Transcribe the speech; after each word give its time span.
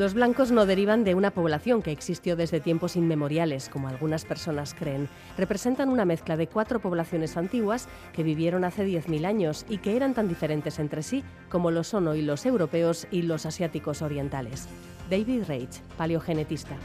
Los 0.00 0.14
blancos 0.14 0.50
no 0.50 0.64
derivan 0.64 1.04
de 1.04 1.14
una 1.14 1.30
población 1.30 1.82
que 1.82 1.92
existió 1.92 2.34
desde 2.34 2.58
tiempos 2.58 2.96
inmemoriales, 2.96 3.68
como 3.68 3.88
algunas 3.88 4.24
personas 4.24 4.72
creen. 4.72 5.10
Representan 5.36 5.90
una 5.90 6.06
mezcla 6.06 6.38
de 6.38 6.46
cuatro 6.46 6.80
poblaciones 6.80 7.36
antiguas 7.36 7.86
que 8.14 8.22
vivieron 8.22 8.64
hace 8.64 8.86
10.000 8.86 9.26
años 9.26 9.66
y 9.68 9.76
que 9.76 9.96
eran 9.96 10.14
tan 10.14 10.26
diferentes 10.26 10.78
entre 10.78 11.02
sí 11.02 11.22
como 11.50 11.70
lo 11.70 11.84
son 11.84 12.08
hoy 12.08 12.22
los 12.22 12.46
europeos 12.46 13.08
y 13.10 13.20
los 13.20 13.44
asiáticos 13.44 14.00
orientales. 14.00 14.68
David 15.10 15.42
Reich, 15.46 15.82
paleogenetista. 15.98 16.78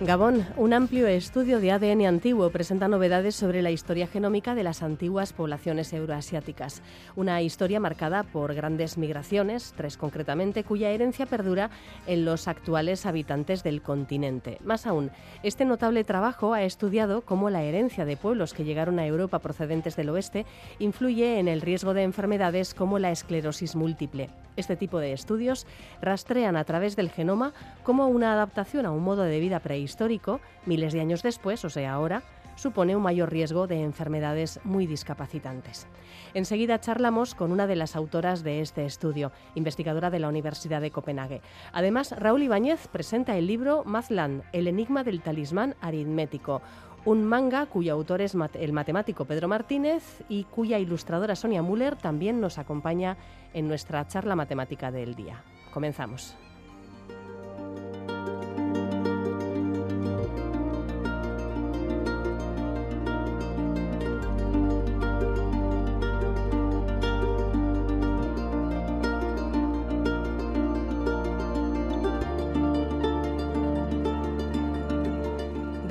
Gabón, 0.00 0.46
un 0.58 0.74
amplio 0.74 1.06
estudio 1.06 1.58
de 1.58 1.72
ADN 1.72 2.04
antiguo 2.04 2.50
presenta 2.50 2.86
novedades 2.86 3.34
sobre 3.34 3.62
la 3.62 3.70
historia 3.70 4.06
genómica 4.06 4.54
de 4.54 4.62
las 4.62 4.82
antiguas 4.82 5.32
poblaciones 5.32 5.90
euroasiáticas. 5.90 6.82
Una 7.16 7.40
historia 7.40 7.80
marcada 7.80 8.22
por 8.22 8.54
grandes 8.54 8.98
migraciones, 8.98 9.72
tres 9.74 9.96
concretamente, 9.96 10.64
cuya 10.64 10.90
herencia 10.90 11.24
perdura 11.24 11.70
en 12.06 12.26
los 12.26 12.46
actuales 12.46 13.06
habitantes 13.06 13.62
del 13.62 13.80
continente. 13.80 14.58
Más 14.62 14.86
aún, 14.86 15.10
este 15.42 15.64
notable 15.64 16.04
trabajo 16.04 16.52
ha 16.52 16.62
estudiado 16.62 17.22
cómo 17.22 17.48
la 17.48 17.62
herencia 17.62 18.04
de 18.04 18.18
pueblos 18.18 18.52
que 18.52 18.64
llegaron 18.64 18.98
a 18.98 19.06
Europa 19.06 19.38
procedentes 19.38 19.96
del 19.96 20.10
oeste 20.10 20.44
influye 20.78 21.38
en 21.38 21.48
el 21.48 21.62
riesgo 21.62 21.94
de 21.94 22.02
enfermedades 22.02 22.74
como 22.74 22.98
la 22.98 23.12
esclerosis 23.12 23.74
múltiple. 23.74 24.28
Este 24.56 24.76
tipo 24.76 24.98
de 24.98 25.12
estudios 25.12 25.66
rastrean 26.00 26.56
a 26.56 26.64
través 26.64 26.96
del 26.96 27.10
genoma 27.10 27.52
cómo 27.82 28.08
una 28.08 28.32
adaptación 28.32 28.86
a 28.86 28.90
un 28.90 29.02
modo 29.02 29.22
de 29.22 29.40
vida 29.40 29.60
prehistórico, 29.60 30.40
miles 30.64 30.92
de 30.92 31.00
años 31.00 31.22
después, 31.22 31.64
o 31.64 31.70
sea 31.70 31.92
ahora, 31.92 32.22
supone 32.56 32.96
un 32.96 33.02
mayor 33.02 33.30
riesgo 33.30 33.66
de 33.66 33.82
enfermedades 33.82 34.60
muy 34.64 34.86
discapacitantes. 34.86 35.86
Enseguida 36.34 36.80
charlamos 36.80 37.34
con 37.34 37.52
una 37.52 37.66
de 37.66 37.76
las 37.76 37.94
autoras 37.96 38.42
de 38.42 38.60
este 38.60 38.84
estudio, 38.84 39.30
investigadora 39.54 40.10
de 40.10 40.18
la 40.18 40.28
Universidad 40.28 40.80
de 40.80 40.90
Copenhague. 40.90 41.42
Además, 41.72 42.14
Raúl 42.18 42.42
Ibáñez 42.42 42.88
presenta 42.88 43.36
el 43.36 43.46
libro 43.46 43.84
Mazland, 43.84 44.42
el 44.52 44.66
enigma 44.66 45.04
del 45.04 45.22
talismán 45.22 45.76
aritmético, 45.80 46.62
un 47.06 47.24
manga 47.24 47.66
cuyo 47.66 47.94
autor 47.94 48.20
es 48.20 48.36
el 48.54 48.72
matemático 48.72 49.24
Pedro 49.24 49.46
Martínez 49.46 50.24
y 50.28 50.44
cuya 50.44 50.78
ilustradora 50.80 51.36
Sonia 51.36 51.62
Müller 51.62 51.94
también 51.96 52.40
nos 52.40 52.58
acompaña 52.58 53.16
en 53.54 53.68
nuestra 53.68 54.06
charla 54.08 54.34
matemática 54.34 54.90
del 54.90 55.14
día. 55.14 55.42
Comenzamos. 55.72 56.36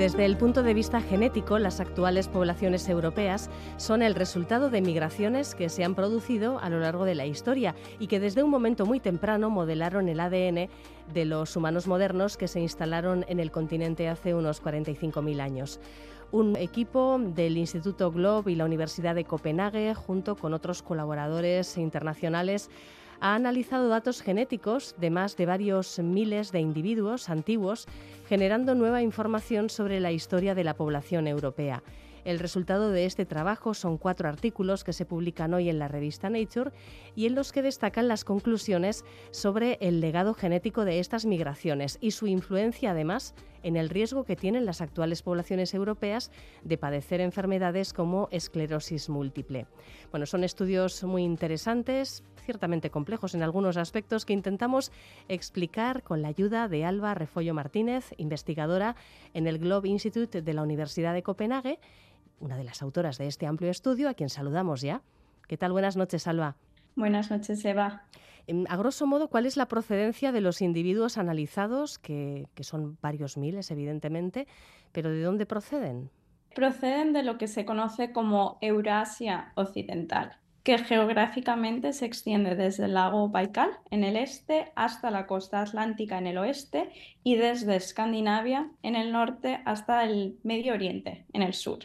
Desde 0.06 0.26
el 0.26 0.38
punto 0.38 0.62
de 0.62 0.76
vista 0.76 1.02
genético, 1.02 1.58
las 1.58 1.80
actuales 1.80 2.28
poblaciones 2.28 2.88
europeas 2.90 3.50
son 3.78 4.04
el 4.04 4.14
resultado 4.14 4.70
de 4.70 4.80
migraciones 4.80 5.56
que 5.56 5.68
se 5.68 5.84
han 5.84 5.96
producido 5.96 6.60
a 6.60 6.70
lo 6.70 6.80
largo 6.80 7.06
de 7.06 7.16
la 7.16 7.26
historia 7.26 7.74
y 7.98 8.06
que 8.06 8.20
desde 8.20 8.44
un 8.44 8.52
momento 8.52 8.86
muy 8.86 9.00
temprano 9.00 9.50
modelaron 9.50 10.08
el 10.08 10.20
ADN 10.20 10.70
de 11.12 11.26
los 11.26 11.56
humanos 11.56 11.88
modernos 11.88 12.38
que 12.38 12.48
se 12.48 12.60
instalaron 12.60 13.26
en 13.30 13.40
el 13.40 13.50
continente 13.50 14.08
hace 14.08 14.36
unos 14.36 14.62
45.000 14.62 15.40
años. 15.40 15.80
Un 16.32 16.56
equipo 16.56 17.18
del 17.20 17.58
Instituto 17.58 18.12
Globe 18.12 18.52
y 18.52 18.56
la 18.56 18.66
Universidad 18.66 19.16
de 19.16 19.26
Copenhague, 19.26 19.96
junto 19.96 20.36
con 20.36 20.54
otros 20.54 20.84
colaboradores 20.84 21.80
internacionales, 21.80 22.70
ha 23.20 23.36
analizado 23.36 23.88
datos 23.88 24.22
genéticos 24.22 24.96
de 24.98 25.10
más 25.10 25.38
de 25.38 25.46
varios 25.46 26.00
miles 26.00 26.52
de 26.52 26.60
individuos 26.60 27.30
antiguos, 27.30 27.88
generando 28.28 28.76
nueva 28.76 29.02
información 29.02 29.70
sobre 29.70 30.00
la 30.00 30.12
historia 30.12 30.56
de 30.56 30.64
la 30.64 30.76
población 30.76 31.28
europea. 31.28 31.84
El 32.26 32.40
resultado 32.40 32.90
de 32.90 33.06
este 33.06 33.24
trabajo 33.24 33.76
son 33.76 34.00
cuatro 34.00 34.28
artículos 34.28 34.84
que 34.84 34.94
se 34.94 35.06
publican 35.06 35.54
hoy 35.54 35.70
en 35.70 35.78
la 35.78 35.88
revista 35.88 36.28
Nature 36.28 36.72
y 37.16 37.28
en 37.28 37.36
los 37.36 37.52
que 37.52 37.62
destacan 37.62 38.08
las 38.08 38.26
conclusiones 38.26 39.06
sobre 39.30 39.78
el 39.80 40.02
legado 40.02 40.34
genético 40.34 40.86
de 40.86 41.00
estas 41.00 41.28
migraciones 41.28 42.00
y 42.02 42.12
su 42.12 42.26
influencia 42.26 42.92
además 42.92 43.36
en 43.62 43.76
el 43.76 43.90
riesgo 43.90 44.24
que 44.24 44.36
tienen 44.36 44.66
las 44.66 44.82
actuales 44.82 45.22
poblaciones 45.22 45.76
europeas 45.76 46.32
de 46.64 46.80
padecer 46.80 47.22
enfermedades 47.22 47.94
como 47.94 48.28
esclerosis 48.32 49.08
múltiple. 49.08 49.68
Bueno, 50.10 50.26
son 50.26 50.44
estudios 50.44 51.04
muy 51.04 51.24
interesantes, 51.24 52.24
ciertamente 52.46 52.90
complejos 52.90 53.36
en 53.36 53.44
algunos 53.44 53.76
aspectos 53.76 54.24
que 54.26 54.34
intentamos 54.34 54.92
explicar 55.28 56.04
con 56.04 56.22
la 56.22 56.30
ayuda 56.30 56.68
de 56.70 56.86
Alba 56.86 57.14
Refollo 57.14 57.54
Martínez, 57.54 58.14
investigadora 58.18 58.96
en 59.34 59.48
el 59.48 59.60
Globe 59.60 59.90
Institute 59.90 60.42
de 60.42 60.54
la 60.54 60.62
Universidad 60.62 61.14
de 61.14 61.24
Copenhague 61.24 61.80
una 62.40 62.58
de 62.58 62.64
las 62.64 62.82
autoras 62.82 63.18
de 63.18 63.28
este 63.28 63.48
amplio 63.48 63.72
estudio, 63.72 64.10
a 64.10 64.14
quien 64.14 64.30
saludamos 64.30 64.82
ya. 64.82 65.02
¿Qué 65.48 65.58
tal? 65.58 65.72
Buenas 65.72 65.96
noches, 65.96 66.28
Alba. 66.28 66.56
Buenas 66.96 67.30
noches, 67.30 67.64
Eva. 67.66 68.04
Em, 68.48 68.66
a 68.70 68.78
grosso 68.78 69.08
modo, 69.08 69.30
¿cuál 69.30 69.46
es 69.46 69.58
la 69.58 69.68
procedencia 69.68 70.32
de 70.32 70.42
los 70.42 70.62
individuos 70.62 71.18
analizados, 71.18 71.98
que, 72.00 72.48
que 72.54 72.64
son 72.64 72.98
varios 73.02 73.38
miles, 73.38 73.72
evidentemente, 73.72 74.48
pero 74.92 75.10
de 75.10 75.22
dónde 75.22 75.46
proceden? 75.46 76.10
Proceden 76.54 77.12
de 77.12 77.24
lo 77.24 77.38
que 77.38 77.48
se 77.48 77.66
conoce 77.66 78.12
como 78.12 78.58
Eurasia 78.62 79.52
Occidental, 79.56 80.38
que 80.66 80.80
geográficamente 80.80 81.94
se 81.94 82.08
extiende 82.08 82.56
desde 82.56 82.86
el 82.86 82.96
lago 82.96 83.30
Baikal 83.30 83.70
en 83.92 84.04
el 84.04 84.18
este 84.18 84.72
hasta 84.76 85.12
la 85.12 85.28
costa 85.28 85.62
atlántica 85.62 86.18
en 86.18 86.26
el 86.26 86.40
oeste 86.40 86.90
y 87.24 87.36
desde 87.36 87.76
Escandinavia 87.76 88.72
en 88.82 88.96
el 88.96 89.12
norte 89.12 89.62
hasta 89.66 90.04
el 90.04 90.40
Medio 90.42 90.74
Oriente 90.74 91.28
en 91.34 91.44
el 91.44 91.54
sur. 91.54 91.82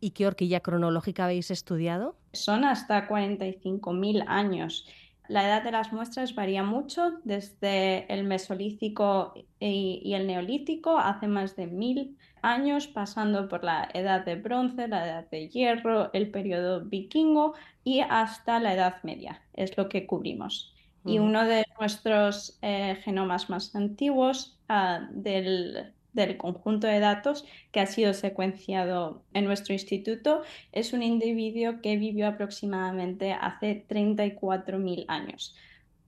¿Y 0.00 0.12
qué 0.12 0.26
horquilla 0.26 0.60
cronológica 0.60 1.26
habéis 1.26 1.50
estudiado? 1.50 2.16
Son 2.32 2.64
hasta 2.64 3.06
45.000 3.06 4.24
años. 4.26 4.86
La 5.28 5.44
edad 5.44 5.62
de 5.62 5.72
las 5.72 5.92
muestras 5.92 6.34
varía 6.34 6.62
mucho, 6.62 7.18
desde 7.24 8.10
el 8.12 8.24
Mesolítico 8.24 9.34
y, 9.60 10.14
el 10.14 10.26
Neolítico, 10.26 10.96
hace 10.96 11.26
más 11.26 11.54
de 11.54 11.66
mil 11.66 12.16
años, 12.46 12.86
pasando 12.86 13.48
por 13.48 13.64
la 13.64 13.88
edad 13.92 14.24
de 14.24 14.36
bronce, 14.36 14.88
la 14.88 15.04
edad 15.04 15.30
de 15.30 15.48
hierro, 15.48 16.10
el 16.12 16.30
periodo 16.30 16.84
vikingo 16.84 17.54
y 17.84 18.00
hasta 18.00 18.60
la 18.60 18.74
Edad 18.74 19.02
Media. 19.02 19.42
Es 19.54 19.76
lo 19.76 19.88
que 19.88 20.06
cubrimos. 20.06 20.72
Y 21.04 21.20
uno 21.20 21.44
de 21.44 21.64
nuestros 21.78 22.58
eh, 22.62 22.96
genomas 23.04 23.48
más 23.48 23.76
antiguos 23.76 24.58
ah, 24.68 25.06
del 25.12 25.94
del 26.16 26.38
conjunto 26.38 26.86
de 26.86 26.98
datos 26.98 27.44
que 27.70 27.80
ha 27.80 27.86
sido 27.86 28.14
secuenciado 28.14 29.22
en 29.34 29.44
nuestro 29.44 29.74
instituto 29.74 30.42
es 30.72 30.94
un 30.94 31.02
individuo 31.02 31.82
que 31.82 31.98
vivió 31.98 32.26
aproximadamente 32.26 33.32
hace 33.32 33.84
34.000 33.86 35.04
años, 35.08 35.54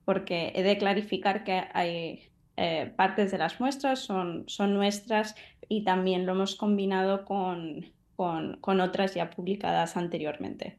porque 0.06 0.53
he 0.55 0.62
de 0.62 0.78
clarificar 0.78 1.44
que 1.44 1.62
hay 1.75 2.31
eh, 2.56 2.91
partes 2.96 3.31
de 3.31 3.38
las 3.38 3.61
muestras 3.61 4.00
son, 4.00 4.44
son 4.49 4.75
nuestras 4.75 5.37
y 5.69 5.85
también 5.85 6.26
lo 6.26 6.32
hemos 6.32 6.56
combinado 6.56 7.25
con 7.25 8.81
otras 8.81 9.15
ya 9.15 9.31
publicadas 9.31 9.97
anteriormente. 9.97 10.79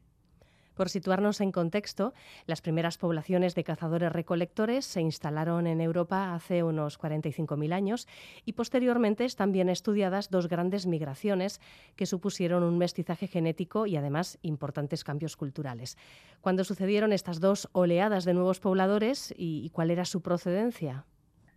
Por 0.79 0.87
situarnos 0.87 1.41
en 1.41 1.51
contexto, 1.51 2.13
las 2.45 2.61
primeras 2.61 2.97
poblaciones 2.97 3.53
de 3.53 3.65
cazadores-recolectores 3.65 4.85
se 4.85 5.01
instalaron 5.01 5.67
en 5.67 5.81
Europa 5.81 6.33
hace 6.33 6.63
unos 6.63 6.97
45.000 6.97 7.73
años 7.73 8.07
y 8.45 8.53
posteriormente 8.53 9.25
están 9.25 9.51
bien 9.51 9.67
estudiadas 9.67 10.29
dos 10.29 10.47
grandes 10.47 10.87
migraciones 10.87 11.59
que 11.97 12.05
supusieron 12.05 12.63
un 12.63 12.77
mestizaje 12.77 13.27
genético 13.27 13.87
y 13.87 13.97
además 13.97 14.39
importantes 14.41 15.03
cambios 15.03 15.35
culturales. 15.35 15.97
¿Cuándo 16.39 16.63
sucedieron 16.63 17.11
estas 17.11 17.41
dos 17.41 17.67
oleadas 17.73 18.23
de 18.23 18.35
nuevos 18.35 18.61
pobladores 18.61 19.33
y 19.35 19.69
cuál 19.71 19.91
era 19.91 20.05
su 20.05 20.21
procedencia? 20.21 21.05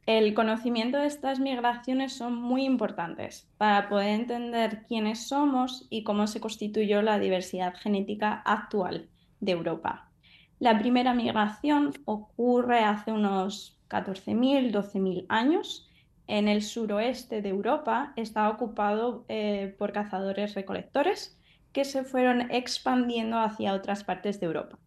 El 0.04 0.34
conocimiento 0.34 0.98
de 0.98 1.06
estas 1.06 1.38
migraciones 1.38 2.12
son 2.12 2.34
muy 2.34 2.64
importantes 2.64 3.48
para 3.56 3.88
poder 3.88 4.08
entender 4.08 4.84
quiénes 4.88 5.28
somos 5.28 5.86
y 5.90 6.02
cómo 6.02 6.26
se 6.26 6.40
constituyó 6.40 7.02
la 7.02 7.20
diversidad 7.20 7.74
genética 7.76 8.42
actual 8.44 9.08
de 9.38 9.52
Europa. 9.52 10.10
La 10.58 10.76
primera 10.78 11.14
migración 11.14 11.92
ocurre 12.04 12.80
hace 12.80 13.12
unos 13.12 13.78
14.000, 13.88 14.72
12.000 14.72 15.26
años 15.28 15.88
en 16.26 16.48
el 16.48 16.62
suroeste 16.62 17.42
de 17.42 17.50
Europa 17.50 18.12
estaba 18.16 18.48
ocupado 18.48 19.24
eh, 19.28 19.74
por 19.78 19.92
cazadores 19.92 20.54
recolectores 20.54 21.38
que 21.72 21.84
se 21.84 22.04
fueron 22.04 22.50
expandiendo 22.50 23.38
hacia 23.38 23.74
otras 23.74 24.02
partes 24.02 24.40
de 24.40 24.46
Europa. 24.46 24.78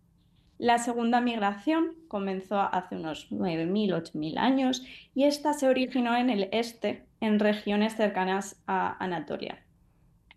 La 0.57 0.77
segunda 0.77 1.19
migración 1.19 1.93
comenzó 2.07 2.59
hace 2.61 2.95
unos 2.95 3.29
9.000, 3.29 3.93
8.000 3.93 4.37
años 4.37 4.83
y 5.13 5.25
esta 5.25 5.53
se 5.53 5.67
originó 5.67 6.15
en 6.15 6.29
el 6.29 6.47
este, 6.51 7.05
en 7.19 7.39
regiones 7.39 7.95
cercanas 7.95 8.61
a 8.65 9.03
Anatolia. 9.03 9.65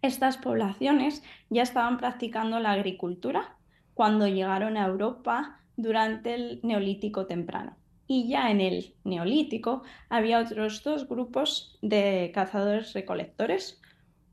Estas 0.03 0.37
poblaciones 0.37 1.23
ya 1.51 1.63
estaban 1.63 1.99
practicando 1.99 2.59
la 2.61 2.73
agricultura 2.73 3.57
cuando 3.95 4.29
llegaron 4.29 4.77
a 4.77 4.87
Europa 4.87 5.61
durante 5.77 6.35
el 6.35 6.61
Neolítico 6.63 7.27
temprano. 7.27 7.77
Y 8.07 8.29
ya 8.29 8.51
en 8.51 8.61
el 8.61 8.95
Neolítico 9.05 9.83
había 10.09 10.41
otros 10.41 10.83
dos 10.83 11.09
grupos 11.09 11.79
de 11.83 12.31
cazadores 12.35 12.93
recolectores, 12.93 13.81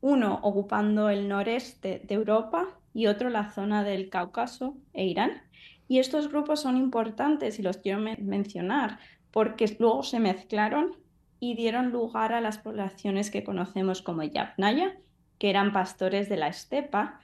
uno 0.00 0.40
ocupando 0.42 1.10
el 1.10 1.28
noreste 1.28 2.00
de 2.04 2.14
Europa 2.14 2.66
y 2.94 3.08
otro 3.08 3.28
la 3.28 3.52
zona 3.52 3.84
del 3.84 4.08
Cáucaso 4.08 4.76
e 4.92 5.04
Irán. 5.04 5.42
Y 5.88 5.98
estos 5.98 6.28
grupos 6.28 6.60
son 6.60 6.76
importantes 6.76 7.58
y 7.58 7.62
los 7.62 7.78
quiero 7.78 8.00
mencionar 8.00 8.98
porque 9.30 9.76
luego 9.78 10.02
se 10.02 10.18
mezclaron 10.18 10.96
y 11.40 11.54
dieron 11.54 11.90
lugar 11.90 12.32
a 12.32 12.40
las 12.40 12.58
poblaciones 12.58 13.30
que 13.30 13.44
conocemos 13.44 14.02
como 14.02 14.22
Yavnaya, 14.22 14.96
que 15.38 15.50
eran 15.50 15.72
pastores 15.72 16.28
de 16.28 16.38
la 16.38 16.48
estepa. 16.48 17.20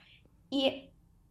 Y 0.49 0.89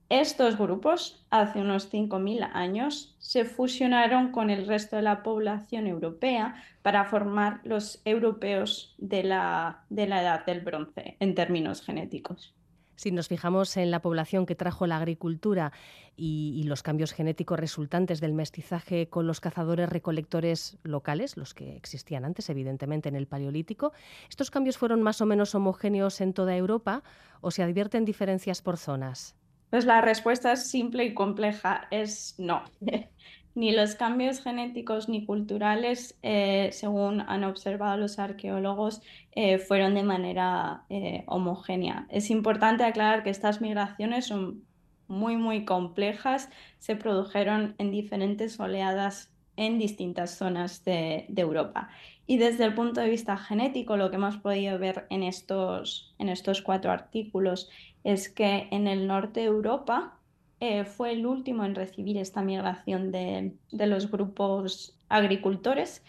estos 0.08 0.58
grupos, 0.58 1.24
hace 1.30 1.60
unos 1.60 1.90
5.000 1.90 2.50
años, 2.52 3.16
se 3.18 3.44
fusionaron 3.44 4.32
con 4.32 4.50
el 4.50 4.66
resto 4.66 4.96
de 4.96 5.02
la 5.02 5.22
población 5.22 5.86
europea 5.86 6.56
para 6.82 7.04
formar 7.04 7.60
los 7.64 8.02
europeos 8.04 8.94
de 8.98 9.22
la, 9.22 9.84
de 9.88 10.06
la 10.06 10.20
edad 10.20 10.44
del 10.44 10.60
bronce 10.60 11.16
en 11.20 11.34
términos 11.34 11.80
genéticos. 11.82 12.54
Si 12.96 13.10
nos 13.10 13.28
fijamos 13.28 13.76
en 13.76 13.90
la 13.90 14.00
población 14.00 14.46
que 14.46 14.54
trajo 14.54 14.86
la 14.86 14.96
agricultura 14.96 15.72
y, 16.16 16.62
los 16.64 16.82
cambios 16.82 17.12
genéticos 17.12 17.58
resultantes 17.58 18.20
del 18.20 18.32
mestizaje 18.32 19.08
con 19.08 19.26
los 19.26 19.40
cazadores 19.40 19.88
recolectores 19.88 20.78
locales, 20.82 21.36
los 21.36 21.54
que 21.54 21.76
existían 21.76 22.24
antes, 22.24 22.48
evidentemente, 22.50 23.08
en 23.08 23.16
el 23.16 23.26
Paleolítico, 23.26 23.92
¿estos 24.28 24.50
cambios 24.50 24.78
fueron 24.78 25.02
más 25.02 25.20
o 25.20 25.26
menos 25.26 25.54
homogéneos 25.54 26.20
en 26.20 26.32
toda 26.32 26.56
Europa 26.56 27.02
o 27.40 27.50
se 27.50 27.62
advierten 27.62 28.04
diferencias 28.04 28.62
por 28.62 28.76
zonas? 28.76 29.34
Pues 29.70 29.86
la 29.86 30.02
respuesta 30.02 30.52
es 30.52 30.68
simple 30.68 31.04
y 31.04 31.14
compleja, 31.14 31.88
es 31.90 32.34
no. 32.38 32.62
ni 33.54 33.72
los 33.72 33.94
cambios 33.94 34.40
genéticos 34.40 35.08
ni 35.08 35.24
culturales, 35.26 36.18
eh, 36.22 36.70
según 36.72 37.20
han 37.20 37.44
observado 37.44 37.96
los 37.96 38.18
arqueólogos, 38.18 39.02
eh, 39.32 39.58
fueron 39.58 39.94
de 39.94 40.02
manera 40.02 40.84
eh, 40.88 41.24
homogénea. 41.26 42.06
Es 42.08 42.30
importante 42.30 42.84
aclarar 42.84 43.22
que 43.22 43.30
estas 43.30 43.60
migraciones 43.60 44.26
son 44.26 44.64
muy, 45.08 45.36
muy 45.36 45.64
complejas, 45.64 46.48
se 46.78 46.96
produjeron 46.96 47.74
en 47.78 47.90
diferentes 47.90 48.58
oleadas 48.58 49.30
en 49.56 49.78
distintas 49.78 50.30
zonas 50.30 50.82
de, 50.84 51.26
de, 51.28 51.42
Europa. 51.42 51.90
Y 52.26 52.38
desde 52.38 52.64
el 52.64 52.74
punto 52.74 53.02
de 53.02 53.10
vista 53.10 53.36
genético, 53.36 53.98
lo 53.98 54.08
que 54.08 54.16
hemos 54.16 54.38
podido 54.38 54.78
ver 54.78 55.06
en 55.10 55.22
estos, 55.22 56.14
en 56.18 56.30
estos 56.30 56.62
cuatro 56.62 56.90
artículos 56.90 57.68
es 58.02 58.30
que 58.30 58.68
en 58.70 58.88
el 58.88 59.06
norte 59.06 59.40
de 59.40 59.46
Europa, 59.46 60.18
eh, 60.64 60.84
fue 60.84 61.10
el 61.10 61.26
último 61.26 61.64
en 61.64 61.74
recibir 61.74 62.16
esta 62.18 62.40
migración 62.40 63.10
de, 63.10 63.56
los 63.72 64.08
grupos 64.08 64.96
agricultores 65.08 66.04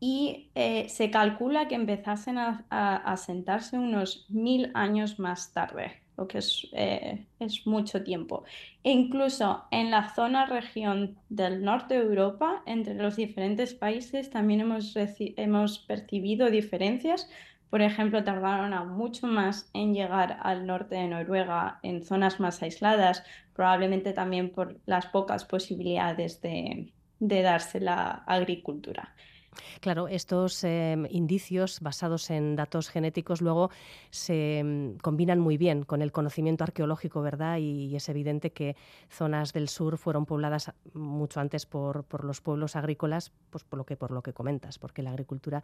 y 0.00 0.48
eh, 0.54 0.88
se 0.88 1.10
calcula 1.10 1.68
que 1.68 1.74
empezasen 1.74 2.38
a, 2.38 2.64
asentarse 3.04 3.78
unos 3.78 4.24
mil 4.30 4.70
años 4.72 5.18
más 5.18 5.52
tarde, 5.52 6.00
lo 6.16 6.26
que 6.26 6.38
es, 6.38 6.66
eh, 6.72 7.26
es, 7.38 7.66
mucho 7.66 8.02
tiempo. 8.02 8.44
E 8.82 8.90
incluso 8.92 9.64
en 9.70 9.90
la 9.90 10.14
zona 10.14 10.46
región 10.46 11.18
del 11.28 11.62
norte 11.62 11.98
de 11.98 12.04
Europa, 12.06 12.62
entre 12.64 12.94
los 12.94 13.16
diferentes 13.16 13.74
países, 13.74 14.30
también 14.30 14.62
hemos, 14.62 14.94
hemos 15.18 15.80
percibido 15.80 16.48
diferencias 16.48 17.28
por 17.70 17.82
ejemplo, 17.82 18.22
tardaron 18.22 18.88
mucho 18.96 19.26
más 19.26 19.68
en 19.72 19.94
llegar 19.94 20.38
al 20.42 20.66
norte 20.66 20.94
de 20.94 21.08
Noruega 21.08 21.80
en 21.82 22.04
zonas 22.04 22.38
más 22.40 22.62
aisladas, 22.62 23.24
probablemente 23.52 24.12
también 24.12 24.50
por 24.50 24.78
las 24.86 25.06
pocas 25.06 25.44
posibilidades 25.44 26.40
de 26.40 26.92
darse 27.20 27.80
la 27.80 28.22
agricultura. 28.26 29.14
Claro, 29.80 30.08
estos 30.08 30.64
em, 30.64 31.06
indicios 31.10 31.80
basados 31.80 32.30
en 32.30 32.56
datos 32.56 32.88
genéticos 32.88 33.40
luego 33.40 33.70
se 34.10 34.58
em, 34.58 34.98
combinan 34.98 35.40
muy 35.40 35.56
bien 35.56 35.84
con 35.84 36.02
el 36.02 36.12
conocimiento 36.12 36.64
arqueológico, 36.64 37.22
¿verdad? 37.22 37.58
Y, 37.58 37.94
es 37.94 38.08
evidente 38.08 38.50
que 38.50 38.76
zonas 39.08 39.52
del 39.52 39.68
sur 39.68 39.98
fueron 39.98 40.26
pobladas 40.26 40.72
mucho 40.94 41.38
antes 41.38 41.64
por, 41.64 42.04
los 42.24 42.40
pueblos 42.40 42.74
agrícolas, 42.74 43.30
pues 43.50 43.62
por 43.62 43.78
lo 43.78 43.84
que 43.84 43.96
por 43.96 44.10
lo 44.10 44.22
que 44.22 44.32
comentas, 44.32 44.78
porque 44.78 45.02
la 45.02 45.10
agricultura 45.10 45.62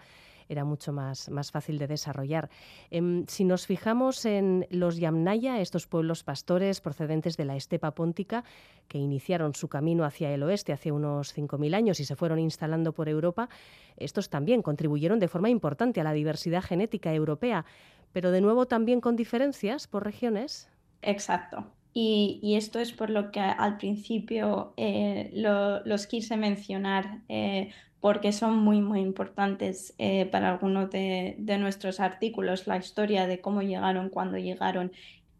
era 0.48 0.64
mucho 0.64 0.92
más, 0.92 1.28
más 1.28 1.50
fácil 1.50 1.78
de 1.78 1.88
desarrollar. 1.88 2.50
Em, 2.90 3.24
si 3.26 3.44
nos 3.44 3.66
fijamos 3.66 4.24
en 4.24 4.66
los 4.70 4.98
Yamnaya, 4.98 5.60
estos 5.60 5.86
pueblos 5.86 6.22
pastores 6.22 6.80
procedentes 6.80 7.36
de 7.36 7.44
la 7.44 7.56
estepa 7.56 7.92
póntica, 7.92 8.44
que 8.86 8.98
iniciaron 8.98 9.54
su 9.54 9.68
camino 9.68 10.04
hacia 10.04 10.32
el 10.32 10.42
oeste 10.42 10.72
hace 10.72 10.92
unos 10.92 11.34
5.000 11.36 11.74
años 11.74 12.00
y 12.00 12.04
se 12.04 12.16
fueron 12.16 12.38
instalando 12.38 12.92
por 12.92 13.08
Europa, 13.08 13.48
estos 13.96 14.30
también 14.30 14.62
contribuyeron 14.62 15.18
de 15.18 15.28
forma 15.28 15.50
importante 15.50 16.00
a 16.00 16.04
la 16.04 16.12
diversidad 16.12 16.62
genética 16.62 17.12
europea, 17.12 17.64
pero 18.12 18.30
de 18.30 18.40
nuevo 18.40 18.66
también 18.66 19.00
con 19.00 19.16
diferencias 19.16 19.86
por 19.86 20.04
regiones. 20.04 20.68
Exacto. 21.02 21.66
Y, 21.92 22.54
esto 22.56 22.78
es 22.78 22.92
por 22.92 23.10
lo 23.10 23.32
que 23.32 23.40
al 23.40 23.76
principio 23.76 24.74
eh, 24.76 25.30
los 25.32 26.06
quise 26.06 26.36
mencionar, 26.36 27.22
eh, 27.28 27.72
porque 28.00 28.32
son 28.32 28.58
muy, 28.58 28.80
muy 28.80 29.00
importantes 29.00 29.94
eh, 29.98 30.26
para 30.26 30.50
algunos 30.50 30.90
de, 30.90 31.36
nuestros 31.58 32.00
artículos, 32.00 32.66
la 32.66 32.76
historia 32.76 33.26
de 33.26 33.40
cómo 33.40 33.62
llegaron, 33.62 34.08
cuándo 34.08 34.38
llegaron. 34.38 34.92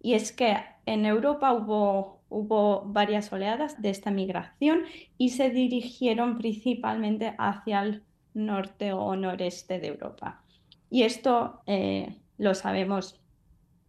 Y 0.02 0.14
es 0.14 0.32
que 0.32 0.56
en 0.86 1.06
Europa 1.06 1.52
hubo, 1.52 2.20
hubo 2.28 2.82
varias 2.86 3.32
oleadas 3.32 3.80
de 3.80 3.90
esta 3.90 4.10
migración 4.10 4.82
y 5.18 5.30
se 5.30 5.50
dirigieron 5.50 6.38
principalmente 6.38 7.34
hacia 7.38 7.82
el 7.82 8.02
norte 8.34 8.92
o 8.92 9.16
noreste 9.16 9.78
de 9.80 9.88
Europa. 9.88 10.42
Y 10.90 11.02
esto 11.04 11.62
eh, 11.66 12.16
lo 12.36 12.54
sabemos 12.54 13.20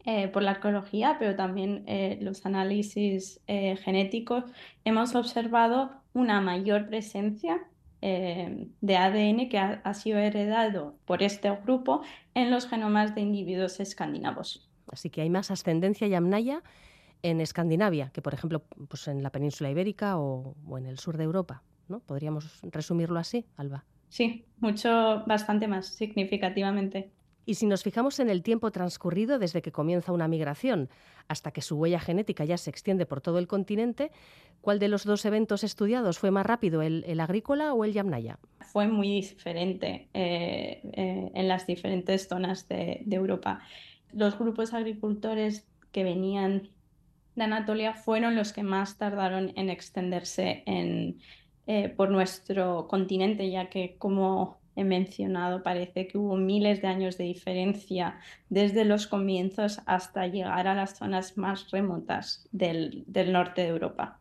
eh, 0.05 0.27
por 0.27 0.43
la 0.43 0.51
arqueología, 0.51 1.17
pero 1.19 1.35
también 1.35 1.83
eh, 1.87 2.17
los 2.21 2.45
análisis 2.45 3.41
genéticos. 3.47 4.45
Hemos 4.85 5.15
observado 5.15 5.91
una 6.13 6.41
mayor 6.41 6.87
presencia 6.87 7.67
de 8.01 8.97
ADN 8.97 9.47
que 9.47 9.59
ha, 9.59 9.93
sido 9.93 10.17
heredado 10.17 10.95
por 11.05 11.21
este 11.21 11.51
grupo 11.51 12.01
en 12.33 12.49
los 12.49 12.67
genomas 12.67 13.13
de 13.13 13.21
individuos 13.21 13.79
escandinavos. 13.79 14.67
Así 14.91 15.11
que 15.11 15.21
hay 15.21 15.29
más 15.29 15.51
ascendencia 15.51 16.07
yamnaya 16.07 16.63
en 17.21 17.41
Escandinavia 17.41 18.09
que, 18.11 18.23
por 18.23 18.33
ejemplo, 18.33 18.63
pues 18.89 19.07
en 19.07 19.21
la 19.21 19.29
península 19.29 19.69
ibérica 19.69 20.17
o, 20.17 20.55
o 20.67 20.77
en 20.79 20.87
el 20.87 20.97
sur 20.97 21.15
de 21.15 21.25
Europa. 21.25 21.61
¿no? 21.87 21.99
¿Podríamos 21.99 22.59
resumirlo 22.63 23.19
así, 23.19 23.45
Alba? 23.55 23.85
Sí, 24.11 24.43
mucho, 24.59 25.23
bastante 25.25 25.69
más 25.69 25.87
significativamente. 25.87 27.11
Y 27.45 27.55
si 27.55 27.65
nos 27.65 27.81
fijamos 27.81 28.19
en 28.19 28.29
el 28.29 28.43
tiempo 28.43 28.69
transcurrido 28.69 29.39
desde 29.39 29.61
que 29.61 29.71
comienza 29.71 30.11
una 30.11 30.27
migración 30.27 30.89
hasta 31.29 31.51
que 31.51 31.61
su 31.61 31.77
huella 31.77 31.99
genética 32.01 32.43
ya 32.43 32.57
se 32.57 32.69
extiende 32.69 33.05
por 33.05 33.21
todo 33.21 33.39
el 33.39 33.47
continente, 33.47 34.11
¿cuál 34.59 34.79
de 34.79 34.89
los 34.89 35.05
dos 35.05 35.23
eventos 35.23 35.63
estudiados 35.63 36.19
fue 36.19 36.29
más 36.29 36.45
rápido, 36.45 36.81
el, 36.81 37.19
agrícola 37.21 37.73
o 37.73 37.85
el 37.85 37.93
Yamnaya? 37.93 38.37
Fue 38.59 38.89
muy 38.89 39.07
diferente 39.07 40.09
eh, 40.13 40.81
eh, 40.91 41.31
en 41.33 41.47
las 41.47 41.65
diferentes 41.65 42.27
zonas 42.27 42.67
de, 42.67 43.03
de 43.05 43.15
Europa. 43.15 43.61
Los 44.11 44.37
grupos 44.37 44.73
agricultores 44.73 45.65
que 45.93 46.03
venían 46.03 46.69
de 47.35 47.43
Anatolia 47.45 47.93
fueron 47.93 48.35
los 48.35 48.51
que 48.51 48.63
más 48.63 48.97
tardaron 48.97 49.53
en 49.55 49.69
extenderse 49.69 50.63
en, 50.65 51.21
eh, 51.67 51.89
por 51.89 52.09
nuestro 52.09 52.87
continente, 52.87 53.49
ya 53.49 53.69
que, 53.69 53.95
como 53.97 54.57
he 54.75 54.83
mencionado, 54.83 55.63
parece 55.63 56.07
que 56.07 56.17
hubo 56.17 56.37
miles 56.37 56.81
de 56.81 56.87
años 56.87 57.17
de 57.17 57.25
diferencia 57.25 58.19
desde 58.49 58.85
los 58.85 59.07
comienzos 59.07 59.81
hasta 59.85 60.27
llegar 60.27 60.67
a 60.67 60.75
las 60.75 60.97
zonas 60.97 61.37
más 61.37 61.69
remotas 61.71 62.47
del, 62.51 63.05
norte 63.31 63.61
de 63.61 63.67
Europa. 63.67 64.19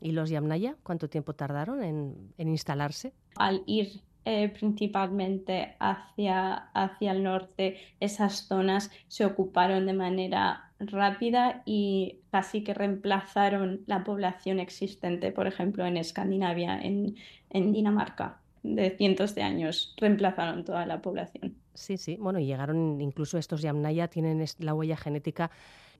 ¿Y 0.00 0.12
los 0.12 0.28
Yamnaya 0.30 0.76
cuánto 0.82 1.08
tiempo 1.08 1.34
tardaron 1.34 1.82
en, 1.82 2.48
instalarse? 2.48 3.12
Al 3.36 3.62
ir 3.66 4.02
eh, 4.24 4.48
principalmente 4.48 5.76
hacia, 5.78 6.54
hacia 6.74 7.12
el 7.12 7.22
norte, 7.22 7.76
esas 8.00 8.46
zonas 8.46 8.90
se 9.08 9.24
ocuparon 9.24 9.86
de 9.86 9.92
manera 9.92 10.71
rápida 10.86 11.62
y 11.64 12.20
casi 12.30 12.64
que 12.64 12.74
reemplazaron 12.74 13.82
la 13.86 14.04
población 14.04 14.60
existente, 14.60 15.32
por 15.32 15.46
ejemplo, 15.46 15.84
en 15.86 15.96
Escandinavia, 15.96 16.80
en, 16.80 17.14
Dinamarca. 17.50 18.38
de 18.62 18.90
cientos 18.90 19.34
de 19.34 19.42
años 19.42 19.94
reemplazaron 19.98 20.64
toda 20.64 20.86
la 20.86 21.02
población. 21.02 21.56
Sí, 21.74 21.96
sí. 21.96 22.16
Bueno, 22.20 22.38
y 22.38 22.46
llegaron 22.46 23.00
incluso 23.00 23.38
estos 23.38 23.62
Yamnaya, 23.62 24.08
tienen 24.08 24.44
la 24.58 24.74
huella 24.74 24.96
genética 24.96 25.50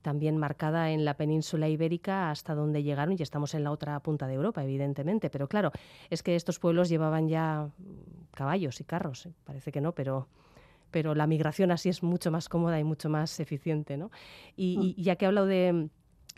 también 0.02 0.36
marcada 0.36 0.90
en 0.90 1.04
la 1.04 1.14
península 1.14 1.68
ibérica 1.68 2.30
hasta 2.30 2.54
donde 2.54 2.82
llegaron 2.82 3.16
y 3.18 3.22
estamos 3.22 3.54
en 3.54 3.64
la 3.64 3.70
otra 3.70 3.98
punta 4.00 4.26
de 4.26 4.34
Europa, 4.34 4.62
evidentemente. 4.62 5.30
Pero 5.30 5.48
claro, 5.48 5.72
es 6.10 6.22
que 6.22 6.36
estos 6.36 6.58
pueblos 6.58 6.88
llevaban 6.88 7.28
ya 7.28 7.70
caballos 8.32 8.80
y 8.80 8.84
carros, 8.84 9.26
¿eh? 9.26 9.32
parece 9.44 9.72
que 9.72 9.80
no, 9.80 9.92
pero 9.92 10.26
pero 10.92 11.16
la 11.16 11.26
migración 11.26 11.72
así 11.72 11.88
es 11.88 12.04
mucho 12.04 12.30
más 12.30 12.48
cómoda 12.48 12.78
y 12.78 12.84
mucho 12.84 13.08
más 13.08 13.40
eficiente. 13.40 13.96
¿no? 13.96 14.12
Y, 14.54 14.94
mm. 14.96 15.02
ya 15.02 15.16
que 15.16 15.24
he 15.24 15.28
hablado 15.28 15.48
de, 15.48 15.88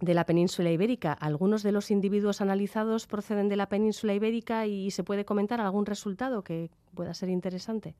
de 0.00 0.14
la 0.14 0.24
península 0.24 0.70
ibérica. 0.70 1.12
¿Algunos 1.12 1.62
de 1.62 1.72
los 1.72 1.90
individuos 1.90 2.40
analizados 2.40 3.06
proceden 3.06 3.50
de 3.50 3.56
la 3.56 3.68
península 3.68 4.14
ibérica 4.14 4.66
y 4.66 4.90
se 4.90 5.04
puede 5.04 5.26
comentar 5.26 5.60
algún 5.60 5.84
resultado 5.84 6.42
que 6.42 6.70
pueda 6.94 7.12
ser 7.12 7.28
interesante? 7.28 7.94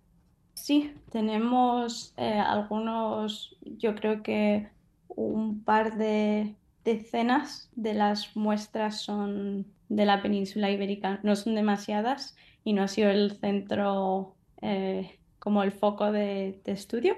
Sí, 0.55 0.95
tenemos 1.11 2.15
eh, 2.17 2.39
algunos, 2.39 3.57
yo 3.61 3.95
creo 3.95 4.23
que 4.23 4.69
un 5.09 5.63
par 5.65 5.97
de 5.97 6.55
decenas 6.85 7.71
de 7.75 7.95
las 7.95 8.37
muestras 8.37 9.01
son 9.01 9.67
de 9.89 10.07
la 10.07 10.23
península 10.23 10.71
ibérica. 10.71 11.21
No 11.23 11.37
son 11.37 11.55
demasiadas 11.55 12.37
y 12.63 12.73
no 12.73 12.83
ha 12.83 12.89
sido 12.89 13.11
el 13.11 13.33
centro 13.39 14.37
eh, 14.63 15.19
como 15.45 15.63
el 15.63 15.73
foco 15.73 16.11
de, 16.11 16.61
estudio, 16.65 17.17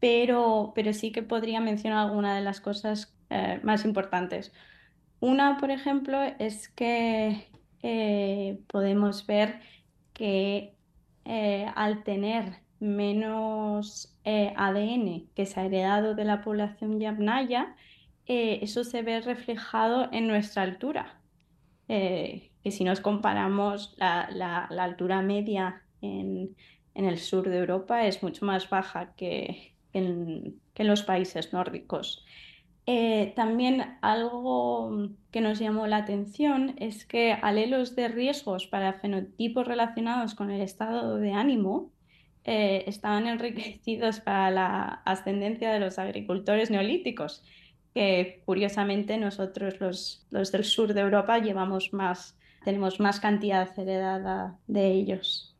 pero, 0.00 0.72
pero 0.74 0.94
sí 0.94 1.12
que 1.12 1.22
podría 1.22 1.60
mencionar 1.60 2.06
alguna 2.06 2.34
de 2.34 2.40
las 2.40 2.60
cosas 2.60 3.14
eh, 3.28 3.60
más 3.62 3.84
importantes. 3.84 4.52
Una, 5.20 5.58
por 5.58 5.70
ejemplo, 5.70 6.18
es 6.38 6.68
que 6.70 7.46
eh, 7.82 8.60
podemos 8.66 9.26
ver 9.26 9.60
que 10.14 10.74
eh, 11.26 11.66
al 11.74 12.02
tener 12.02 12.62
menos 12.80 14.16
ADN 14.24 15.28
que 15.34 15.46
se 15.46 15.60
ha 15.60 15.66
heredado 15.66 16.14
de 16.14 16.24
la 16.24 16.40
población 16.40 16.98
yamnaya, 16.98 17.76
eso 18.26 18.84
se 18.84 19.02
ve 19.02 19.20
reflejado 19.20 20.08
en 20.12 20.26
nuestra 20.28 20.62
altura. 20.62 21.20
que 21.86 22.70
si 22.70 22.84
nos 22.84 23.00
comparamos 23.00 23.94
la, 23.98 24.66
altura 24.78 25.20
media 25.22 25.82
en, 26.00 26.56
el 26.94 27.18
sur 27.18 27.48
de 27.48 27.58
Europa 27.58 28.06
es 28.06 28.22
mucho 28.22 28.44
más 28.46 28.70
baja 28.70 29.14
que 29.16 29.74
en 29.92 30.60
los 30.78 31.02
países 31.02 31.52
nórdicos. 31.52 32.24
Eh, 32.86 33.32
también 33.34 33.96
algo 34.02 35.08
que 35.30 35.40
nos 35.40 35.58
llamó 35.58 35.86
la 35.86 35.98
atención 35.98 36.74
es 36.78 37.06
que 37.06 37.32
alelos 37.32 37.96
de 37.96 38.08
riesgos 38.08 38.66
para 38.66 38.92
fenotipos 38.92 39.66
relacionados 39.66 40.34
con 40.34 40.50
el 40.50 40.60
estado 40.60 41.16
de 41.16 41.32
ánimo 41.32 41.90
eh, 42.44 42.84
estaban 42.86 43.26
enriquecidos 43.26 44.20
para 44.20 44.50
la 44.50 44.84
ascendencia 45.06 45.72
de 45.72 45.80
los 45.80 45.98
agricultores 45.98 46.70
neolíticos, 46.70 47.42
que 47.94 48.42
curiosamente 48.44 49.16
nosotros 49.16 49.80
los, 49.80 50.52
del 50.52 50.64
sur 50.64 50.92
de 50.92 51.00
Europa 51.00 51.38
llevamos 51.38 51.94
más, 51.94 52.36
tenemos 52.64 53.00
más 53.00 53.18
cantidad 53.18 53.78
heredada 53.78 54.58
de 54.66 54.90
ellos. 54.90 55.56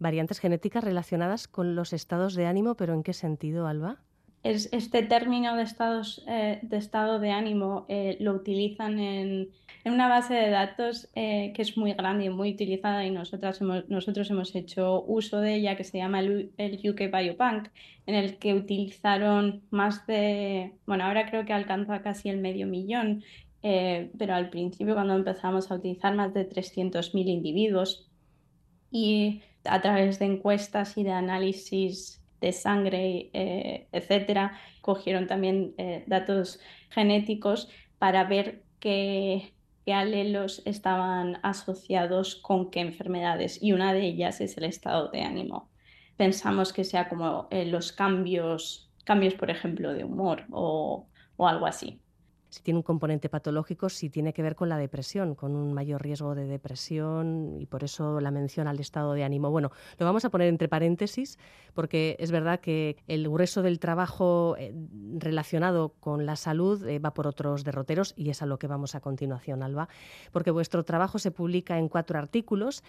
Variantes 0.00 0.40
genéticas 0.40 0.82
relacionadas 0.82 1.46
con 1.46 1.76
los 1.76 1.92
estados 1.92 2.34
de 2.34 2.46
ánimo, 2.46 2.74
pero 2.74 2.94
¿en 2.94 3.04
qué 3.04 3.12
sentido, 3.12 3.68
Alba? 3.68 4.00
este 4.42 5.02
término 5.02 5.54
de, 5.56 5.62
estados, 5.62 6.24
eh, 6.26 6.60
de 6.62 6.78
estado 6.78 7.18
de 7.18 7.30
ánimo 7.30 7.84
eh, 7.88 8.16
lo 8.20 8.32
utilizan 8.32 8.98
en, 8.98 9.50
una 9.84 10.08
base 10.08 10.34
de 10.34 10.50
datos 10.50 11.10
eh, 11.14 11.52
que 11.54 11.62
es 11.62 11.76
muy 11.76 11.92
grande 11.92 12.24
y 12.24 12.30
muy 12.30 12.52
utilizada 12.52 13.04
y 13.04 13.10
nosotras 13.10 13.60
nosotros 13.60 14.30
hemos 14.30 14.54
hecho 14.54 15.02
uso 15.02 15.40
de 15.40 15.54
ella 15.54 15.76
que 15.76 15.84
se 15.84 15.98
llama 15.98 16.20
el, 16.20 16.52
UK 16.58 17.10
Biobank, 17.12 17.68
en 18.06 18.14
el 18.14 18.38
que 18.38 18.54
utilizaron 18.54 19.62
más 19.70 20.06
de, 20.06 20.74
bueno, 20.86 21.04
ahora 21.04 21.28
creo 21.28 21.44
que 21.44 21.52
alcanza 21.52 22.02
casi 22.02 22.28
el 22.28 22.38
medio 22.38 22.66
millón, 22.66 23.22
pero 23.62 24.34
al 24.34 24.50
principio 24.50 24.94
cuando 24.94 25.14
empezamos 25.14 25.70
a 25.70 25.74
utilizar 25.74 26.14
más 26.14 26.32
de 26.34 26.48
300.000 26.48 27.26
individuos 27.26 28.10
y 28.90 29.42
a 29.64 29.80
través 29.80 30.18
de 30.18 30.26
encuestas 30.26 30.96
y 30.96 31.04
de 31.04 31.12
análisis 31.12 32.22
de 32.40 32.52
sangre, 32.52 33.30
eh, 33.32 33.88
etcétera. 33.92 34.58
Cogieron 34.80 35.26
también 35.26 35.74
eh, 35.78 36.04
datos 36.06 36.60
genéticos 36.90 37.68
para 37.98 38.24
ver 38.24 38.62
qué, 38.78 39.52
alelos 39.92 40.62
estaban 40.66 41.40
asociados 41.42 42.36
con 42.36 42.70
qué 42.70 42.78
enfermedades 42.78 43.60
y 43.60 43.72
una 43.72 43.92
de 43.92 44.06
ellas 44.06 44.40
es 44.40 44.56
el 44.56 44.62
estado 44.62 45.08
de 45.08 45.22
ánimo. 45.22 45.68
Pensamos 46.16 46.72
que 46.72 46.84
sea 46.84 47.08
como 47.08 47.48
eh, 47.50 47.66
los 47.66 47.90
cambios, 47.90 48.88
cambios, 49.04 49.34
por 49.34 49.50
ejemplo, 49.50 49.92
de 49.92 50.04
humor 50.04 50.44
o 50.52 51.08
algo 51.38 51.66
así 51.66 52.00
si 52.50 52.62
tiene 52.62 52.78
un 52.78 52.82
componente 52.82 53.28
patológico, 53.28 53.88
si 53.88 54.10
tiene 54.10 54.32
que 54.32 54.42
ver 54.42 54.56
con 54.56 54.68
la 54.68 54.76
depresión, 54.76 55.34
con 55.34 55.54
un 55.54 55.72
mayor 55.72 56.02
riesgo 56.02 56.34
de 56.34 56.46
depresión 56.46 57.56
y 57.58 57.66
por 57.66 57.84
eso 57.84 58.20
la 58.20 58.30
mención 58.30 58.66
al 58.66 58.80
estado 58.80 59.14
de 59.14 59.24
ánimo. 59.24 59.50
Bueno, 59.50 59.70
lo 59.98 60.06
vamos 60.06 60.24
a 60.24 60.30
poner 60.30 60.48
entre 60.48 60.68
paréntesis 60.68 61.38
porque 61.74 62.16
es 62.18 62.30
verdad 62.30 62.60
que 62.60 62.96
el 63.06 63.28
grueso 63.28 63.62
del 63.62 63.78
trabajo 63.78 64.56
eh, 64.58 64.74
relacionado 65.18 65.94
con 66.00 66.26
la 66.26 66.36
salud 66.36 66.86
eh, 66.86 66.98
va 66.98 67.14
por 67.14 67.26
otros 67.26 67.64
derroteros 67.64 68.12
y 68.16 68.30
es 68.30 68.42
a 68.42 68.46
lo 68.46 68.58
que 68.58 68.66
vamos 68.66 68.94
a 68.94 69.00
continuación, 69.00 69.62
Alba, 69.62 69.88
porque 70.32 70.50
vuestro 70.50 70.84
trabajo 70.84 71.18
se 71.18 71.30
publica 71.30 71.78
en 71.78 71.88
cuatro 71.88 72.18
artículos 72.18 72.82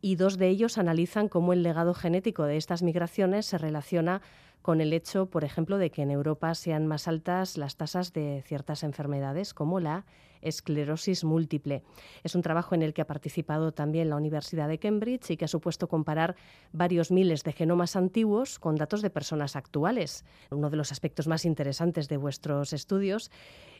y 0.00 0.16
dos 0.16 0.38
de 0.38 0.48
ellos 0.48 0.78
analizan 0.78 1.28
cómo 1.28 1.52
el 1.52 1.62
legado 1.62 1.94
genético 1.94 2.44
de 2.44 2.56
estas 2.56 2.82
migraciones 2.82 3.46
se 3.46 3.58
relaciona 3.58 4.22
con 4.62 4.80
el 4.80 4.92
hecho, 4.92 5.26
por 5.26 5.44
ejemplo, 5.44 5.78
de 5.78 5.90
que 5.90 6.02
en 6.02 6.10
Europa 6.10 6.54
sean 6.54 6.86
más 6.86 7.06
altas 7.06 7.56
las 7.56 7.76
tasas 7.76 8.12
de 8.12 8.42
ciertas 8.44 8.82
enfermedades 8.82 9.54
como 9.54 9.78
la 9.78 10.04
esclerosis 10.46 11.24
múltiple. 11.24 11.82
Es 12.22 12.34
un 12.34 12.42
trabajo 12.42 12.74
en 12.74 12.82
el 12.82 12.94
que 12.94 13.02
ha 13.02 13.06
participado 13.06 13.72
también 13.72 14.08
la 14.08 14.16
Universidad 14.16 14.68
de 14.68 14.78
Cambridge 14.78 15.30
y 15.30 15.36
que 15.36 15.44
ha 15.44 15.48
supuesto 15.48 15.88
comparar 15.88 16.36
varios 16.72 17.10
miles 17.10 17.42
de 17.44 17.52
genomas 17.52 17.96
antiguos 17.96 18.58
con 18.58 18.76
datos 18.76 19.02
de 19.02 19.10
personas 19.10 19.56
actuales. 19.56 20.24
Uno 20.50 20.70
de 20.70 20.76
los 20.76 20.92
aspectos 20.92 21.26
más 21.26 21.44
interesantes 21.44 22.08
de 22.08 22.16
vuestros 22.16 22.72
estudios 22.72 23.30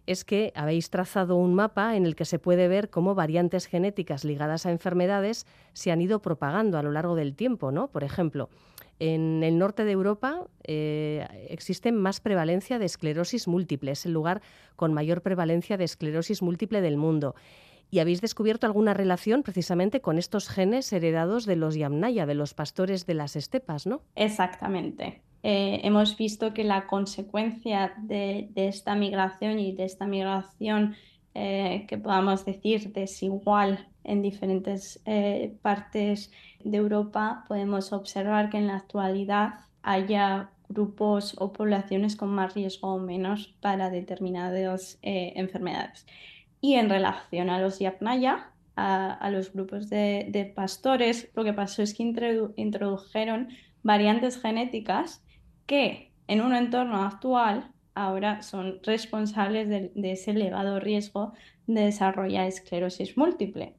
es 0.06 0.24
que 0.24 0.52
habéis 0.54 0.90
trazado 0.90 1.36
un 1.36 1.54
mapa 1.54 1.96
en 1.96 2.06
el 2.06 2.14
que 2.14 2.24
se 2.24 2.38
puede 2.38 2.68
ver 2.68 2.90
cómo 2.90 3.14
variantes 3.14 3.66
genéticas 3.66 4.24
ligadas 4.24 4.64
a 4.64 4.70
enfermedades 4.70 5.46
se 5.72 5.90
han 5.90 6.00
ido 6.00 6.22
propagando 6.22 6.78
a 6.78 6.82
lo 6.82 6.92
largo 6.92 7.16
del 7.16 7.34
tiempo, 7.34 7.72
¿no? 7.72 7.88
Por 7.88 8.04
ejemplo, 8.04 8.48
en 8.98 9.42
el 9.42 9.58
norte 9.58 9.84
de 9.84 9.92
Europa 9.92 10.46
eh, 10.64 11.26
existe 11.50 11.92
más 11.92 12.20
prevalencia 12.20 12.78
de 12.78 12.86
esclerosis 12.86 13.48
múltiple, 13.48 13.92
es 13.92 14.06
el 14.06 14.12
lugar 14.12 14.40
con 14.74 14.94
mayor 14.94 15.22
prevalencia 15.22 15.76
de 15.76 15.84
esclerosis 15.84 16.42
múltiple 16.42 16.80
del 16.80 16.96
mundo. 16.96 17.34
Y 17.90 18.00
habéis 18.00 18.20
descubierto 18.20 18.66
alguna 18.66 18.94
relación 18.94 19.42
precisamente 19.42 20.00
con 20.00 20.18
estos 20.18 20.48
genes 20.48 20.92
heredados 20.92 21.46
de 21.46 21.56
los 21.56 21.76
Yamnaya, 21.76 22.26
de 22.26 22.34
los 22.34 22.52
pastores 22.52 23.06
de 23.06 23.14
las 23.14 23.36
estepas, 23.36 23.86
¿no? 23.86 24.02
Exactamente. 24.16 25.22
Eh, 25.42 25.80
hemos 25.84 26.16
visto 26.16 26.52
que 26.52 26.64
la 26.64 26.88
consecuencia 26.88 27.94
de, 27.98 28.50
esta 28.56 28.96
migración 28.96 29.60
y 29.60 29.72
de 29.72 29.84
esta 29.84 30.06
migración 30.06 30.96
eh, 31.34 31.84
que 31.86 31.98
podamos 31.98 32.44
decir 32.44 32.92
desigual 32.92 33.86
en 34.06 34.22
diferentes 34.22 35.02
partes 35.62 36.30
de 36.64 36.76
Europa 36.76 37.44
podemos 37.48 37.92
observar 37.92 38.50
que 38.50 38.58
en 38.58 38.66
la 38.66 38.76
actualidad 38.76 39.60
haya 39.82 40.50
grupos 40.68 41.34
o 41.38 41.52
poblaciones 41.52 42.16
con 42.16 42.30
más 42.30 42.54
riesgo 42.54 42.94
o 42.94 42.98
menos 42.98 43.54
para 43.60 43.90
determinadas 43.90 44.98
eh, 45.02 45.32
enfermedades. 45.36 46.06
Y 46.60 46.74
en 46.74 46.88
relación 46.88 47.50
a 47.50 47.60
los 47.60 47.78
Yapnaya, 47.78 48.50
a, 48.76 49.30
los 49.30 49.52
grupos 49.52 49.88
de, 49.88 50.52
pastores, 50.54 51.30
lo 51.34 51.44
que 51.44 51.54
pasó 51.54 51.82
es 51.82 51.94
que 51.94 52.02
introdujeron 52.56 53.48
variantes 53.82 54.38
genéticas 54.40 55.24
que 55.64 56.12
en 56.28 56.42
un 56.42 56.54
entorno 56.54 57.02
actual 57.02 57.70
ahora 57.94 58.42
son 58.42 58.80
responsables 58.82 59.68
de, 59.68 59.92
ese 60.12 60.32
elevado 60.32 60.78
riesgo 60.78 61.32
de 61.66 61.82
desarrollar 61.82 62.46
esclerosis 62.46 63.16
múltiple. 63.16 63.74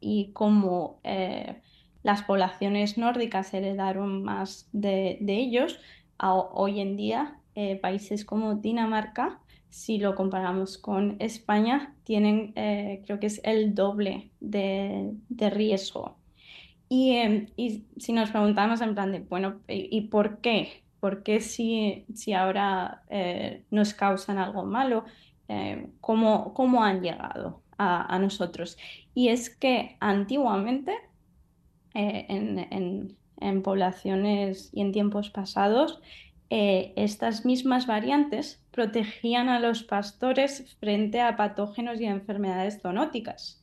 Y 0.00 0.32
como 0.32 1.00
eh, 1.04 1.60
las 2.02 2.22
poblaciones 2.22 2.98
nórdicas 2.98 3.52
heredaron 3.54 4.22
más 4.22 4.68
de, 4.72 5.18
ellos. 5.26 5.80
hoy 6.20 6.80
en 6.80 6.96
día, 6.96 7.38
eh, 7.54 7.76
países 7.76 8.24
como 8.24 8.54
Dinamarca, 8.54 9.40
si 9.68 9.98
lo 9.98 10.14
comparamos 10.14 10.78
con 10.78 11.16
España, 11.18 11.94
tienen, 12.04 12.52
eh, 12.56 13.02
creo 13.04 13.20
que 13.20 13.26
es 13.26 13.40
el 13.44 13.74
doble 13.74 14.30
de, 14.40 15.14
riesgo. 15.50 16.16
Em, 16.90 17.48
y, 17.56 17.84
si 17.98 18.12
nos 18.12 18.30
preguntamos 18.30 18.80
en 18.80 18.94
plan 18.94 19.12
de, 19.12 19.20
bueno, 19.20 19.60
¿y, 19.68 20.02
por 20.02 20.40
qué? 20.40 20.82
¿Por 21.00 21.22
qué 21.22 21.40
si, 21.40 22.06
si 22.14 22.32
ahora 22.32 23.02
nos 23.70 23.94
causan 23.94 24.38
algo 24.38 24.64
malo? 24.64 25.04
¿cómo, 26.00 26.52
¿cómo, 26.54 26.84
han 26.84 27.02
llegado 27.02 27.62
a 27.78 28.18
nosotros? 28.18 28.76
Y 29.18 29.30
es 29.30 29.50
que 29.50 29.96
antiguamente 29.98 30.94
eh, 31.92 32.26
en, 32.28 33.62
poblaciones 33.64 34.70
y 34.72 34.80
en 34.80 34.92
tiempos 34.92 35.28
pasados, 35.30 36.00
eh, 36.50 36.92
estas 36.94 37.44
mismas 37.44 37.88
variantes 37.88 38.62
protegían 38.70 39.48
a 39.48 39.58
los 39.58 39.82
pastores 39.82 40.76
frente 40.78 41.20
a 41.20 41.36
patógenos 41.36 42.00
y 42.00 42.04
enfermedades 42.04 42.80
zoonóticas, 42.80 43.60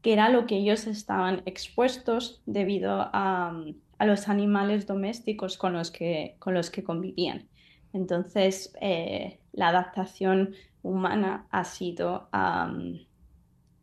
que 0.00 0.14
era 0.14 0.30
lo 0.30 0.46
que 0.46 0.56
ellos 0.56 0.86
estaban 0.86 1.42
expuestos 1.44 2.40
debido 2.46 3.10
a, 3.12 3.52
los 4.00 4.30
animales 4.30 4.86
domésticos 4.86 5.58
con 5.58 5.74
los 5.74 5.90
que, 5.90 6.36
con 6.38 6.54
los 6.54 6.70
que 6.70 6.82
convivían. 6.82 7.50
Entonces, 7.92 8.72
eh, 8.80 9.40
la 9.52 9.68
adaptación 9.68 10.54
humana 10.82 11.48
ha 11.50 11.64
sido 11.64 12.30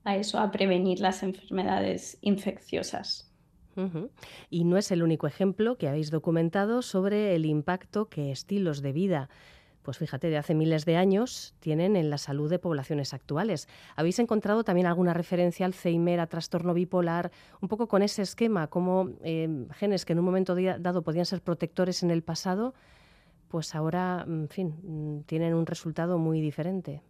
a 0.03 0.17
eso, 0.17 0.39
a 0.39 0.51
prevenir 0.51 0.99
las 0.99 1.23
enfermedades 1.23 2.17
infecciosas. 2.21 3.29
Y 4.51 4.65
no 4.65 4.77
es 4.77 4.91
el 4.91 5.01
único 5.01 5.25
ejemplo 5.25 5.77
que 5.77 5.87
habéis 5.87 6.11
documentado 6.11 6.83
sobre 6.83 7.33
el 7.33 7.45
impacto 7.45 8.07
que 8.07 8.31
estilos 8.31 8.83
de 8.83 8.91
vida 8.91 9.29
pues 9.83 9.97
fíjate, 9.97 10.29
de 10.29 10.37
hace 10.37 10.55
miles 10.55 10.85
de 10.85 10.95
años 10.95 11.53
tienen 11.59 11.95
en 11.95 12.09
la 12.09 12.17
salud 12.17 12.49
de 12.49 12.57
poblaciones 12.57 13.13
actuales. 13.13 13.67
¿Habéis 13.95 14.17
encontrado 14.19 14.63
también 14.63 14.87
alguna 14.87 15.13
referencia 15.13 15.65
al 15.65 15.73
Alzheimer, 15.73 16.19
a 16.19 16.27
trastorno 16.27 16.73
bipolar, 16.73 17.31
un 17.61 17.67
poco 17.67 17.87
con 17.87 18.01
ese 18.01 18.21
esquema, 18.21 18.67
como 18.67 19.09
eh, 19.23 19.67
genes 19.73 20.05
que 20.05 20.13
en 20.13 20.19
un 20.19 20.25
momento 20.25 20.55
dado 20.55 21.03
podían 21.03 21.25
ser 21.25 21.41
protectores 21.41 22.01
en 22.01 22.11
el 22.11 22.23
pasado, 22.23 22.73
pues 23.49 23.75
ahora, 23.75 24.23
en 24.25 24.49
fin, 24.49 24.75
mm, 24.81 25.23
tienen 25.23 25.53
un 25.53 25.65
resultado 25.65 26.17
muy 26.17 26.41
diferente? 26.41 27.01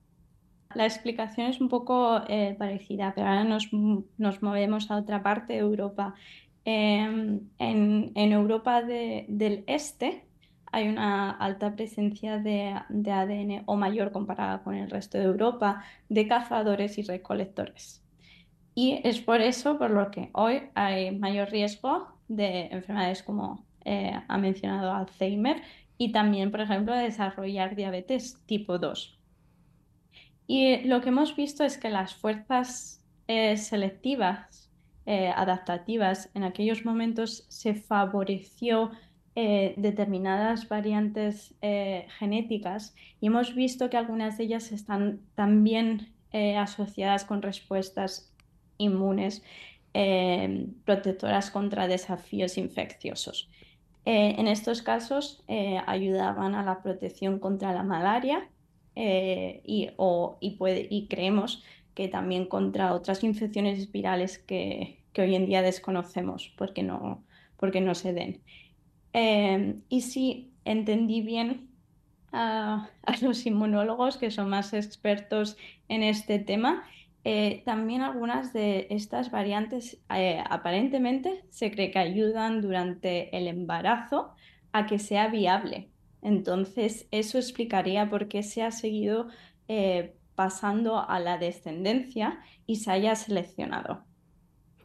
La 0.76 0.86
explicación 0.86 1.48
es 1.48 1.62
un 1.62 1.70
poco 1.70 2.22
eh, 2.28 2.56
parecida, 2.58 3.14
pero 3.16 3.28
ahora 3.28 3.44
nos, 3.44 3.70
nos 4.18 4.42
movemos 4.42 4.90
a 4.92 4.98
otra 4.98 5.22
parte 5.24 5.54
de 5.54 5.60
Europa. 5.60 6.16
Em, 6.66 7.42
en, 7.60 8.32
Europa 8.32 8.82
del 8.84 9.64
Este 9.68 10.24
hay 10.72 10.88
una 10.88 11.32
alta 11.32 11.76
presencia 11.76 12.40
de, 12.40 12.74
ADN 13.12 13.64
o 13.66 13.76
mayor 13.76 14.12
comparada 14.12 14.64
con 14.64 14.76
el 14.76 14.90
resto 14.90 15.18
de 15.18 15.26
Europa 15.26 15.84
de 16.10 16.28
cazadores 16.28 16.98
y 16.98 17.04
recolectores. 17.04 18.02
Y 18.76 19.02
es 19.04 19.20
por 19.22 19.42
eso 19.42 19.78
por 19.78 19.92
lo 19.92 20.10
que 20.10 20.30
hoy 20.34 20.64
hay 20.74 21.16
mayor 21.16 21.52
riesgo 21.52 22.08
de 22.28 22.68
enfermedades 22.72 23.22
como 23.22 23.66
eh, 23.86 24.14
ha 24.28 24.38
mencionado 24.38 24.94
Alzheimer 24.94 25.62
y 25.98 26.12
también, 26.12 26.50
por 26.50 26.62
ejemplo, 26.62 26.96
de 26.96 27.04
desarrollar 27.04 27.76
diabetes 27.76 28.42
tipo 28.46 28.80
2. 28.80 29.20
Y 30.48 30.84
lo 30.84 31.02
que 31.02 31.10
hemos 31.10 31.36
visto 31.36 31.64
es 31.64 31.78
que 31.78 31.90
las 31.90 32.16
fuerzas 32.16 33.02
eh, 33.28 33.56
selectivas 33.58 34.70
eh, 35.06 35.30
adaptativas, 35.36 36.30
en 36.34 36.44
aquellos 36.44 36.86
momentos 36.86 37.46
se 37.48 37.74
favoreció 37.74 38.92
eh, 39.36 39.74
determinadas 39.78 40.70
variantes 40.70 41.56
genéticas 42.20 42.94
y 43.20 43.28
hemos 43.28 43.56
visto 43.56 43.90
que 43.90 43.98
algunas 43.98 44.38
de 44.38 44.44
ellas 44.44 44.72
están 44.72 45.22
también 45.34 46.14
asociadas 46.58 47.26
con 47.26 47.42
respuestas 47.42 48.32
inmunes 48.78 49.44
protectoras 50.86 51.52
contra 51.52 51.88
desafíos 51.88 52.58
infecciosos. 52.58 53.50
en 54.06 54.48
estos 54.48 54.82
casos 54.82 55.44
ayudaban 55.88 56.56
a 56.56 56.64
la 56.64 56.82
protección 56.82 57.40
contra 57.40 57.72
la 57.74 57.84
malaria 57.84 58.50
y, 58.96 59.90
y 60.42 61.08
creemos 61.08 61.64
que 61.94 62.08
también 62.08 62.46
contra 62.46 62.94
otras 62.94 63.24
infecciones 63.24 63.92
virales 63.92 64.40
que, 64.40 65.00
hoy 65.18 65.36
en 65.36 65.46
día 65.46 65.62
desconocemos 65.62 66.52
porque 66.58 66.84
no, 66.84 67.24
porque 67.58 67.82
no 67.82 67.96
se 67.96 68.14
den. 68.14 68.42
Em, 69.14 69.82
y 69.90 70.02
si 70.02 70.52
entendí 70.66 71.22
bien 71.22 71.70
a, 72.32 72.90
los 73.22 73.46
inmunólogos 73.46 74.18
que 74.18 74.32
son 74.32 74.50
más 74.50 74.74
expertos 74.74 75.58
en 75.88 76.04
este 76.04 76.40
tema, 76.40 76.84
eh, 77.26 77.62
también 77.66 78.02
algunas 78.02 78.54
de 78.54 78.88
estas 78.90 79.32
variantes 79.32 80.00
eh, 80.14 80.44
aparentemente 80.50 81.46
se 81.52 81.72
cree 81.72 81.92
que 81.92 82.00
ayudan 82.00 82.62
durante 82.62 83.36
el 83.38 83.48
embarazo 83.48 84.34
a 84.74 84.88
que 84.88 85.00
sea 85.00 85.28
viable. 85.28 85.90
Entonces, 86.24 87.08
eso 87.12 87.38
explicaría 87.38 88.10
por 88.10 88.28
qué 88.28 88.44
se 88.44 88.64
ha 88.64 88.72
seguido 88.72 89.28
eh, 89.68 90.16
pasando 90.36 90.98
a 91.08 91.20
la 91.20 91.38
descendencia 91.38 92.40
y 92.66 92.78
se 92.78 92.92
haya 92.92 93.16
seleccionado. 93.16 94.06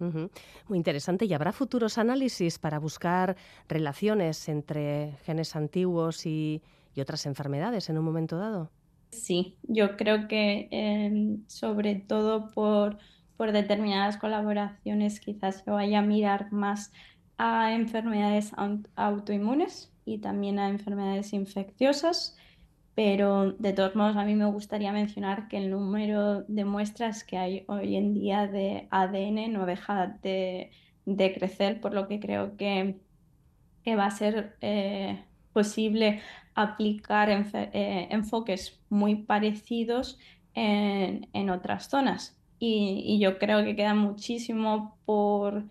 Muy 0.01 0.77
interesante. 0.77 1.25
¿Y 1.25 1.35
habrá 1.35 1.53
futuros 1.53 1.99
análisis 1.99 2.59
para 2.59 2.79
buscar 2.79 3.37
relaciones 3.69 4.49
entre 4.49 5.17
genes 5.25 5.57
antiguos 5.57 6.27
y, 6.27 6.63
otras 7.01 7.27
enfermedades 7.27 7.89
en 7.91 7.97
un 7.97 8.05
momento 8.05 8.39
dado? 8.39 8.73
Sí, 9.13 9.57
yo 9.63 9.97
creo 9.97 10.27
que 10.27 10.67
em, 10.73 11.47
sobre 11.47 11.95
todo 11.95 12.49
por, 12.51 12.99
por 13.37 13.53
determinadas 13.53 14.17
colaboraciones 14.17 15.21
quizás 15.21 15.63
se 15.63 15.71
vaya 15.71 16.01
a 16.01 16.03
mirar 16.03 16.51
más 16.51 16.91
a 17.37 17.73
enfermedades 17.73 18.51
autoinmunes 18.97 19.93
y 20.09 20.19
también 20.19 20.59
a 20.59 20.69
enfermedades 20.69 21.33
infecciosas 21.33 22.37
pero 22.99 23.53
de 23.53 23.73
todos 23.75 23.95
modos 23.95 24.17
a 24.17 24.25
mí 24.25 24.35
me 24.35 24.47
gustaría 24.47 24.91
mencionar 24.91 25.47
que 25.47 25.57
el 25.59 25.71
número 25.71 26.43
de 26.49 26.65
muestras 26.65 27.23
que 27.23 27.39
hay 27.39 27.65
hoy 27.69 27.95
en 27.95 28.13
día 28.13 28.49
de 28.49 28.89
ADN 28.91 29.53
no 29.53 29.67
deja 29.67 30.19
de, 30.21 30.73
crecer, 31.07 31.81
por 31.81 31.95
lo 31.95 32.09
que 32.09 32.19
creo 32.19 32.57
que, 32.57 32.97
va 33.97 34.07
a 34.07 34.11
ser 34.11 34.57
eh, 34.63 35.23
posible 35.53 36.23
aplicar 36.57 37.31
eh, 37.31 38.09
enfoques 38.11 38.81
muy 38.89 39.15
parecidos 39.15 40.19
en, 40.55 41.51
otras 41.51 41.89
zonas. 41.89 42.37
Y, 42.59 43.21
yo 43.21 43.39
creo 43.39 43.63
que 43.63 43.77
queda 43.77 43.95
muchísimo 43.95 44.99
por, 45.05 45.67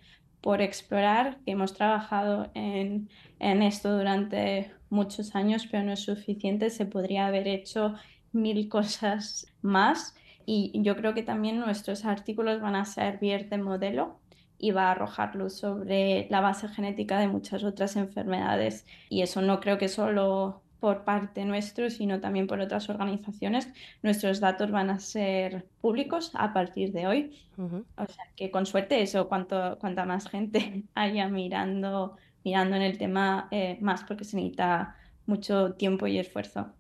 explorar, 0.56 1.38
que 1.46 1.52
hemos 1.52 1.74
trabajado 1.74 2.50
en, 2.54 3.10
en 3.40 3.62
esto 3.62 3.98
durante 3.98 4.72
muchos 4.90 5.36
años, 5.36 5.68
pero 5.70 5.84
no 5.84 5.94
es 5.94 6.02
suficiente. 6.02 6.70
Se 6.70 6.86
podría 6.86 7.28
haber 7.28 7.48
hecho 7.48 7.96
mil 8.32 8.70
cosas 8.70 9.48
más 9.62 10.16
y 10.46 10.72
yo 10.82 10.96
creo 10.96 11.14
que 11.14 11.24
también 11.24 11.60
nuestros 11.60 12.06
artículos 12.06 12.62
van 12.62 12.76
a 12.76 12.86
servir 12.86 13.50
de 13.50 13.58
modelo 13.58 14.20
y 14.58 14.72
va 14.72 14.88
a 14.88 14.92
arrojar 14.92 15.36
luz 15.36 15.54
sobre 15.54 16.28
la 16.30 16.42
base 16.42 16.68
genética 16.70 17.20
de 17.20 17.28
muchas 17.28 17.64
otras 17.64 17.96
enfermedades. 17.96 18.86
Y 19.10 19.22
eso 19.22 19.42
no 19.42 19.60
creo 19.60 19.78
que 19.78 19.90
solo 19.90 20.64
por 20.80 21.04
parte 21.04 21.44
nuestro, 21.46 21.90
sino 21.90 22.20
también 22.20 22.48
por 22.48 22.60
otras 22.60 22.90
organizaciones. 22.90 23.68
Nuestros 24.04 24.40
datos 24.40 24.72
van 24.72 24.90
a 24.90 25.00
ser 25.00 25.66
públicos 25.82 26.32
a 26.36 26.54
partir 26.54 26.92
de 26.92 27.08
hoy. 27.08 27.40
O 27.58 28.06
sea 28.06 28.26
que 28.36 28.52
con 28.52 28.66
suerte 28.66 29.02
eso, 29.02 29.28
cuanto, 29.28 29.78
cuanta 29.80 30.06
más 30.06 30.30
gente 30.30 30.84
haya 30.96 31.28
mirando 31.28 32.18
mirando 32.48 32.78
en 32.78 32.82
el 32.82 32.98
tema 32.98 33.50
eh, 33.52 33.78
más 33.82 34.06
porque 34.06 34.24
se 34.24 34.38
necesita 34.38 34.96
mucho 35.28 35.74
tiempo 35.74 36.08
y 36.08 36.18
esfuerzo. 36.18 36.72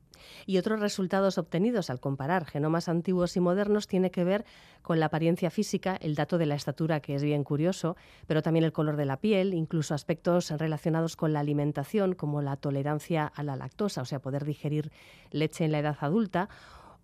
Y 0.45 0.57
otros 0.57 0.79
resultados 0.79 1.37
obtenidos 1.37 1.89
al 1.89 1.99
comparar 1.99 2.45
genomas 2.45 2.89
antiguos 2.89 3.35
y 3.37 3.39
modernos 3.39 3.87
tiene 3.87 4.11
que 4.11 4.23
ver 4.23 4.45
con 4.81 4.99
la 4.99 5.07
apariencia 5.07 5.49
física, 5.49 5.97
el 6.01 6.15
dato 6.15 6.37
de 6.37 6.45
la 6.45 6.55
estatura, 6.55 7.01
que 7.01 7.15
es 7.15 7.23
bien 7.23 7.43
curioso, 7.43 7.95
pero 8.25 8.41
también 8.41 8.63
el 8.63 8.71
color 8.71 8.95
de 8.95 9.05
la 9.05 9.19
piel, 9.19 9.53
incluso 9.53 9.93
aspectos 9.93 10.49
relacionados 10.51 11.15
con 11.15 11.33
la 11.33 11.41
alimentación, 11.41 12.15
como 12.15 12.41
la 12.41 12.55
tolerancia 12.57 13.25
a 13.25 13.43
la 13.43 13.55
lactosa, 13.55 14.01
o 14.01 14.05
sea, 14.05 14.19
poder 14.19 14.45
digerir 14.45 14.91
leche 15.31 15.65
en 15.65 15.71
la 15.71 15.79
edad 15.79 15.97
adulta, 15.99 16.49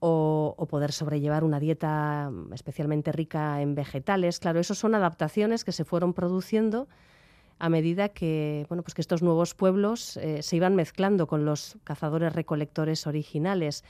o, 0.06 0.54
o, 0.58 0.66
poder 0.66 0.92
sobrellevar 0.92 1.46
una 1.46 1.62
dieta 1.62 2.30
especialmente 2.54 3.14
rica 3.14 3.62
en 3.62 3.74
vegetales. 3.74 4.40
Claro, 4.40 4.60
esos 4.60 4.78
son 4.78 4.96
adaptaciones 4.96 5.64
que 5.64 5.72
se 5.72 5.86
fueron 5.86 6.14
produciendo 6.14 6.90
a 7.63 7.69
medida 7.69 8.10
que, 8.10 8.65
bueno, 8.67 8.84
pues 8.84 8.93
que 8.93 8.99
estos 8.99 9.23
nuevos 9.23 9.56
pueblos 9.56 10.17
eh, 10.17 10.41
se 10.41 10.58
iban 10.58 10.76
mezclando 10.76 11.28
con 11.28 11.45
los 11.45 11.78
cazadores 11.86 12.34
recolectores 12.34 13.08
originales. 13.08 13.86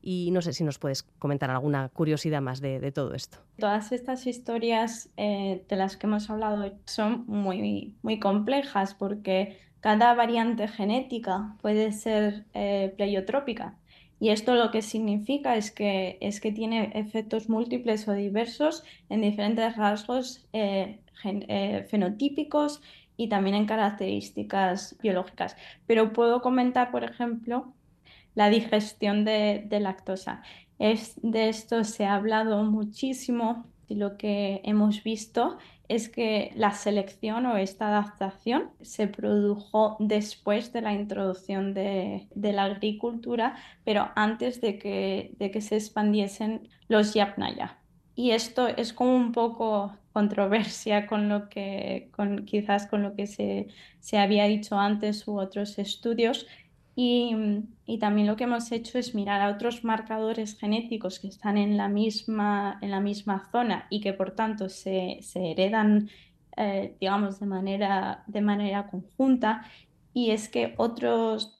Y 0.00 0.30
no 0.30 0.40
sé 0.40 0.54
si 0.54 0.64
nos 0.64 0.78
puedes 0.78 1.02
comentar 1.02 1.50
alguna 1.50 1.90
curiosidad 1.90 2.40
más 2.40 2.62
de, 2.62 2.90
todo 2.90 3.12
esto. 3.12 3.36
Todas 3.58 3.92
estas 3.92 4.26
historias 4.26 5.10
eh, 5.18 5.62
de 5.68 5.76
las 5.76 5.98
que 5.98 6.06
hemos 6.06 6.30
hablado 6.30 6.72
son 6.86 7.24
muy, 7.26 7.94
muy 8.00 8.18
complejas 8.18 8.94
porque 8.94 9.58
cada 9.80 10.14
variante 10.14 10.66
genética 10.66 11.54
puede 11.60 11.92
ser 11.92 12.46
eh, 12.54 12.94
pleiotrópica. 12.96 13.76
Y 14.20 14.30
esto 14.30 14.54
lo 14.54 14.70
que 14.70 14.80
significa 14.80 15.56
es 15.56 15.70
que, 15.70 16.16
es 16.22 16.40
que 16.40 16.50
tiene 16.50 16.92
efectos 16.94 17.50
múltiples 17.50 18.08
o 18.08 18.14
diversos 18.14 18.84
en 19.10 19.20
diferentes 19.20 19.76
rasgos 19.76 20.46
fenotípicos 21.90 22.80
y 23.18 23.28
también 23.28 23.56
en 23.56 23.66
características 23.66 24.96
biológicas. 25.02 25.56
Pero 25.86 26.14
puedo 26.14 26.40
comentar, 26.40 26.90
por 26.90 27.04
ejemplo, 27.04 27.74
la 28.34 28.48
digestión 28.48 29.24
de, 29.24 29.66
lactosa. 29.80 30.42
Es, 30.78 31.14
de 31.22 31.48
esto 31.50 31.84
se 31.84 32.06
ha 32.06 32.14
hablado 32.14 32.62
muchísimo 32.64 33.66
Y 33.88 33.96
lo 33.96 34.16
que 34.16 34.60
hemos 34.64 35.02
visto 35.02 35.58
es 35.88 36.08
que 36.08 36.52
la 36.54 36.72
selección 36.72 37.46
o 37.46 37.56
esta 37.56 37.88
adaptación 37.88 38.70
se 38.82 39.08
produjo 39.08 39.96
después 39.98 40.72
de 40.72 40.82
la 40.82 40.92
introducción 40.92 41.74
de, 41.74 42.28
la 42.34 42.64
agricultura, 42.64 43.56
pero 43.84 44.10
antes 44.14 44.60
de 44.60 44.78
que, 44.78 45.32
de 45.38 45.50
que 45.50 45.62
se 45.62 45.76
expandiesen 45.76 46.68
los 46.88 47.14
yapnaya. 47.14 47.77
Y 48.18 48.32
esto 48.32 48.66
es 48.66 48.92
como 48.92 49.14
un 49.14 49.30
poco 49.30 49.96
controversia 50.12 51.06
con 51.06 51.28
lo 51.28 51.48
que, 51.48 52.10
con, 52.16 52.46
quizás 52.46 52.88
con 52.88 53.04
lo 53.04 53.14
que 53.14 53.28
se, 53.28 53.68
se 54.00 54.18
había 54.18 54.46
dicho 54.46 54.76
antes 54.76 55.28
u 55.28 55.38
otros 55.38 55.78
estudios, 55.78 56.44
y, 56.96 57.32
también 58.00 58.26
lo 58.26 58.34
que 58.34 58.42
hemos 58.42 58.72
hecho 58.72 58.98
es 58.98 59.14
mirar 59.14 59.40
a 59.40 59.50
otros 59.50 59.84
marcadores 59.84 60.58
genéticos 60.58 61.20
que 61.20 61.28
están 61.28 61.56
en 61.56 61.76
la 61.76 61.88
misma, 61.88 62.76
en 62.82 62.90
la 62.90 62.98
misma 62.98 63.48
zona 63.52 63.86
y 63.88 64.00
que 64.00 64.12
por 64.12 64.32
tanto 64.32 64.68
se, 64.68 65.20
heredan, 65.36 66.10
eh, 66.56 66.96
digamos, 67.00 67.38
de 67.38 67.46
manera, 67.46 68.24
de 68.26 68.40
manera 68.40 68.88
conjunta. 68.88 69.62
Y 70.12 70.32
es 70.32 70.48
que 70.48 70.74
otros, 70.76 71.57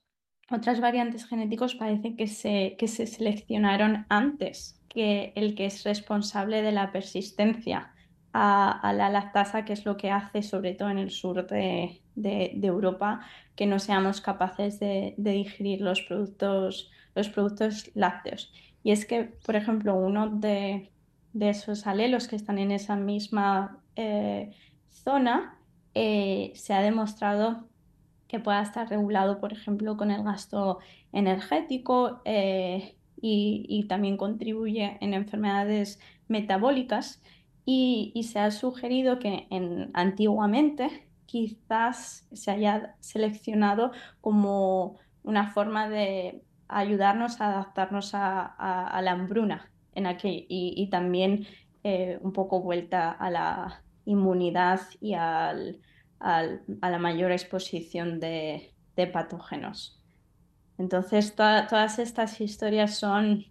otras 0.51 0.81
variantes 0.81 1.27
genéticos 1.27 1.75
parece 1.75 2.17
que 2.17 2.27
se, 2.27 2.77
que 2.79 2.89
se 2.89 3.07
seleccionaron 3.07 4.07
antes 4.09 4.81
que 4.89 5.33
el 5.37 5.55
que 5.55 5.67
es 5.67 5.85
responsable 5.85 6.63
de 6.63 6.73
la 6.73 6.91
persistencia 6.93 7.93
a, 8.33 8.93
la 8.95 9.11
lactasa, 9.11 9.65
que 9.65 9.73
es 9.73 9.85
lo 9.85 9.97
que 9.97 10.11
hace 10.11 10.43
sobre 10.43 10.75
todo 10.75 10.91
en 10.91 10.99
el 10.99 11.11
sur 11.11 11.47
de, 11.47 12.01
Europa, 12.63 13.21
que 13.57 13.67
no 13.67 13.79
seamos 13.79 14.21
capaces 14.21 14.79
de, 14.79 15.15
digerir 15.17 15.81
los 15.81 16.03
productos, 16.03 16.91
los 17.15 17.29
productos 17.29 17.91
lácteos. 17.95 18.53
Y 18.83 18.93
es 18.93 19.07
que, 19.07 19.25
por 19.25 19.57
ejemplo, 19.57 19.95
uno 19.95 20.29
de, 20.29 20.91
esos 21.39 21.87
alelos 21.87 22.29
que 22.29 22.37
están 22.37 22.59
en 22.59 22.71
esa 22.71 22.97
misma 22.97 23.79
eh, 23.97 24.55
zona 24.91 25.59
eh, 25.95 26.53
se 26.55 26.75
ha 26.75 26.81
demostrado 26.81 27.69
que 28.29 28.39
pueda 28.39 28.63
estar 28.63 28.89
regulado, 28.89 29.41
por 29.41 29.53
ejemplo, 29.53 29.97
con 29.97 30.11
el 30.11 30.23
gasto 30.23 30.79
energético 31.13 32.21
eh, 32.25 32.95
y, 33.21 33.87
también 33.89 34.17
contribuye 34.17 34.99
en 35.01 35.15
enfermedades 35.15 35.99
metabólicas. 36.29 37.23
Y, 37.65 38.13
se 38.31 38.39
ha 38.39 38.51
sugerido 38.51 39.19
que 39.19 39.47
en, 39.51 39.91
antiguamente 39.95 41.09
quizás 41.27 42.27
se 42.33 42.51
haya 42.51 42.95
seleccionado 43.01 43.93
como 44.21 44.97
una 45.23 45.49
forma 45.49 45.89
de 45.89 46.43
ayudarnos 46.69 47.41
a 47.41 47.49
adaptarnos 47.49 48.11
a, 48.15 49.01
la 49.03 49.11
hambruna 49.11 49.71
en 49.95 50.07
aquel, 50.07 50.47
y, 50.49 50.89
también 50.91 51.47
eh, 51.83 52.19
un 52.23 52.33
poco 52.33 52.61
vuelta 52.61 53.11
a 53.11 53.31
la 53.31 53.83
inmunidad 54.05 54.81
y 55.01 55.15
al, 55.15 55.81
a 56.21 56.91
la 56.91 56.99
mayor 56.99 57.33
exposición 57.33 58.21
de, 58.21 58.73
patógenos. 59.13 60.03
Entonces, 60.79 61.35
todas 61.35 61.99
estas 61.99 62.41
historias 62.41 62.97
son, 62.97 63.47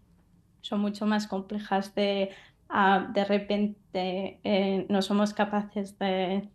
son 0.62 0.82
mucho 0.82 1.06
más 1.06 1.28
complejas 1.28 1.96
de 1.96 2.32
de 3.14 3.26
repente 3.26 4.40
eh, 4.44 4.86
no 4.90 5.02
somos 5.02 5.34
capaces 5.34 5.98
de, 5.98 6.50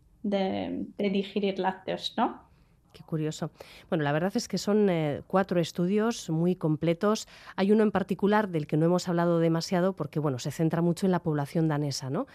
digerir 0.99 1.59
lácteos, 1.59 2.15
¿no? 2.17 2.51
Qué 2.93 3.03
curioso. 3.05 3.51
Bueno, 3.89 4.05
la 4.05 4.13
verdad 4.13 4.33
es 4.35 4.49
que 4.49 4.59
son 4.59 4.91
eh, 4.91 5.23
cuatro 5.27 5.59
estudios 5.59 6.29
muy 6.29 6.55
completos. 6.55 7.27
Hay 7.57 7.73
uno 7.73 7.83
en 7.83 7.91
particular 7.91 8.49
del 8.49 8.67
que 8.67 8.77
no 8.77 8.85
hemos 8.85 9.09
hablado 9.09 9.39
demasiado 9.39 9.95
porque, 9.95 10.21
bueno, 10.21 10.39
se 10.39 10.51
centra 10.51 10.83
mucho 10.83 11.07
en 11.07 11.13
la 11.13 11.23
población 11.23 11.69
danesa, 11.69 12.11
¿no? 12.11 12.27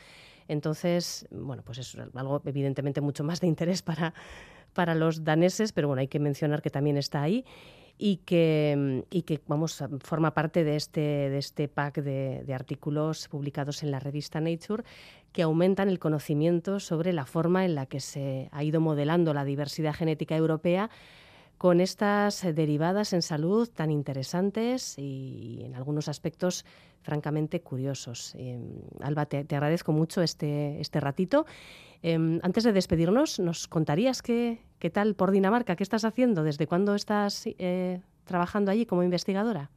Entonces, 0.47 1.27
bueno, 1.31 1.63
pues 1.63 1.79
es 1.79 1.97
algo 2.13 2.41
evidentemente 2.45 3.01
mucho 3.01 3.23
más 3.23 3.41
de 3.41 3.47
interés 3.47 3.81
para, 3.81 4.13
para 4.73 4.95
los 4.95 5.23
daneses, 5.23 5.73
pero 5.73 5.88
bueno, 5.88 6.01
hay 6.01 6.07
que 6.07 6.19
mencionar 6.19 6.62
que 6.62 6.69
también 6.69 6.97
está 6.97 7.21
ahí 7.21 7.45
y 7.97 8.17
que, 8.17 9.03
y 9.10 9.23
que 9.23 9.41
vamos, 9.47 9.83
forma 10.01 10.33
parte 10.33 10.63
de 10.63 10.75
este, 10.75 11.01
de 11.01 11.38
este 11.38 11.67
pack 11.67 12.01
de, 12.01 12.43
de, 12.45 12.53
artículos 12.53 13.27
publicados 13.27 13.81
en 13.81 13.91
la 13.91 13.99
revista 13.99 14.39
Nature 14.39 14.83
que 15.31 15.41
aumentan 15.41 15.89
el 15.89 15.99
conocimiento 15.99 16.79
sobre 16.79 17.12
la 17.12 17.25
forma 17.25 17.65
en 17.65 17.75
la 17.75 17.88
que 17.88 17.99
se 17.99 18.49
ha 18.51 18.63
ido 18.63 18.81
modelando 18.81 19.33
la 19.33 19.45
diversidad 19.45 19.93
genética 19.93 20.36
europea 20.36 20.89
con 21.58 21.82
estas 21.82 22.43
derivadas 22.56 23.13
en 23.13 23.22
salud 23.22 23.67
tan 23.67 23.91
interesantes 23.91 24.96
y 24.98 25.62
en 25.63 25.76
algunos 25.76 26.08
aspectos 26.08 26.65
francamente 27.02 27.62
curiosos. 27.62 28.36
Eh, 28.38 28.60
Alba, 29.02 29.26
te, 29.26 29.39
agradezco 29.39 29.91
mucho 29.91 30.22
este, 30.22 30.80
este 30.82 31.00
ratito. 31.00 31.46
Em, 32.04 32.39
antes 32.43 32.63
de 32.63 32.74
despedirnos, 32.74 33.39
¿nos 33.39 33.67
contarías 33.67 34.22
qué, 34.22 34.60
qué, 34.78 34.89
tal 34.89 35.15
por 35.15 35.32
Dinamarca? 35.32 35.76
¿Qué 35.76 35.84
estás 35.84 36.06
haciendo? 36.06 36.43
¿Desde 36.43 36.67
cuándo 36.67 36.96
estás 36.96 37.43
eh, 37.46 38.02
trabajando 38.26 38.72
allí 38.72 38.86
como 38.86 39.04
investigadora? 39.04 39.72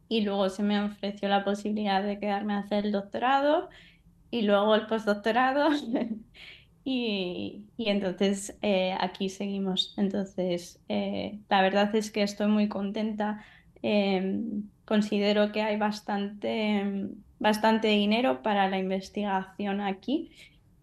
y 0.08 0.22
luego 0.22 0.50
se 0.50 0.64
me 0.64 0.82
ofreció 0.82 1.28
la 1.28 1.44
posibilidad 1.44 2.02
de 2.04 2.20
quedarme 2.20 2.54
a 2.54 2.60
hacer 2.60 2.86
el 2.86 2.94
doctorado 2.94 3.68
y 4.34 4.42
luego 4.42 4.74
el 4.74 4.88
postdoctorado. 4.88 5.70
y, 6.84 7.66
y, 7.78 7.90
entonces 7.90 8.58
eh, 8.64 8.98
aquí 9.00 9.30
seguimos. 9.30 9.94
Entonces, 9.96 10.82
eh, 10.90 11.40
la 11.50 11.62
verdad 11.62 11.96
es 11.96 12.10
que 12.10 12.24
estoy 12.24 12.48
muy 12.48 12.68
contenta. 12.68 13.46
Em, 13.84 14.70
considero 14.86 15.52
que 15.52 15.62
hay 15.62 15.78
bastante, 15.78 17.10
bastante 17.40 17.90
dinero 17.90 18.42
para 18.42 18.70
la 18.70 18.80
investigación 18.80 19.82
aquí 19.82 20.32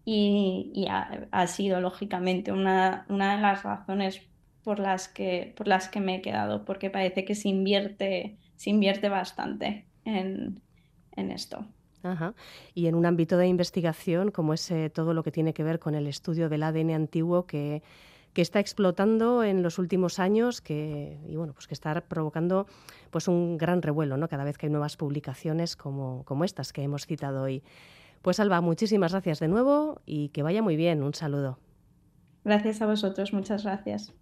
y, 0.05 0.71
y 0.73 0.87
ha, 0.89 1.47
sido 1.47 1.81
lógicamente 1.81 2.53
una, 2.53 3.05
una, 3.09 3.35
de 3.35 3.41
las 3.41 3.63
razones 3.63 4.21
por 4.63 4.79
las, 4.79 5.09
que, 5.09 5.53
por 5.57 5.67
las 5.67 5.89
que 5.89 5.99
me 5.99 6.15
he 6.15 6.21
quedado, 6.21 6.63
porque 6.63 6.89
parece 6.89 7.25
que 7.25 7.35
se 7.35 7.49
invierte, 7.49 8.37
se 8.55 8.69
invierte 8.69 9.09
bastante 9.09 9.87
en, 10.05 10.61
en 11.17 11.31
esto. 11.31 11.67
Y 12.73 12.87
en 12.87 12.95
un 12.95 13.05
ámbito 13.05 13.37
de 13.37 13.47
investigación 13.47 14.31
como 14.31 14.53
es 14.53 14.69
eh, 14.71 14.89
todo 14.89 15.13
lo 15.13 15.23
que 15.23 15.31
tiene 15.31 15.53
que 15.53 15.63
ver 15.63 15.79
con 15.79 15.95
el 15.95 16.07
estudio 16.07 16.49
del 16.49 16.63
ADN 16.63 16.91
antiguo 16.91 17.45
que, 17.45 17.83
que 18.33 18.41
está 18.41 18.59
explotando 18.59 19.43
en 19.43 19.61
los 19.61 19.77
últimos 19.77 20.19
años 20.19 20.61
que, 20.61 21.19
y 21.27 21.35
bueno, 21.35 21.53
pues 21.53 21.67
que 21.67 21.73
está 21.73 21.99
provocando 22.01 22.65
pues 23.09 23.27
un 23.27 23.57
gran 23.57 23.81
revuelo 23.81 24.17
¿no? 24.17 24.27
cada 24.27 24.43
vez 24.43 24.57
que 24.57 24.67
hay 24.67 24.71
nuevas 24.71 24.97
publicaciones 24.97 25.75
como, 25.75 26.23
como 26.25 26.45
estas 26.45 26.73
que 26.73 26.83
hemos 26.83 27.05
citado 27.05 27.43
hoy. 27.43 27.63
Pues 28.21 28.39
Alba, 28.39 28.61
muchísimas 28.61 29.11
gracias 29.11 29.39
de 29.39 29.47
nuevo 29.47 30.01
y 30.05 30.29
que 30.29 30.43
vaya 30.43 30.61
muy 30.61 30.75
bien. 30.75 31.03
Un 31.03 31.13
saludo. 31.13 31.59
Gracias 32.43 32.81
a 32.81 32.85
vosotros, 32.85 33.33
muchas 33.33 33.63
gracias. 33.63 34.13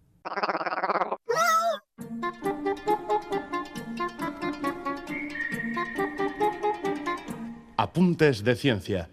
Apuntes 8.00 8.46
de 8.46 8.56
Ciencia. 8.56 9.10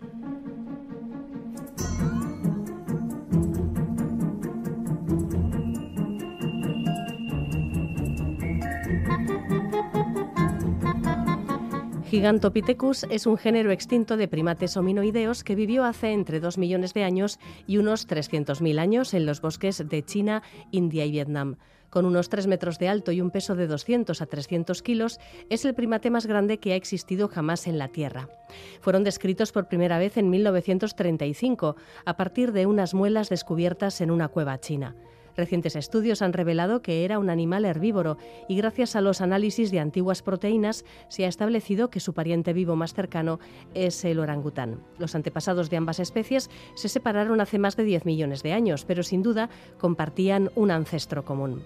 Gigantopithecus 12.16 13.04
es 13.10 13.26
un 13.26 13.36
género 13.36 13.70
extinto 13.70 14.16
de 14.16 14.26
primates 14.26 14.78
hominoideos 14.78 15.44
que 15.44 15.54
vivió 15.54 15.84
hace 15.84 16.12
entre 16.12 16.40
2 16.40 16.56
millones 16.56 16.94
de 16.94 17.04
años 17.04 17.38
y 17.66 17.76
unos 17.76 18.08
300.000 18.08 18.78
años 18.78 19.12
en 19.12 19.26
los 19.26 19.42
bosques 19.42 19.86
de 19.86 20.02
China, 20.02 20.42
India 20.70 21.04
y 21.04 21.10
Vietnam. 21.10 21.56
Con 21.90 22.06
unos 22.06 22.30
3 22.30 22.46
metros 22.46 22.78
de 22.78 22.88
alto 22.88 23.12
y 23.12 23.20
un 23.20 23.30
peso 23.30 23.54
de 23.54 23.66
200 23.66 24.22
a 24.22 24.24
300 24.24 24.80
kilos, 24.80 25.20
es 25.50 25.66
el 25.66 25.74
primate 25.74 26.08
más 26.08 26.24
grande 26.24 26.56
que 26.56 26.72
ha 26.72 26.76
existido 26.76 27.28
jamás 27.28 27.66
en 27.66 27.76
la 27.76 27.88
Tierra. 27.88 28.30
Fueron 28.80 29.04
descritos 29.04 29.52
por 29.52 29.68
primera 29.68 29.98
vez 29.98 30.16
en 30.16 30.30
1935, 30.30 31.76
a 32.06 32.16
partir 32.16 32.52
de 32.52 32.64
unas 32.64 32.94
muelas 32.94 33.28
descubiertas 33.28 34.00
en 34.00 34.10
una 34.10 34.28
cueva 34.28 34.58
china. 34.58 34.96
Recientes 35.36 35.76
estudios 35.76 36.22
han 36.22 36.32
revelado 36.32 36.80
que 36.80 37.04
era 37.04 37.18
un 37.18 37.28
animal 37.28 37.64
herbívoro 37.64 38.16
y 38.48 38.56
gracias 38.56 38.96
a 38.96 39.00
los 39.00 39.20
análisis 39.20 39.70
de 39.70 39.80
antiguas 39.80 40.22
proteínas 40.22 40.84
se 41.08 41.24
ha 41.24 41.28
establecido 41.28 41.90
que 41.90 42.00
su 42.00 42.14
pariente 42.14 42.52
vivo 42.52 42.74
más 42.74 42.94
cercano 42.94 43.38
es 43.74 44.04
el 44.04 44.18
orangután. 44.18 44.80
Los 44.98 45.14
antepasados 45.14 45.68
de 45.68 45.76
ambas 45.76 46.00
especies 46.00 46.50
se 46.74 46.88
separaron 46.88 47.40
hace 47.40 47.58
más 47.58 47.76
de 47.76 47.84
10 47.84 48.06
millones 48.06 48.42
de 48.42 48.52
años, 48.52 48.84
pero 48.84 49.02
sin 49.02 49.22
duda 49.22 49.50
compartían 49.78 50.50
un 50.54 50.70
ancestro 50.70 51.24
común. 51.24 51.62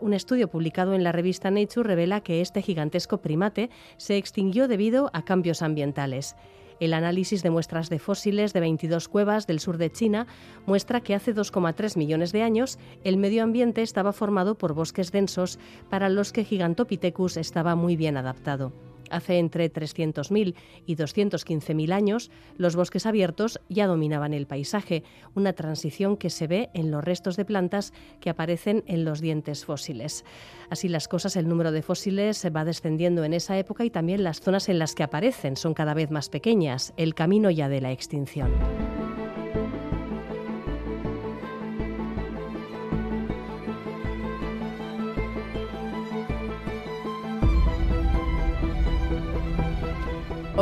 Un 0.00 0.14
estudio 0.14 0.48
publicado 0.48 0.94
en 0.94 1.04
la 1.04 1.12
revista 1.12 1.50
Nature 1.50 1.86
revela 1.86 2.22
que 2.22 2.40
este 2.40 2.62
gigantesco 2.62 3.18
primate 3.18 3.70
se 3.98 4.16
extinguió 4.16 4.66
debido 4.66 5.10
a 5.12 5.24
cambios 5.24 5.62
ambientales. 5.62 6.34
El 6.82 6.94
análisis 6.94 7.44
de 7.44 7.50
muestras 7.50 7.90
de 7.90 8.00
fósiles 8.00 8.52
de 8.52 8.58
22 8.58 9.06
cuevas 9.06 9.46
del 9.46 9.60
sur 9.60 9.78
de 9.78 9.92
China 9.92 10.26
muestra 10.66 11.00
que 11.00 11.14
hace 11.14 11.32
2,3 11.32 11.96
millones 11.96 12.32
de 12.32 12.42
años 12.42 12.76
el 13.04 13.18
medio 13.18 13.44
ambiente 13.44 13.82
estaba 13.82 14.12
formado 14.12 14.58
por 14.58 14.74
bosques 14.74 15.12
densos 15.12 15.60
para 15.88 16.08
los 16.08 16.32
que 16.32 16.42
Gigantopithecus 16.42 17.36
estaba 17.36 17.76
muy 17.76 17.94
bien 17.94 18.16
adaptado. 18.16 18.72
Hace 19.12 19.38
entre 19.38 19.70
300.000 19.70 20.54
y 20.86 20.96
215.000 20.96 21.92
años, 21.92 22.30
los 22.56 22.76
bosques 22.76 23.04
abiertos 23.04 23.60
ya 23.68 23.86
dominaban 23.86 24.32
el 24.32 24.46
paisaje, 24.46 25.04
una 25.34 25.52
transición 25.52 26.16
que 26.16 26.30
se 26.30 26.46
ve 26.46 26.70
en 26.72 26.90
los 26.90 27.04
restos 27.04 27.36
de 27.36 27.44
plantas 27.44 27.92
que 28.20 28.30
aparecen 28.30 28.82
en 28.86 29.04
los 29.04 29.20
dientes 29.20 29.66
fósiles. 29.66 30.24
Así 30.70 30.88
las 30.88 31.08
cosas, 31.08 31.36
el 31.36 31.46
número 31.46 31.72
de 31.72 31.82
fósiles 31.82 32.42
va 32.56 32.64
descendiendo 32.64 33.22
en 33.24 33.34
esa 33.34 33.58
época 33.58 33.84
y 33.84 33.90
también 33.90 34.24
las 34.24 34.40
zonas 34.40 34.70
en 34.70 34.78
las 34.78 34.94
que 34.94 35.02
aparecen 35.02 35.56
son 35.56 35.74
cada 35.74 35.92
vez 35.92 36.10
más 36.10 36.30
pequeñas, 36.30 36.94
el 36.96 37.14
camino 37.14 37.50
ya 37.50 37.68
de 37.68 37.82
la 37.82 37.92
extinción. 37.92 38.50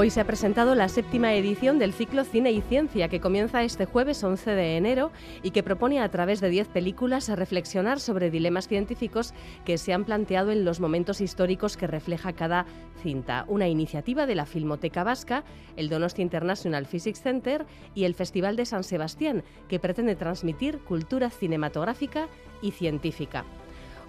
Hoy 0.00 0.08
se 0.08 0.22
ha 0.22 0.26
presentado 0.26 0.74
la 0.74 0.88
séptima 0.88 1.34
edición 1.34 1.78
del 1.78 1.92
ciclo 1.92 2.24
Cine 2.24 2.52
y 2.52 2.62
Ciencia, 2.62 3.08
que 3.08 3.20
comienza 3.20 3.62
este 3.62 3.84
jueves 3.84 4.24
11 4.24 4.52
de 4.52 4.78
enero 4.78 5.12
y 5.42 5.50
que 5.50 5.62
propone 5.62 6.00
a 6.00 6.10
través 6.10 6.40
de 6.40 6.48
10 6.48 6.68
películas 6.68 7.28
reflexionar 7.28 8.00
sobre 8.00 8.30
dilemas 8.30 8.66
científicos 8.66 9.34
que 9.66 9.76
se 9.76 9.92
han 9.92 10.06
planteado 10.06 10.52
en 10.52 10.64
los 10.64 10.80
momentos 10.80 11.20
históricos 11.20 11.76
que 11.76 11.86
refleja 11.86 12.32
cada 12.32 12.64
cinta. 13.02 13.44
Una 13.46 13.68
iniciativa 13.68 14.24
de 14.24 14.36
la 14.36 14.46
Filmoteca 14.46 15.04
Vasca, 15.04 15.44
el 15.76 15.90
Donosti 15.90 16.22
International 16.22 16.86
Physics 16.86 17.20
Center 17.20 17.66
y 17.94 18.04
el 18.04 18.14
Festival 18.14 18.56
de 18.56 18.64
San 18.64 18.84
Sebastián, 18.84 19.44
que 19.68 19.80
pretende 19.80 20.16
transmitir 20.16 20.78
cultura 20.78 21.28
cinematográfica 21.28 22.26
y 22.62 22.70
científica. 22.70 23.44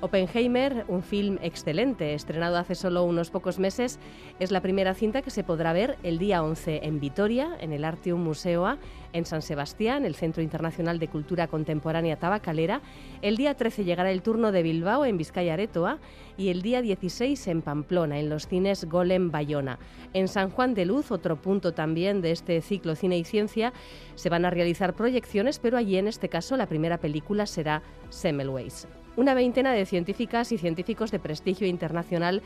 Oppenheimer, 0.01 0.83
un 0.87 1.03
film 1.03 1.37
excelente, 1.43 2.15
estrenado 2.15 2.57
hace 2.57 2.73
solo 2.73 3.03
unos 3.03 3.29
pocos 3.29 3.59
meses, 3.59 3.99
es 4.39 4.49
la 4.49 4.61
primera 4.61 4.95
cinta 4.95 5.21
que 5.21 5.29
se 5.29 5.43
podrá 5.43 5.73
ver 5.73 5.97
el 6.01 6.17
día 6.17 6.43
11 6.43 6.81
en 6.83 6.99
Vitoria, 6.99 7.55
en 7.59 7.71
el 7.71 7.85
Artium 7.85 8.19
Museo 8.19 8.65
en 9.13 9.25
San 9.25 9.43
Sebastián, 9.43 10.03
el 10.05 10.15
Centro 10.15 10.41
Internacional 10.41 10.97
de 10.97 11.07
Cultura 11.07 11.47
Contemporánea 11.47 12.17
Tabacalera. 12.17 12.81
El 13.21 13.37
día 13.37 13.53
13 13.53 13.83
llegará 13.83 14.11
el 14.11 14.23
turno 14.23 14.51
de 14.51 14.63
Bilbao, 14.63 15.05
en 15.05 15.17
Vizcaya 15.17 15.53
Aretoa, 15.53 15.99
y 16.35 16.49
el 16.49 16.63
día 16.63 16.81
16 16.81 17.47
en 17.47 17.61
Pamplona, 17.61 18.19
en 18.19 18.29
los 18.29 18.47
cines 18.47 18.85
Golem 18.85 19.29
Bayona. 19.29 19.77
En 20.13 20.27
San 20.27 20.49
Juan 20.49 20.73
de 20.73 20.85
Luz, 20.85 21.11
otro 21.11 21.35
punto 21.35 21.73
también 21.73 22.21
de 22.21 22.31
este 22.31 22.61
ciclo 22.61 22.95
Cine 22.95 23.17
y 23.17 23.23
Ciencia, 23.23 23.71
se 24.15 24.29
van 24.29 24.45
a 24.45 24.49
realizar 24.49 24.95
proyecciones, 24.95 25.59
pero 25.59 25.77
allí 25.77 25.97
en 25.97 26.07
este 26.07 26.29
caso 26.29 26.57
la 26.57 26.67
primera 26.67 26.97
película 26.97 27.45
será 27.45 27.83
Semmelweis. 28.09 28.87
Una 29.17 29.34
veintena 29.34 29.74
de 29.74 29.86
científicas 29.86 30.54
y 30.54 30.58
científicos 30.58 31.12
de 31.12 31.19
prestigio 31.19 31.67
internacional 31.67 32.41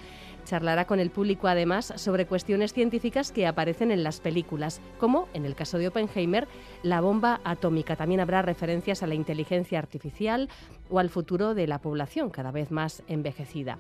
charlará 0.46 0.86
con 0.86 1.00
el 1.00 1.12
público 1.12 1.48
además 1.48 1.94
sobre 1.96 2.26
cuestiones 2.26 2.74
científicas 2.74 3.32
que 3.32 3.46
aparecen 3.46 3.92
en 3.92 4.04
las 4.04 4.20
películas, 4.20 4.82
como 4.98 5.28
en 5.36 5.46
el 5.46 5.54
caso 5.54 5.78
de 5.78 5.88
Oppenheimer, 5.90 6.48
la 6.82 7.02
bomba 7.02 7.40
atómica. 7.44 7.96
También 7.96 8.20
habrá 8.20 8.42
referencias 8.42 9.04
a 9.04 9.08
la 9.08 9.14
inteligencia 9.14 9.78
artificial 9.78 10.50
o 10.90 10.98
al 10.98 11.10
futuro 11.10 11.54
de 11.54 11.68
la 11.68 11.80
población 11.80 12.32
cada 12.32 12.52
vez 12.52 12.72
más 12.72 13.04
envejecida. 13.08 13.78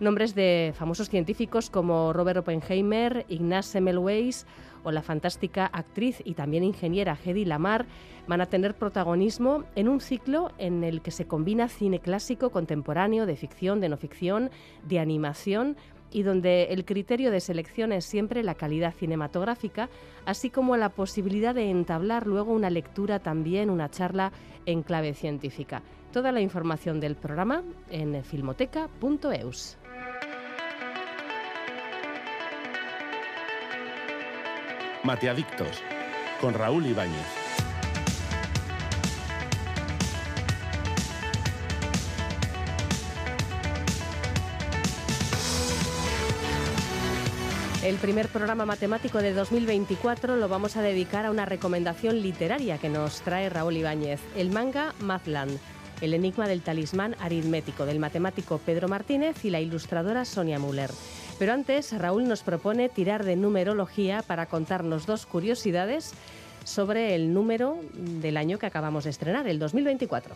Nombres 0.00 0.34
de 0.34 0.72
famosos 0.76 1.08
científicos 1.08 1.70
como 1.70 2.12
Robert 2.12 2.38
Oppenheimer, 2.38 3.26
Ignaz 3.28 3.66
Semmelweis 3.66 4.46
o 4.88 4.92
la 4.92 5.02
fantástica 5.02 5.66
actriz 5.66 6.22
y 6.24 6.32
también 6.32 6.64
ingeniera 6.64 7.18
Hedy 7.22 7.44
Lamar 7.44 7.84
van 8.26 8.40
a 8.40 8.46
tener 8.46 8.74
protagonismo 8.74 9.64
en 9.74 9.86
un 9.86 10.00
ciclo 10.00 10.50
en 10.56 10.82
el 10.82 11.02
que 11.02 11.10
se 11.10 11.26
combina 11.26 11.68
cine 11.68 12.00
clásico, 12.00 12.50
contemporáneo, 12.50 13.26
de 13.26 13.36
ficción, 13.36 13.80
de 13.80 13.90
no 13.90 13.98
ficción, 13.98 14.50
de 14.84 14.98
animación 14.98 15.76
y 16.10 16.22
donde 16.22 16.64
el 16.70 16.86
criterio 16.86 17.30
de 17.30 17.40
selección 17.40 17.92
es 17.92 18.06
siempre 18.06 18.42
la 18.42 18.54
calidad 18.54 18.94
cinematográfica, 18.94 19.90
así 20.24 20.48
como 20.48 20.76
la 20.78 20.88
posibilidad 20.88 21.54
de 21.54 21.70
entablar 21.70 22.26
luego 22.26 22.52
una 22.52 22.70
lectura 22.70 23.18
también, 23.18 23.68
una 23.68 23.90
charla 23.90 24.32
en 24.64 24.82
clave 24.82 25.12
científica. 25.12 25.82
Toda 26.12 26.32
la 26.32 26.40
información 26.40 26.98
del 26.98 27.14
programa 27.14 27.62
en 27.90 28.24
filmoteca.eus. 28.24 29.76
Mateadictos, 35.08 35.82
con 36.38 36.52
Raúl 36.52 36.84
Ibáñez. 36.84 37.16
El 47.82 47.96
primer 47.96 48.28
programa 48.28 48.66
matemático 48.66 49.22
de 49.22 49.32
2024 49.32 50.36
lo 50.36 50.46
vamos 50.46 50.76
a 50.76 50.82
dedicar 50.82 51.24
a 51.24 51.30
una 51.30 51.46
recomendación 51.46 52.20
literaria 52.20 52.76
que 52.76 52.90
nos 52.90 53.22
trae 53.22 53.48
Raúl 53.48 53.78
Ibáñez, 53.78 54.20
el 54.36 54.50
manga 54.50 54.92
Mathland, 55.00 55.58
el 56.02 56.12
enigma 56.12 56.46
del 56.48 56.60
talismán 56.60 57.16
aritmético 57.18 57.86
del 57.86 57.98
matemático 57.98 58.58
Pedro 58.58 58.88
Martínez 58.88 59.42
y 59.42 59.48
la 59.48 59.60
ilustradora 59.60 60.26
Sonia 60.26 60.58
Müller. 60.58 60.90
Pero 61.38 61.52
antes, 61.52 61.96
Raúl 61.96 62.26
nos 62.26 62.42
propone 62.42 62.88
tirar 62.88 63.24
de 63.24 63.36
numerología 63.36 64.22
para 64.22 64.46
contarnos 64.46 65.06
dos 65.06 65.24
curiosidades 65.24 66.12
sobre 66.64 67.14
el 67.14 67.32
número 67.32 67.78
del 67.94 68.36
año 68.36 68.58
que 68.58 68.66
acabamos 68.66 69.04
de 69.04 69.10
estrenar, 69.10 69.46
el 69.46 69.60
2024. 69.60 70.34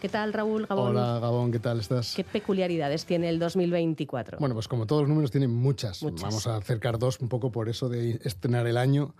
¿Qué 0.00 0.08
tal, 0.08 0.32
Raúl 0.32 0.66
Gabón? 0.66 0.96
Hola, 0.96 1.20
Gabón, 1.20 1.52
¿qué 1.52 1.60
tal 1.60 1.78
estás? 1.78 2.14
¿Qué 2.16 2.24
peculiaridades 2.24 3.04
tiene 3.04 3.28
el 3.28 3.38
2024? 3.38 4.38
Bueno, 4.38 4.54
pues 4.54 4.66
como 4.66 4.86
todos 4.86 5.02
los 5.02 5.08
números 5.08 5.30
tienen 5.30 5.50
muchas. 5.50 6.02
Vamos 6.02 6.46
a 6.48 6.56
acercar 6.56 6.98
dos 6.98 7.20
un 7.20 7.28
poco 7.28 7.52
por 7.52 7.68
eso 7.68 7.88
de 7.88 8.18
estrenar 8.24 8.66
el 8.66 8.76
año. 8.76 9.14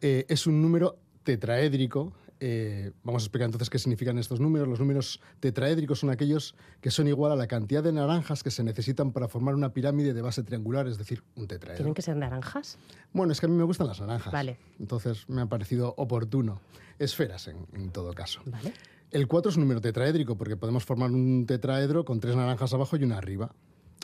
Eh, 0.00 0.24
es 0.28 0.46
un 0.46 0.62
número 0.62 0.98
tetraédrico, 1.24 2.12
eh, 2.40 2.92
vamos 3.02 3.22
a 3.22 3.24
explicar 3.24 3.46
entonces 3.46 3.70
qué 3.70 3.78
significan 3.78 4.18
estos 4.18 4.40
números. 4.40 4.68
Los 4.68 4.80
números 4.80 5.20
tetraédricos 5.40 6.00
son 6.00 6.10
aquellos 6.10 6.54
que 6.80 6.90
son 6.90 7.08
igual 7.08 7.32
a 7.32 7.36
la 7.36 7.46
cantidad 7.46 7.82
de 7.82 7.92
naranjas 7.92 8.42
que 8.42 8.50
se 8.50 8.62
necesitan 8.62 9.12
para 9.12 9.28
formar 9.28 9.54
una 9.54 9.72
pirámide 9.72 10.14
de 10.14 10.22
base 10.22 10.42
triangular, 10.42 10.86
es 10.86 10.98
decir, 10.98 11.22
un 11.34 11.46
tetraedro. 11.46 11.78
¿Tienen 11.78 11.94
que 11.94 12.02
ser 12.02 12.16
naranjas? 12.16 12.78
Bueno, 13.12 13.32
es 13.32 13.40
que 13.40 13.46
a 13.46 13.48
mí 13.48 13.56
me 13.56 13.64
gustan 13.64 13.86
las 13.86 14.00
naranjas. 14.00 14.32
Vale. 14.32 14.58
Entonces 14.78 15.28
me 15.28 15.42
ha 15.42 15.46
parecido 15.46 15.94
oportuno. 15.96 16.60
Esferas, 16.98 17.48
en, 17.48 17.66
en 17.74 17.90
todo 17.90 18.12
caso. 18.12 18.40
Vale. 18.46 18.72
El 19.10 19.28
4 19.28 19.50
es 19.50 19.56
un 19.56 19.62
número 19.62 19.80
tetraédrico 19.80 20.36
porque 20.36 20.56
podemos 20.56 20.84
formar 20.84 21.10
un 21.10 21.46
tetraedro 21.46 22.04
con 22.04 22.20
tres 22.20 22.36
naranjas 22.36 22.74
abajo 22.74 22.96
y 22.96 23.04
una 23.04 23.18
arriba. 23.18 23.54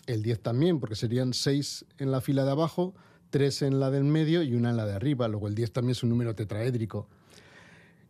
El 0.06 0.22
10 0.22 0.40
también, 0.40 0.80
porque 0.80 0.96
serían 0.96 1.32
seis 1.32 1.84
en 1.98 2.10
la 2.10 2.20
fila 2.20 2.44
de 2.44 2.50
abajo, 2.50 2.94
tres 3.30 3.62
en 3.62 3.78
la 3.78 3.90
del 3.90 4.04
medio 4.04 4.42
y 4.42 4.54
una 4.54 4.70
en 4.70 4.76
la 4.76 4.86
de 4.86 4.94
arriba. 4.94 5.28
Luego 5.28 5.48
el 5.48 5.54
10 5.54 5.72
también 5.72 5.92
es 5.92 6.02
un 6.02 6.10
número 6.10 6.34
tetraédrico. 6.34 7.08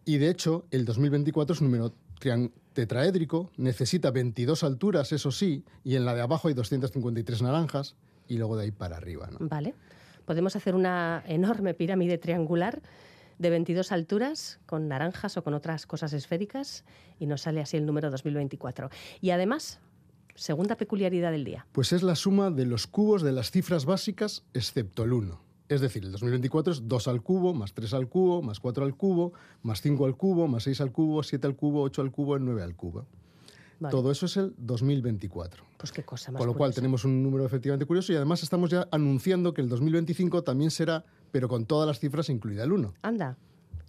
Y 0.05 0.19
de 0.19 0.31
hecho, 0.31 0.67
el 0.71 0.85
2024 0.85 1.55
es 1.55 1.61
un 1.61 1.71
número 1.71 1.95
tetraédrico, 2.73 3.51
necesita 3.57 4.11
22 4.11 4.63
alturas, 4.65 5.13
eso 5.13 5.31
sí, 5.31 5.65
y 5.85 5.97
en 5.97 6.05
la 6.05 6.15
de 6.15 6.23
abajo 6.23 6.49
hay 6.49 6.55
253 6.55 7.43
naranjas, 7.43 7.97
y 8.29 8.39
luego 8.39 8.57
de 8.57 8.65
ahí 8.65 8.71
para 8.71 8.97
arriba. 8.97 9.29
¿no? 9.31 9.39
Vale. 9.49 9.75
Podemos 10.25 10.57
hacer 10.57 10.75
una 10.75 11.23
enorme 11.27 11.75
pirámide 11.75 12.19
triangular 12.19 12.81
de 13.39 13.51
22 13.51 13.93
alturas 13.93 14.61
con 14.67 14.89
naranjas 14.89 15.37
o 15.37 15.43
con 15.43 15.55
otras 15.55 15.87
cosas 15.87 16.13
esféricas 16.13 16.85
y 17.19 17.27
nos 17.27 17.43
sale 17.43 17.61
así 17.61 17.77
el 17.77 17.87
número 17.87 18.11
2024. 18.11 18.89
Y 19.21 19.31
además, 19.31 19.81
segunda 20.35 20.77
peculiaridad 20.77 21.33
del 21.33 21.45
día. 21.45 21.67
Pues 21.73 21.93
es 21.93 22.03
la 22.03 22.15
suma 22.15 22.51
de 22.51 22.67
los 22.67 22.87
cubos 22.87 23.23
de 23.23 23.33
las 23.33 23.51
cifras 23.51 23.85
básicas 23.85 24.45
excepto 24.55 25.05
el 25.05 25.13
1. 25.13 25.52
Es 25.73 25.81
decir, 25.81 26.05
el 26.05 26.13
2024 26.13 26.73
es 26.75 26.89
2 26.89 27.09
al 27.09 27.23
cubo, 27.23 27.55
más 27.55 27.73
3 27.73 27.95
al 27.95 28.09
cubo, 28.09 28.43
más 28.43 28.61
4 28.61 28.85
al 28.85 28.95
cubo, 28.95 29.33
más 29.63 29.81
5 29.81 30.05
al 30.05 30.17
cubo, 30.17 30.47
más 30.47 30.65
6 30.65 30.81
al 30.83 30.93
cubo, 30.93 31.23
7 31.23 31.47
al 31.47 31.57
cubo, 31.57 31.83
8 31.83 32.03
al 32.03 32.11
cubo, 32.11 32.39
9 32.39 32.63
al 32.63 32.77
cubo. 32.77 33.07
Todo 33.91 34.13
eso 34.13 34.27
es 34.27 34.37
el 34.37 34.55
2024. 34.59 35.65
Pues 35.79 35.91
qué 35.91 36.05
cosa 36.05 36.31
más 36.31 36.39
Con 36.39 36.47
lo 36.47 36.55
cual 36.55 36.73
tenemos 36.73 37.05
un 37.05 37.23
número 37.23 37.45
efectivamente 37.45 37.87
curioso 37.87 38.13
y 38.13 38.17
además 38.17 38.43
estamos 38.43 38.71
ya 38.71 38.87
anunciando 38.93 39.55
que 39.55 39.61
el 39.61 39.69
2025 39.69 40.45
también 40.45 40.71
será, 40.71 41.05
pero 41.33 41.49
con 41.49 41.65
todas 41.65 41.89
las 41.89 41.99
cifras 41.99 42.29
incluida 42.29 42.63
el 42.63 42.73
1. 42.73 42.95
Anda. 43.03 43.37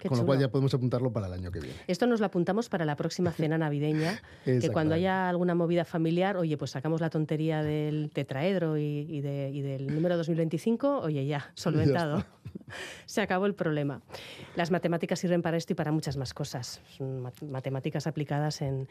Con 0.09 0.17
lo 0.17 0.25
cual 0.25 0.39
ya 0.39 0.49
podemos 0.49 0.73
apuntarlo 0.73 1.11
para 1.11 1.27
el 1.27 1.33
año 1.33 1.51
que 1.51 1.59
viene. 1.59 1.75
Esto 1.87 2.07
nos 2.07 2.19
lo 2.19 2.25
apuntamos 2.25 2.69
para 2.69 2.85
la 2.85 2.95
próxima 2.95 3.31
cena 3.31 3.57
navideña, 3.57 4.21
que 4.45 4.69
cuando 4.69 4.95
haya 4.95 5.29
alguna 5.29 5.55
movida 5.55 5.85
familiar, 5.85 6.37
oye, 6.37 6.57
pues 6.57 6.71
sacamos 6.71 7.01
la 7.01 7.09
tontería 7.09 7.63
del 7.63 8.11
tetraedro 8.13 8.77
y, 8.77 9.21
del 9.21 9.87
número 9.87 10.17
2025, 10.17 10.99
oye, 10.99 11.25
ya, 11.25 11.51
solventado. 11.55 12.25
Se 13.05 13.21
acabó 13.21 13.45
el 13.45 13.53
problema. 13.53 14.01
Las 14.55 14.71
matemáticas 14.71 15.19
sirven 15.19 15.41
para 15.41 15.57
esto 15.57 15.73
y 15.73 15.75
para 15.75 15.91
muchas 15.91 16.17
más 16.17 16.33
cosas. 16.33 16.81
Son 16.97 17.31
matemáticas 17.49 18.07
aplicadas 18.07 18.61
en, 18.61 18.87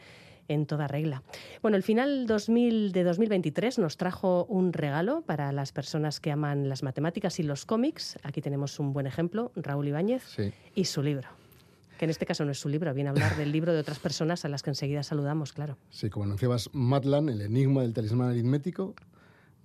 en 0.47 0.65
toda 0.65 0.87
regla. 0.87 1.23
Bueno, 1.61 1.77
el 1.77 1.83
final 1.83 2.27
2000 2.27 2.91
de 2.91 3.03
2023 3.03 3.79
nos 3.79 3.97
trajo 3.97 4.45
un 4.45 4.73
regalo 4.73 5.21
para 5.21 5.51
las 5.51 5.71
personas 5.71 6.19
que 6.19 6.31
aman 6.31 6.69
las 6.69 6.83
matemáticas 6.83 7.39
y 7.39 7.43
los 7.43 7.65
cómics. 7.65 8.17
Aquí 8.23 8.41
tenemos 8.41 8.79
un 8.79 8.93
buen 8.93 9.07
ejemplo, 9.07 9.51
Raúl 9.55 9.87
Ibáñez 9.87 10.23
y 10.75 10.85
su 10.85 11.01
libro. 11.01 11.29
Que 11.97 12.05
en 12.05 12.11
este 12.11 12.25
caso 12.25 12.43
no 12.43 12.51
es 12.51 12.59
su 12.59 12.69
libro, 12.69 12.93
viene 12.93 13.09
a 13.09 13.11
hablar 13.11 13.37
del 13.37 13.51
libro 13.51 13.71
de 13.71 13.79
otras 13.79 13.99
personas 13.99 14.43
a 14.45 14.49
las 14.49 14.63
que 14.63 14.71
enseguida 14.71 15.03
saludamos, 15.03 15.53
claro. 15.53 15.77
Sí, 15.89 16.09
como 16.09 16.25
anunciabas, 16.25 16.69
Matlan, 16.73 17.29
el 17.29 17.41
enigma 17.41 17.83
del 17.83 17.93
talismán 17.93 18.29
aritmético, 18.29 18.95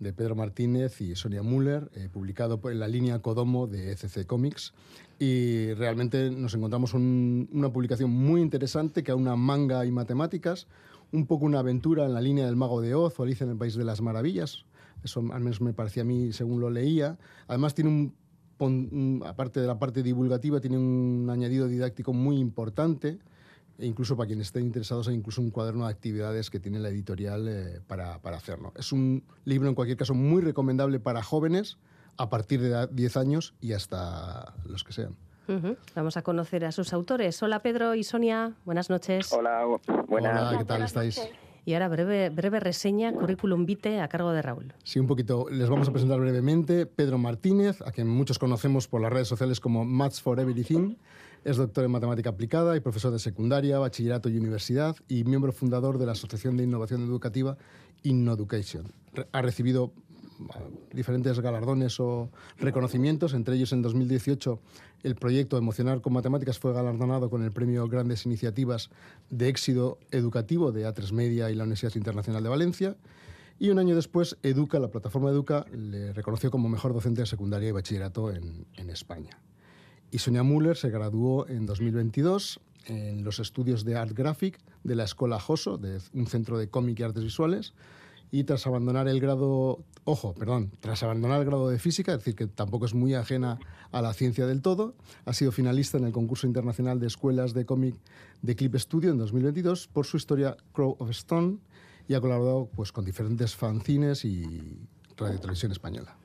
de 0.01 0.13
Pedro 0.13 0.35
Martínez 0.35 1.01
y 1.01 1.15
Sonia 1.17 1.43
Müller, 1.43 1.91
eh, 1.95 2.09
publicado 2.13 2.61
en 2.71 2.79
la 2.79 2.89
línea 2.89 3.21
Codomo 3.21 3.67
de 3.67 3.93
ECC 3.93 4.27
Comics. 4.27 4.73
Y 5.19 5.73
realmente 5.75 6.31
nos 6.31 6.55
encontramos 6.55 6.95
una 6.95 7.73
publicación 7.73 8.11
muy 8.11 8.41
interesante 8.41 9.03
que 9.03 9.13
una 9.13 9.35
manga 9.37 9.85
y 9.85 9.91
matemáticas, 9.91 10.69
un 11.13 11.27
poco 11.27 11.45
una 11.45 11.59
aventura 11.59 12.05
en 12.07 12.15
la 12.15 12.21
línea 12.21 12.47
del 12.47 12.57
Mago 12.57 12.81
de 12.81 12.95
Oz 12.95 13.19
o 13.19 13.23
Alicia 13.25 13.45
en 13.45 13.51
el 13.51 13.57
País 13.57 13.75
de 13.75 13.85
las 13.85 14.01
Maravillas. 14.01 14.65
Eso 15.03 15.21
al 15.21 15.41
menos 15.41 15.61
me 15.61 15.73
parecía 15.73 16.03
a 16.03 16.07
mí 16.07 16.33
según 16.33 16.61
lo 16.61 16.71
leía. 16.71 17.19
Además 17.49 17.75
tiene 17.75 18.15
un, 18.61 19.23
aparte 19.25 19.61
de 19.61 19.67
la 19.67 19.79
parte 19.79 20.03
divulgativa, 20.03 20.61
tiene 20.61 20.79
un 20.79 21.29
añadido 21.31 21.67
didáctico 21.67 22.13
muy 22.13 22.39
importante 22.39 23.19
e 23.79 23.87
incluso 23.87 24.17
para 24.17 24.27
quienes 24.27 24.49
estén 24.49 24.65
interesados 24.67 25.09
hay 25.09 25.15
incluso 25.15 25.41
un 25.41 25.51
cuaderno 25.51 25.87
de 25.87 25.93
actividades 25.93 26.51
que 26.51 26.59
tiene 26.59 26.81
la 26.81 26.89
editorial 26.89 27.49
eh, 27.49 27.81
para, 27.87 28.19
para, 28.21 28.37
hacerlo. 28.37 28.73
Es 28.77 28.93
un 28.93 29.23
libro 29.45 29.69
en 29.69 29.75
cualquier 29.75 29.97
caso 29.97 30.15
muy 30.15 30.43
recomendable 30.43 30.99
para 30.99 31.23
jóvenes 31.23 31.79
a 32.17 32.29
partir 32.29 32.61
de 32.61 32.89
10 32.91 33.17
años 33.17 33.55
y 33.61 33.73
hasta 33.73 34.55
los 34.65 34.85
que 34.85 34.93
sean. 34.93 35.17
Vamos 35.95 36.19
a 36.19 36.23
conocer 36.23 36.67
a 36.67 36.73
sus 36.73 36.93
autores. 36.93 37.43
Hola 37.43 37.61
Pedro 37.63 37.95
y 37.95 38.05
Sonia, 38.05 38.53
buenas 38.67 38.91
noches. 38.91 39.33
Hola, 39.33 39.65
buenas. 40.07 40.49
Hola, 40.49 40.59
¿qué 40.59 40.65
tal 40.65 40.83
estáis? 40.83 41.21
Y 41.65 41.75
ahora 41.75 41.89
breve, 41.89 42.31
breve 42.31 42.61
reseña, 42.61 43.13
currículum 43.13 43.65
vitae 43.65 44.01
a 44.01 44.09
cargo 44.09 44.33
de 44.33 44.43
Raúl. 44.43 44.75
Sí, 44.85 44.99
un 44.99 45.07
poquito. 45.07 45.47
Les 45.51 45.69
vamos 45.69 45.89
a 45.89 45.93
presentar 45.93 46.19
brevemente 46.19 46.87
Pedro 46.87 47.19
Martínez, 47.19 47.81
a 47.83 47.93
quien 47.93 48.09
muchos 48.09 48.39
conocemos 48.39 48.89
por 48.89 49.01
las 49.01 49.13
redes 49.13 49.29
sociales 49.29 49.61
como 49.61 49.85
Maths 49.85 50.21
for 50.21 50.41
Everything. 50.41 50.97
Es 51.45 51.57
doctor 51.57 51.85
en 51.85 51.91
matemática 51.91 52.31
aplicada 52.31 52.77
y 52.77 52.81
profesor 52.81 53.13
de 53.13 53.19
secundaria, 53.19 53.79
bachillerato 53.79 54.29
y 54.29 54.37
universidad 54.37 54.97
y 55.09 55.25
miembro 55.25 55.53
fundador 55.53 55.99
de 55.99 56.07
la 56.07 56.13
Asociación 56.13 56.57
de 56.57 56.65
Innovación 56.65 57.03
Educativa 57.05 57.57
InnoEducation. 58.03 58.93
Ha 59.33 59.43
recibido 59.43 59.93
diferentes 60.93 61.41
galardones 61.41 61.99
o 62.01 62.31
reconocimientos, 62.59 63.35
entre 63.35 63.57
ellos 63.57 63.73
en 63.73 63.83
2018 63.83 64.61
el 65.03 65.15
proyecto 65.15 65.57
Emocionar 65.57 66.01
con 66.01 66.13
Matemáticas 66.13 66.59
fue 66.59 66.73
galardonado 66.73 67.31
con 67.31 67.43
el 67.43 67.53
premio 67.53 67.89
Grandes 67.89 68.27
Iniciativas 68.27 68.91
de 69.31 69.49
Éxito 69.49 69.99
Educativo 70.11 70.73
de 70.73 70.87
A3 70.87 71.13
Media 71.13 71.51
y 71.51 71.55
la 71.55 71.65
Universidad 71.65 71.95
Internacional 71.95 72.43
de 72.43 72.49
Valencia. 72.49 72.97
Y 73.61 73.71
un 73.71 73.79
año 73.79 73.97
después, 73.97 74.37
Educa, 74.43 74.79
la 74.79 74.91
plataforma 74.91 75.31
Educa, 75.31 75.67
le 75.73 76.13
reconoció 76.13 76.51
como 76.51 76.69
mejor 76.69 76.95
docente 76.95 77.23
de 77.23 77.27
secundaria 77.27 77.69
y 77.69 77.73
bachillerato 77.73 78.33
en 78.33 78.91
España. 78.91 79.39
Y 80.11 80.19
Sonia 80.19 80.43
Müller 80.43 80.77
se 80.77 80.91
graduó 80.91 81.47
en 81.49 81.67
2022 81.67 82.61
en 82.87 83.25
los 83.25 83.39
estudios 83.39 83.85
de 83.85 83.97
Art 83.97 84.13
Graphic 84.13 84.59
de 84.83 84.95
la 84.95 85.05
Escuela 85.05 85.39
Joso, 85.39 85.77
de 85.77 86.01
un 86.15 86.27
centro 86.27 86.59
de 86.59 86.69
cómic 86.69 86.99
y 86.99 87.03
artes 87.03 87.23
visuales, 87.23 87.75
y 88.31 88.45
tras 88.45 88.67
abandonar 88.67 89.09
el 89.09 89.21
grado, 89.21 89.85
ojo, 90.05 90.35
perdón, 90.35 90.71
tras 90.81 91.03
abandonar 91.03 91.41
el 91.41 91.47
grado 91.47 91.69
de 91.69 91.79
física, 91.79 92.13
es 92.13 92.19
decir, 92.19 92.35
que 92.35 92.47
tampoco 92.47 92.87
es 92.87 92.95
muy 92.95 93.15
ajena 93.15 93.59
a 93.91 94.03
la 94.03 94.13
ciencia 94.13 94.47
del 94.47 94.63
todo, 94.63 94.95
ha 95.25 95.33
sido 95.33 95.53
finalista 95.53 95.99
en 95.99 96.05
el 96.05 96.13
concurso 96.13 96.47
internacional 96.47 97.01
de 97.01 97.07
escuelas 97.07 97.55
de 97.55 97.65
cómic 97.65 97.95
de 98.43 98.57
Clip 98.57 98.75
Studio 98.77 99.11
en 99.11 99.19
2022 99.19 99.89
por 99.89 100.07
su 100.07 100.17
historia 100.17 100.57
Crow 100.73 100.97
of 100.99 101.11
Stone 101.11 101.59
y 102.07 102.15
ha 102.15 102.21
colaborado 102.21 102.69
pues, 102.75 102.93
con 102.93 103.05
diferentes 103.05 103.55
fanzines 103.55 104.25
y 104.25 104.79
Radio 105.19 105.39
Televisión 105.39 105.73
Española. 105.73 106.17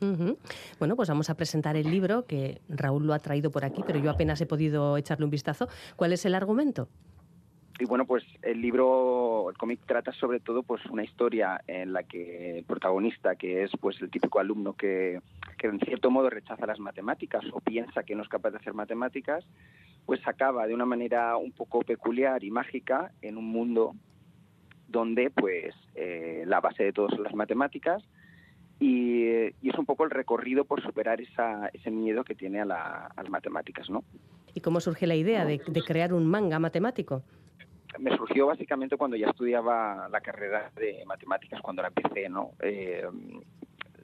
Bueno, 0.79 0.95
pues 0.95 1.09
vamos 1.09 1.29
a 1.29 1.35
presentar 1.35 1.75
el 1.75 1.89
libro 1.89 2.25
que 2.25 2.61
Raúl 2.69 3.07
lo 3.07 3.13
ha 3.13 3.19
traído 3.19 3.51
por 3.51 3.65
aquí, 3.65 3.81
pero 3.85 3.99
yo 3.99 4.11
apenas 4.11 4.39
he 4.41 4.45
podido 4.45 4.97
echarle 4.97 5.25
un 5.25 5.31
vistazo. 5.31 5.67
¿Cuál 5.95 6.13
es 6.13 6.25
el 6.25 6.35
argumento? 6.35 6.87
Y 7.79 7.85
bueno, 7.85 8.05
pues 8.05 8.23
el 8.43 8.61
libro, 8.61 9.49
el 9.49 9.57
cómic 9.57 9.79
trata 9.87 10.11
sobre 10.13 10.39
todo 10.39 10.61
pues 10.61 10.85
una 10.85 11.03
historia 11.03 11.59
en 11.65 11.91
la 11.91 12.03
que 12.03 12.59
el 12.59 12.65
protagonista, 12.65 13.35
que 13.35 13.63
es 13.63 13.71
pues 13.81 13.99
el 13.99 14.11
típico 14.11 14.39
alumno 14.39 14.73
que, 14.73 15.19
que 15.57 15.67
en 15.67 15.79
cierto 15.79 16.11
modo 16.11 16.29
rechaza 16.29 16.67
las 16.67 16.79
matemáticas 16.79 17.43
o 17.51 17.59
piensa 17.61 18.03
que 18.03 18.15
no 18.15 18.21
es 18.21 18.29
capaz 18.29 18.51
de 18.51 18.57
hacer 18.57 18.75
matemáticas, 18.75 19.43
pues 20.05 20.25
acaba 20.27 20.67
de 20.67 20.75
una 20.75 20.85
manera 20.85 21.35
un 21.37 21.51
poco 21.51 21.79
peculiar 21.81 22.43
y 22.43 22.51
mágica 22.51 23.11
en 23.23 23.37
un 23.37 23.45
mundo 23.45 23.95
donde 24.87 25.31
pues 25.31 25.73
eh, 25.95 26.43
la 26.45 26.61
base 26.61 26.83
de 26.83 26.93
todo 26.93 27.09
son 27.09 27.23
las 27.23 27.33
matemáticas 27.33 28.03
y, 28.83 29.69
es 29.69 29.77
un 29.77 29.85
poco 29.85 30.03
el 30.03 30.09
recorrido 30.09 30.65
por 30.65 30.81
superar 30.81 31.21
esa, 31.21 31.69
ese 31.73 31.89
miedo 31.89 32.23
que 32.23 32.35
tiene 32.35 32.59
a, 32.61 32.65
las 32.65 33.29
matemáticas, 33.29 33.89
¿no? 33.89 34.03
¿Y 34.53 34.59
cómo 34.59 34.81
surge 34.81 35.07
la 35.07 35.15
idea 35.15 35.45
de, 35.45 35.59
crear 35.85 36.13
un 36.13 36.27
manga 36.27 36.59
matemático? 36.59 37.23
Me 37.97 38.15
surgió 38.17 38.47
básicamente 38.47 38.97
cuando 38.97 39.15
ya 39.15 39.27
estudiaba 39.27 40.09
la 40.11 40.19
carrera 40.19 40.71
de 40.75 41.03
matemáticas, 41.05 41.61
cuando 41.61 41.81
la 41.81 41.89
empecé, 41.89 42.27
¿no? 42.27 42.51
Eh, 42.61 43.03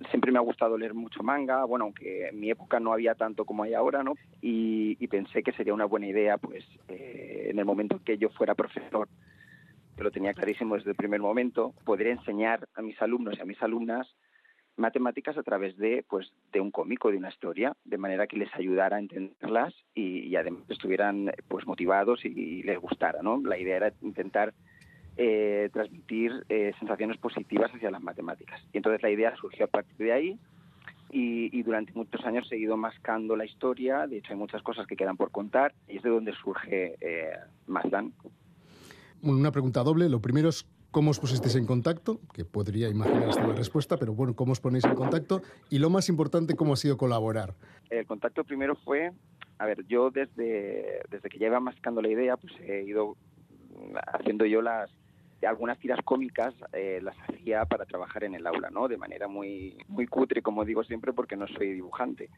siempre 0.10 0.32
me 0.32 0.38
ha 0.38 0.42
gustado 0.42 0.78
leer 0.78 0.94
mucho 0.94 1.24
manga, 1.24 1.66
bueno, 1.66 1.86
aunque 1.86 2.30
en 2.30 2.40
mi 2.40 2.50
época 2.50 2.80
no 2.80 2.94
había 2.94 3.16
tanto 3.16 3.46
como 3.46 3.64
hay 3.64 3.74
ahora, 3.74 4.04
¿no? 4.04 4.14
Y, 4.42 4.96
pensé 5.08 5.42
que 5.42 5.52
sería 5.54 5.74
una 5.74 5.86
buena 5.86 6.08
idea, 6.08 6.38
pues, 6.38 6.64
eh, 6.88 7.48
en 7.50 7.58
el 7.58 7.66
momento 7.66 8.00
que 8.06 8.18
yo 8.18 8.30
fuera 8.30 8.54
profesor, 8.54 9.10
que 9.98 10.04
lo 10.04 10.12
tenía 10.12 10.34
clarísimo 10.34 10.76
desde 10.76 10.92
el 10.92 10.96
primer 10.96 11.20
momento, 11.20 11.74
poder 11.84 12.08
enseñar 12.08 12.68
a 12.76 12.82
mis 12.82 13.02
alumnos 13.02 13.38
y 13.38 13.42
a 13.42 13.46
mis 13.46 13.62
alumnas 13.62 14.08
matemáticas 14.80 15.38
a 15.38 15.44
través 15.44 15.78
de, 15.78 16.04
pues, 16.10 16.32
de 16.52 16.62
un 16.62 16.72
cómico, 16.72 17.12
de 17.12 17.18
una 17.18 17.30
historia, 17.30 17.76
de 17.84 17.98
manera 17.98 18.28
que 18.28 18.38
les 18.38 18.54
ayudara 18.56 18.98
a 18.98 19.00
entenderlas 19.00 19.74
y, 19.94 20.36
además 20.36 20.64
estuvieran 20.70 21.32
pues, 21.48 21.68
motivados 21.68 22.26
y, 22.26 22.64
les 22.64 22.80
gustara. 22.80 23.22
¿no? 23.22 23.42
La 23.44 23.58
idea 23.58 23.78
era 23.78 23.94
intentar 24.02 24.54
eh, 25.18 25.70
transmitir 25.74 26.32
eh, 26.50 26.72
sensaciones 26.80 27.18
positivas 27.18 27.72
hacia 27.74 27.92
las 27.92 28.02
matemáticas. 28.02 28.62
Y 28.74 28.78
entonces 28.78 29.02
la 29.04 29.12
idea 29.12 29.36
surgió 29.36 29.66
a 29.66 29.68
partir 29.68 29.98
de 29.98 30.14
ahí 30.14 30.40
y, 31.12 31.64
durante 31.64 31.92
muchos 31.94 32.24
años 32.26 32.50
he 32.52 32.58
ido 32.58 32.78
mascando 32.78 33.36
la 33.36 33.46
historia. 33.46 34.08
De 34.08 34.18
hecho, 34.18 34.34
hay 34.34 34.40
muchas 34.40 34.62
cosas 34.62 34.88
que 34.88 34.96
quedan 34.96 35.18
por 35.18 35.32
contar 35.32 35.74
y 35.88 35.98
es 35.98 36.04
de 36.04 36.10
donde 36.10 36.34
surge 36.34 36.96
eh, 37.02 37.32
Mazdan. 37.68 38.14
Una 39.22 39.52
pregunta 39.52 39.84
doble. 39.84 40.08
Lo 40.08 40.22
primero 40.22 40.50
es 40.50 40.66
¿Cómo 40.92 41.12
os 41.12 41.20
pusisteis 41.20 41.56
en 41.56 41.68
contacto? 41.68 42.20
Que 42.34 42.46
podría 42.46 42.90
imaginar 42.90 43.30
hasta 43.30 43.48
la 43.48 43.54
respuesta, 43.54 43.98
pero 43.98 44.14
bueno, 44.14 44.36
¿cómo 44.36 44.54
os 44.54 44.60
ponéis 44.60 44.86
en 44.86 44.96
contacto? 44.96 45.44
Y 45.70 45.78
lo 45.78 45.92
más 45.92 46.10
importante, 46.10 46.56
¿cómo 46.56 46.74
ha 46.74 46.78
sido 46.78 46.98
colaborar? 46.98 47.54
El 47.92 48.08
contacto 48.08 48.44
primero 48.44 48.76
fue, 48.76 49.12
a 49.60 49.66
ver, 49.68 49.86
yo 49.86 50.10
desde, 50.10 51.02
desde 51.12 51.30
que 51.30 51.38
ya 51.38 51.46
iba 51.46 51.60
mascando 51.60 52.02
la 52.02 52.10
idea, 52.10 52.38
pues 52.38 52.54
he 52.62 52.84
ido 52.84 53.16
haciendo 54.14 54.46
yo 54.46 54.62
las 54.62 54.90
algunas 55.48 55.80
tiras 55.80 56.00
cómicas 56.04 56.54
eh, 56.74 57.00
las 57.02 57.16
hacía 57.30 57.64
para 57.64 57.86
trabajar 57.86 58.26
en 58.26 58.36
el 58.36 58.46
aula, 58.46 58.70
¿no? 58.72 58.90
De 58.90 58.98
manera 58.98 59.30
muy 59.30 59.78
muy 59.88 60.06
cutre, 60.06 60.42
como 60.42 60.66
digo 60.66 60.84
siempre, 60.84 61.14
porque 61.14 61.38
no 61.38 61.48
soy 61.48 61.72
dibujante 61.72 62.30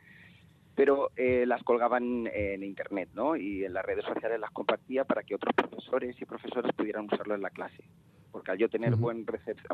pero 0.76 1.12
eh, 1.18 1.46
las 1.46 1.64
colgaban 1.64 2.28
en 2.34 2.64
internet 2.64 3.10
¿no? 3.14 3.36
y 3.36 3.66
en 3.66 3.74
las 3.74 3.86
redes 3.86 4.06
sociales 4.06 4.40
las 4.40 4.52
compartía 4.52 5.04
para 5.04 5.22
que 5.22 5.36
otros 5.36 5.54
profesores 5.54 6.16
y 6.20 6.26
profesores 6.26 6.72
pudieran 6.74 7.06
usarlo 7.12 7.36
en 7.36 7.42
la 7.42 7.50
clase 7.50 7.84
porque 8.32 8.52
al 8.52 8.58
yo 8.58 8.70
tener 8.70 8.96
buen 8.96 9.26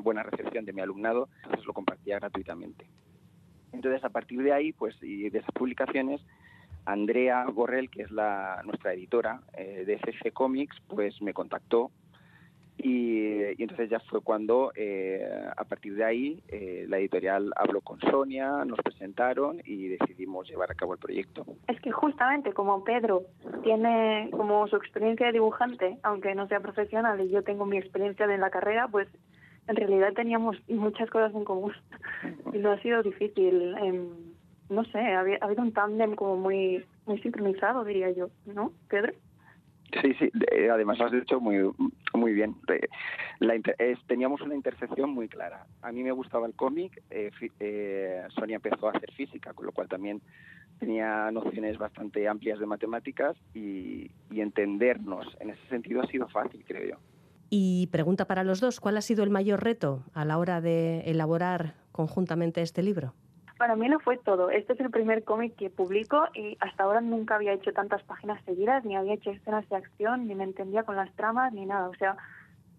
buena 0.02 0.24
recepción 0.24 0.66
de 0.66 0.74
mi 0.74 0.82
alumnado, 0.82 1.30
entonces 1.44 1.66
lo 1.66 1.74
compartía 1.74 2.20
gratuitamente. 2.20 2.88
Entonces, 3.72 4.04
a 4.04 4.10
partir 4.10 4.42
de 4.42 4.54
ahí, 4.54 4.74
pues, 4.74 4.96
y 5.02 5.30
de 5.30 5.40
esas 5.40 5.52
publicaciones, 5.52 6.22
Andrea 6.86 7.46
Borrell, 7.46 7.90
que 7.90 8.04
es 8.04 8.12
la, 8.12 8.62
nuestra 8.66 8.94
editora 8.94 9.42
eh, 9.54 9.84
de 9.86 10.00
CC 10.00 10.32
Comics, 10.32 10.78
pues 10.88 11.22
me 11.22 11.34
contactó 11.34 11.92
y, 12.78 13.62
entonces 13.62 13.90
ya 13.90 14.00
fue 14.02 14.22
cuando, 14.22 14.72
eh, 14.76 15.28
a 15.56 15.64
partir 15.64 15.96
de 15.96 16.04
ahí, 16.04 16.44
eh, 16.48 16.86
la 16.88 17.00
editorial 17.00 17.52
habló 17.56 17.82
con 17.82 18.00
Sonia, 18.00 18.64
nos 18.66 18.80
presentaron 18.80 19.62
y 19.66 19.88
decidimos 19.88 20.48
llevar 20.48 20.72
a 20.72 20.76
cabo 20.76 20.94
el 20.94 21.00
proyecto. 21.00 21.46
Es 21.68 21.80
que 21.82 21.92
justamente 21.92 22.54
como 22.54 22.84
Pedro 22.84 23.24
tiene 23.64 24.30
como 24.32 24.68
su 24.68 24.76
experiencia 24.76 25.28
de 25.28 25.34
dibujante, 25.34 25.98
aunque 26.04 26.36
no 26.36 26.48
sea 26.48 26.60
profesional, 26.60 27.20
y 27.22 27.30
yo 27.30 27.44
tengo 27.44 27.66
mi 27.66 27.78
experiencia 27.78 28.28
de 28.28 28.38
la 28.38 28.52
carrera, 28.52 28.88
pues 28.88 29.08
en 29.68 29.76
realidad 29.76 30.14
teníamos 30.14 30.58
muchas 30.70 31.10
cosas 31.10 31.34
en 31.34 31.44
común 31.44 31.74
y 32.54 32.60
no 32.60 32.72
ha 32.72 32.82
sido 32.82 33.02
difícil. 33.02 33.76
no 34.70 34.84
sé, 34.86 35.00
ha 35.00 35.20
habido 35.20 35.62
un 35.62 35.74
tándem 35.74 36.16
como 36.16 36.38
muy, 36.38 36.86
muy 37.06 37.20
sincronizado, 37.22 37.84
diría 37.84 38.12
yo, 38.12 38.30
¿no, 38.46 38.72
Pedro? 38.88 39.14
Sí, 40.02 40.14
sí, 40.20 40.32
además 40.72 41.00
lo 41.00 41.06
has 41.06 41.12
dicho 41.12 41.40
muy, 41.40 41.72
muy 42.14 42.34
bien. 42.34 42.56
teníamos 44.08 44.42
una 44.42 44.56
intersección 44.56 45.12
muy 45.12 45.30
clara. 45.30 45.66
A 45.82 45.92
mí 45.92 46.04
me 46.04 46.12
gustaba 46.12 46.46
el 46.46 46.54
cómic, 46.54 47.02
eh, 47.10 47.32
eh, 47.60 48.24
Sonia 48.30 48.58
empezó 48.58 48.88
a 48.88 48.92
hacer 48.92 49.12
física, 49.14 49.54
con 49.54 49.66
lo 49.66 49.72
cual 49.72 49.88
también 49.88 50.22
tenía 50.80 51.32
nociones 51.32 51.78
bastante 51.78 52.28
amplias 52.28 52.60
de 52.60 52.66
matemáticas 52.66 53.36
y 53.54 54.12
entendernos 54.30 55.26
en 55.40 55.52
ese 55.52 55.68
sentido 55.70 56.02
ha 56.02 56.08
sido 56.08 56.28
fácil, 56.28 56.64
creo 56.66 56.92
yo. 56.92 56.98
Y 57.50 57.88
pregunta 57.88 58.26
para 58.26 58.44
los 58.44 58.60
dos, 58.60 58.80
¿cuál 58.80 58.98
ha 58.98 59.02
sido 59.02 59.24
el 59.24 59.30
mayor 59.30 59.64
reto 59.64 60.04
a 60.14 60.26
la 60.26 60.38
hora 60.38 60.60
de 60.60 61.00
elaborar 61.02 61.76
conjuntamente 61.92 62.62
este 62.62 62.84
libro? 62.84 63.14
Para 63.58 63.76
mí 63.76 63.90
no 63.90 64.00
fue 64.00 64.18
todo. 64.18 64.52
Este 64.52 64.74
es 64.74 64.80
el 64.80 64.92
primer 64.92 65.24
cómic 65.24 65.56
que 65.56 65.70
publico 65.72 66.26
y 66.36 66.58
hasta 66.60 66.84
ahora 66.84 67.02
nunca 67.02 67.36
había 67.36 67.54
hecho 67.54 67.74
tantas 67.74 68.04
páginas 68.04 68.44
seguidas, 68.46 68.86
ni 68.86 68.96
había 68.96 69.16
hecho 69.16 69.32
escenas 69.32 69.68
de 69.70 69.78
acción, 69.78 70.28
ni 70.28 70.36
me 70.36 70.44
entendía 70.44 70.84
con 70.84 70.96
las 70.96 71.12
tramas, 71.16 71.54
ni 71.54 71.66
nada. 71.66 71.90
O 71.90 71.96
sea, 71.96 72.18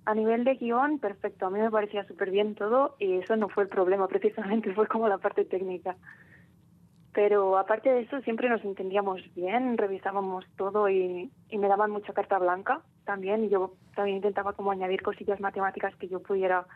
a 0.05 0.14
nivel 0.14 0.45
de 0.45 0.55
guion, 0.55 1.01
perfecto. 1.01 1.47
A 1.47 1.51
mí 1.51 1.59
me 1.59 1.70
parecía 1.70 2.05
súper 2.05 2.31
bien 2.31 2.55
todo 2.55 2.95
y 3.01 3.14
eso 3.18 3.35
no 3.35 3.49
fue 3.49 3.64
el 3.64 3.68
problema, 3.68 4.07
precisamente 4.09 4.72
fue 4.72 4.87
como 4.87 5.09
la 5.09 5.18
parte 5.18 5.45
técnica. 5.45 5.97
Pero 7.12 7.59
aparte 7.59 7.91
de 7.91 8.03
eso, 8.03 8.20
siempre 8.20 8.49
nos 8.49 8.64
entendíamos 8.64 9.20
bien, 9.35 9.76
revisábamos 9.76 10.45
todo 10.57 10.89
y, 10.89 11.33
y 11.49 11.59
me 11.59 11.66
daban 11.66 11.91
mucha 11.91 12.12
carta 12.12 12.39
blanca 12.39 12.83
también 13.05 13.45
y 13.45 13.49
yo 13.49 13.72
también 13.97 14.18
intentaba 14.18 14.53
como 14.53 14.70
añadir 14.70 15.03
cosillas 15.03 15.41
matemáticas 15.41 15.97
que 15.97 16.07
yo 16.07 16.22
pudiera, 16.22 16.66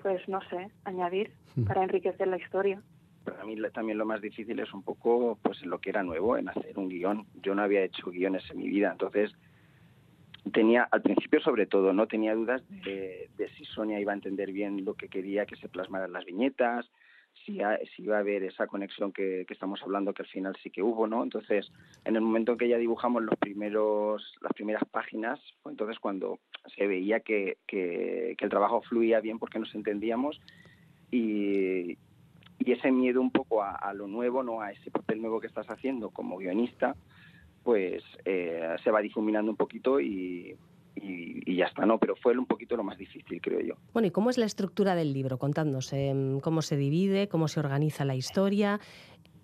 pues 0.00 0.28
no 0.28 0.40
sé, 0.42 0.70
añadir 0.84 1.32
para 1.66 1.82
enriquecer 1.82 2.28
la 2.28 2.36
historia 2.36 2.80
para 3.24 3.44
mí 3.44 3.56
también 3.72 3.98
lo 3.98 4.06
más 4.06 4.20
difícil 4.20 4.58
es 4.60 4.72
un 4.72 4.82
poco 4.82 5.38
pues 5.42 5.64
lo 5.64 5.80
que 5.80 5.90
era 5.90 6.02
nuevo 6.02 6.36
en 6.36 6.48
hacer 6.48 6.78
un 6.78 6.88
guion. 6.88 7.26
Yo 7.42 7.54
no 7.54 7.62
había 7.62 7.82
hecho 7.82 8.10
guiones 8.10 8.42
en 8.50 8.58
mi 8.58 8.68
vida, 8.68 8.90
entonces 8.92 9.32
tenía 10.52 10.88
al 10.90 11.02
principio 11.02 11.40
sobre 11.40 11.66
todo 11.66 11.92
no 11.92 12.08
tenía 12.08 12.34
dudas 12.34 12.62
de, 12.68 13.30
si 13.56 13.64
Sonia 13.64 14.00
iba 14.00 14.12
a 14.12 14.16
entender 14.16 14.52
bien 14.52 14.84
lo 14.84 14.94
que 14.94 15.08
quería 15.08 15.46
que 15.46 15.56
se 15.56 15.68
plasmaran 15.68 16.12
las 16.12 16.24
viñetas, 16.24 16.90
si, 17.44 17.60
si 17.94 18.02
iba 18.02 18.16
a 18.16 18.20
haber 18.20 18.42
esa 18.42 18.66
conexión 18.66 19.12
que, 19.12 19.46
estamos 19.48 19.80
hablando 19.82 20.12
que 20.12 20.22
al 20.22 20.28
final 20.28 20.56
sí 20.62 20.70
que 20.70 20.82
hubo, 20.82 21.06
¿no? 21.06 21.22
Entonces, 21.22 21.70
en 22.04 22.16
el 22.16 22.22
momento 22.22 22.52
en 22.52 22.58
que 22.58 22.68
ya 22.68 22.76
dibujamos 22.76 23.22
los 23.22 23.36
primeros 23.36 24.34
las 24.40 24.52
primeras 24.52 24.84
páginas, 24.90 25.40
fue 25.62 25.72
entonces 25.72 25.98
cuando 25.98 26.40
se 26.76 26.86
veía 26.86 27.20
que, 27.20 27.58
que 27.66 28.36
el 28.38 28.50
trabajo 28.50 28.82
fluía 28.82 29.20
bien 29.20 29.38
porque 29.38 29.58
nos 29.58 29.74
entendíamos 29.74 30.40
y, 31.12 31.98
y 32.64 32.72
ese 32.72 32.90
miedo 32.90 33.20
un 33.20 33.30
poco 33.30 33.62
a, 33.62 33.92
lo 33.94 34.06
nuevo, 34.06 34.42
no 34.42 34.60
a 34.60 34.72
ese 34.72 34.90
papel 34.90 35.20
nuevo 35.20 35.40
que 35.40 35.46
estás 35.46 35.66
haciendo 35.68 36.10
como 36.10 36.36
guionista, 36.38 36.96
pues 37.62 38.02
eh, 38.24 38.76
se 38.82 38.90
va 38.90 39.00
difuminando 39.00 39.50
un 39.50 39.56
poquito 39.56 40.00
y, 40.00 40.56
y, 40.96 41.56
ya 41.56 41.66
está, 41.66 41.86
¿no? 41.86 41.98
Pero 41.98 42.16
fue 42.16 42.36
un 42.36 42.46
poquito 42.46 42.76
lo 42.76 42.84
más 42.84 42.98
difícil, 42.98 43.40
creo 43.40 43.60
yo. 43.60 43.74
Bueno, 43.92 44.08
¿y 44.08 44.10
cómo 44.10 44.30
es 44.30 44.38
la 44.38 44.46
estructura 44.46 44.94
del 44.94 45.12
libro? 45.12 45.38
Contadnos, 45.38 45.92
em, 45.92 46.40
¿cómo 46.40 46.62
se 46.62 46.76
divide? 46.76 47.28
¿Cómo 47.28 47.48
se 47.48 47.60
organiza 47.60 48.04
la 48.04 48.14
historia? 48.14 48.80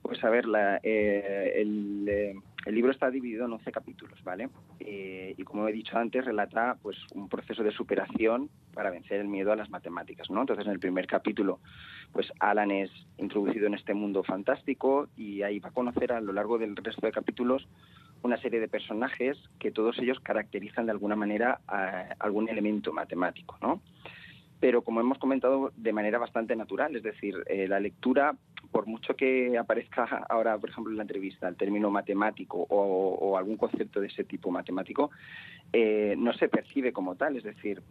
Pues 0.09 0.25
a 0.25 0.31
ver, 0.31 0.47
la, 0.47 0.81
eh, 0.83 1.53
el, 1.57 2.09
eh, 2.09 2.35
libro 2.73 2.91
está 2.91 3.11
dividido 3.11 3.45
en 3.45 3.53
11 3.53 3.71
capítulos, 3.71 4.19
¿vale? 4.25 4.49
Eh, 4.81 5.35
y 5.37 5.45
como 5.45 5.69
he 5.69 5.73
dicho 5.73 5.99
antes, 5.99 6.25
relata 6.25 6.79
pues 6.81 6.97
un 7.13 7.29
proceso 7.29 7.63
de 7.63 7.73
superación 7.73 8.49
para 8.73 8.89
vencer 8.89 9.21
el 9.21 9.29
miedo 9.29 9.53
a 9.53 9.57
las 9.57 9.69
matemáticas, 9.69 10.31
¿no? 10.31 10.41
Entonces, 10.41 10.65
en 10.65 10.73
el 10.73 10.81
primer 10.81 11.07
capítulo, 11.07 11.61
pues 12.11 12.33
Alan 12.41 12.71
es 12.71 12.91
introducido 13.19 13.67
en 13.67 13.75
este 13.75 13.93
mundo 13.93 14.25
fantástico 14.25 15.11
y 15.15 15.43
ahí 15.43 15.59
va 15.59 15.69
a 15.69 15.73
conocer 15.73 16.11
a 16.13 16.23
lo 16.23 16.33
largo 16.33 16.57
del 16.57 16.75
resto 16.75 17.05
de 17.05 17.13
capítulos 17.13 17.69
una 18.23 18.39
serie 18.39 18.61
de 18.61 18.69
personajes 18.69 19.37
que 19.59 19.71
todos 19.71 19.99
ellos 19.99 20.21
caracterizan 20.21 20.87
de 20.87 20.93
alguna 20.93 21.17
manera 21.17 21.61
a 21.69 22.15
algún 22.19 22.49
elemento 22.49 22.95
matemático, 22.95 23.59
¿no? 23.61 23.83
Pero 24.61 24.83
como 24.83 25.01
hemos 25.01 25.19
comentado, 25.19 25.73
de 25.77 25.93
manera 25.93 26.19
bastante 26.19 26.57
natural. 26.57 26.95
Es 26.97 27.03
decir, 27.03 27.37
eh, 27.47 27.69
la 27.69 27.81
lectura, 27.81 28.35
por 28.71 28.87
mucho 28.87 29.15
que 29.15 29.57
aparezca 29.57 30.05
ahora, 30.29 30.59
por 30.59 30.71
ejemplo, 30.71 30.91
en 30.91 30.97
la 30.97 31.05
entrevista 31.05 31.49
el 31.49 31.57
término 31.57 31.91
matemático 31.91 32.67
o, 32.69 33.37
algún 33.37 33.57
concepto 33.57 34.01
de 34.01 34.09
ese 34.09 34.25
tipo 34.25 34.51
matemático, 34.51 35.11
eh, 35.73 36.15
no 36.19 36.33
se 36.33 36.49
percibe 36.49 36.93
como 36.93 37.15
tal. 37.15 37.37
Es 37.37 37.45
decir, 37.45 37.83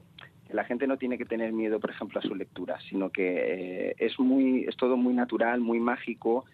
la 0.50 0.66
gente 0.66 0.88
no 0.88 0.98
tiene 0.98 1.18
que 1.18 1.26
tener 1.26 1.54
miedo, 1.54 1.80
por 1.80 1.90
ejemplo, 1.90 2.20
a 2.20 2.24
su 2.24 2.36
lectura, 2.36 2.80
sino 2.90 3.10
que 3.10 3.90
eh, 3.90 3.96
es, 3.98 4.20
muy, 4.20 4.66
es 4.68 4.76
todo 4.76 4.98
muy 4.98 5.14
natural, 5.14 5.62
muy 5.62 5.80
mágico, 5.80 6.46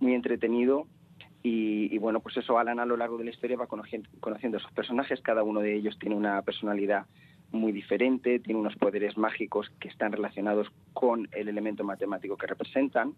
muy 0.00 0.14
entretenido 0.14 0.86
y, 1.42 1.96
bueno, 1.98 2.20
pues 2.20 2.36
eso 2.36 2.58
Alan 2.58 2.80
a 2.80 2.84
lo 2.84 2.96
largo 2.96 3.16
de 3.16 3.24
la 3.24 3.30
historia 3.30 3.56
va 3.56 3.66
conociendo, 3.66 4.08
conociendo 4.20 4.58
esos 4.58 4.72
personajes, 4.72 5.22
cada 5.22 5.42
uno 5.42 5.60
de 5.60 5.74
ellos 5.74 5.98
tiene 5.98 6.14
una 6.14 6.42
personalidad 6.42 7.06
muy 7.52 7.72
diferente, 7.72 8.38
tiene 8.38 8.60
unos 8.60 8.76
poderes 8.76 9.16
mágicos 9.16 9.70
que 9.80 9.88
están 9.88 10.12
relacionados 10.12 10.68
con 10.92 11.28
el 11.32 11.48
elemento 11.48 11.84
matemático 11.84 12.36
que 12.36 12.46
representan. 12.46 13.14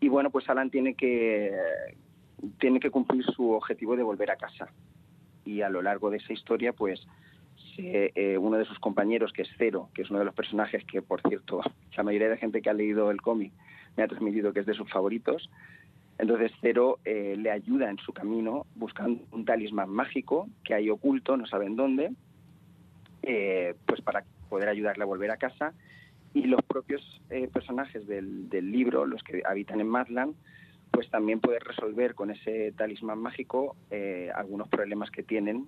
Y 0.00 0.08
bueno, 0.08 0.30
pues 0.30 0.48
Alan 0.48 0.70
tiene 0.70 0.94
que, 0.94 1.52
tiene 2.58 2.80
que 2.80 2.90
cumplir 2.90 3.24
su 3.24 3.50
objetivo 3.50 3.96
de 3.96 4.02
volver 4.02 4.30
a 4.30 4.36
casa. 4.36 4.68
Y 5.44 5.62
a 5.62 5.68
lo 5.68 5.82
largo 5.82 6.10
de 6.10 6.18
esa 6.18 6.32
historia, 6.32 6.72
pues 6.72 7.06
eh, 7.76 8.36
uno 8.38 8.58
de 8.58 8.64
sus 8.64 8.78
compañeros, 8.78 9.32
que 9.32 9.42
es 9.42 9.48
Cero, 9.56 9.88
que 9.94 10.02
es 10.02 10.10
uno 10.10 10.18
de 10.18 10.24
los 10.24 10.34
personajes 10.34 10.84
que, 10.84 11.02
por 11.02 11.20
cierto, 11.22 11.60
la 11.96 12.02
mayoría 12.02 12.28
de 12.28 12.36
gente 12.36 12.62
que 12.62 12.70
ha 12.70 12.74
leído 12.74 13.10
el 13.10 13.20
cómic 13.20 13.52
me 13.96 14.02
ha 14.02 14.08
transmitido 14.08 14.52
que 14.52 14.60
es 14.60 14.66
de 14.66 14.74
sus 14.74 14.90
favoritos, 14.90 15.50
entonces 16.18 16.50
Cero 16.60 16.98
eh, 17.04 17.36
le 17.38 17.50
ayuda 17.50 17.90
en 17.90 17.98
su 17.98 18.12
camino 18.12 18.66
buscando 18.74 19.22
un 19.30 19.44
talismán 19.44 19.90
mágico 19.90 20.48
que 20.64 20.74
hay 20.74 20.90
oculto, 20.90 21.36
no 21.36 21.46
saben 21.46 21.76
dónde, 21.76 22.10
eh, 23.30 23.74
pues 23.86 24.00
para 24.00 24.24
poder 24.48 24.70
ayudarle 24.70 25.02
a 25.02 25.06
volver 25.06 25.30
a 25.30 25.36
casa. 25.36 25.74
Y 26.32 26.44
los 26.44 26.62
propios 26.62 27.02
eh, 27.28 27.46
personajes 27.52 28.06
del, 28.06 28.48
libro, 28.50 29.04
los 29.04 29.22
que 29.22 29.42
habitan 29.46 29.80
en 29.82 29.88
Madland, 29.88 30.34
pues 30.90 31.10
también 31.10 31.38
poder 31.38 31.62
resolver 31.62 32.14
con 32.14 32.30
ese 32.30 32.72
talismán 32.72 33.18
mágico 33.18 33.76
eh, 33.90 34.30
algunos 34.34 34.68
problemas 34.68 35.10
que 35.10 35.22
tienen 35.22 35.66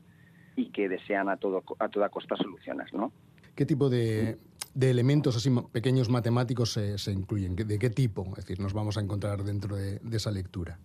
y 0.57 0.71
que 0.71 0.89
desean 0.89 1.29
a, 1.29 1.37
todo, 1.37 1.63
a 1.79 1.89
toda 1.91 2.09
costa 2.09 2.35
solucionar, 2.37 2.93
¿no? 2.95 3.13
¿Qué 3.55 3.67
tipo 3.67 3.91
de, 3.91 4.39
elementos 4.81 5.37
así 5.37 5.51
pequeños 5.71 6.09
matemáticos 6.09 6.73
se, 6.73 7.13
incluyen? 7.13 7.57
¿De 7.57 7.79
qué 7.79 7.91
tipo? 7.91 8.25
Es 8.39 8.47
decir, 8.47 8.59
nos 8.59 8.73
vamos 8.73 8.97
a 8.97 9.03
encontrar 9.03 9.45
dentro 9.45 9.77
de 9.77 10.01
esa 10.11 10.31
lectura 10.31 10.79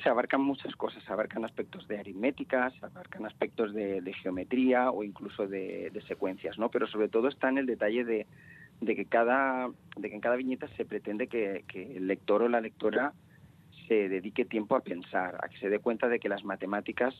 se 0.00 0.08
abarcan 0.08 0.40
muchas 0.40 0.74
cosas, 0.76 1.02
se 1.04 1.12
abarcan 1.12 1.44
aspectos 1.44 1.86
de 1.88 1.98
aritmética, 1.98 2.70
se 2.70 2.86
abarcan 2.86 3.26
aspectos 3.26 3.74
de, 3.74 4.12
geometría 4.22 4.90
o 4.90 5.04
incluso 5.04 5.46
de, 5.46 5.92
secuencias, 6.08 6.58
¿no? 6.58 6.70
Pero 6.70 6.86
sobre 6.86 7.08
todo 7.08 7.28
está 7.28 7.48
en 7.48 7.58
el 7.58 7.66
detalle 7.66 8.04
de, 8.04 8.26
que 8.84 9.04
cada 9.04 9.68
de 9.96 10.08
que 10.08 10.14
en 10.14 10.20
cada 10.20 10.36
viñeta 10.36 10.68
se 10.76 10.84
pretende 10.84 11.26
que, 11.26 11.64
el 11.74 12.06
lector 12.06 12.42
o 12.42 12.48
la 12.48 12.60
lectora 12.60 13.12
se 13.86 14.08
dedique 14.08 14.44
tiempo 14.44 14.76
a 14.76 14.80
pensar, 14.80 15.38
a 15.42 15.48
que 15.48 15.58
se 15.58 15.68
dé 15.68 15.78
cuenta 15.78 16.08
de 16.08 16.18
que 16.18 16.28
las 16.28 16.44
matemáticas 16.44 17.14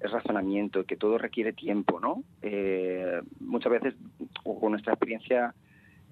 es 0.00 0.10
razonamiento, 0.10 0.84
que 0.84 0.96
todo 0.96 1.16
requiere 1.16 1.52
tiempo, 1.52 2.00
¿no? 2.00 2.22
Eh, 2.42 3.20
muchas 3.40 3.72
veces, 3.72 3.94
con 4.42 4.72
nuestra 4.72 4.92
experiencia 4.92 5.54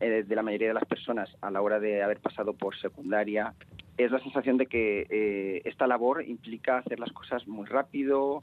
eh, 0.00 0.24
de 0.26 0.34
la 0.34 0.42
mayoría 0.42 0.68
de 0.68 0.74
las 0.74 0.84
personas 0.84 1.28
a 1.40 1.50
la 1.50 1.62
hora 1.62 1.80
de 1.80 2.02
haber 2.02 2.20
pasado 2.20 2.52
por 2.54 2.76
secundaria, 2.76 3.54
es 3.96 4.10
la 4.10 4.20
sensación 4.20 4.58
de 4.58 4.66
que 4.66 5.06
eh, 5.08 5.62
esta 5.64 5.86
labor 5.86 6.22
implica 6.22 6.78
hacer 6.78 7.00
las 7.00 7.12
cosas 7.12 7.46
muy 7.48 7.66
rápido, 7.66 8.42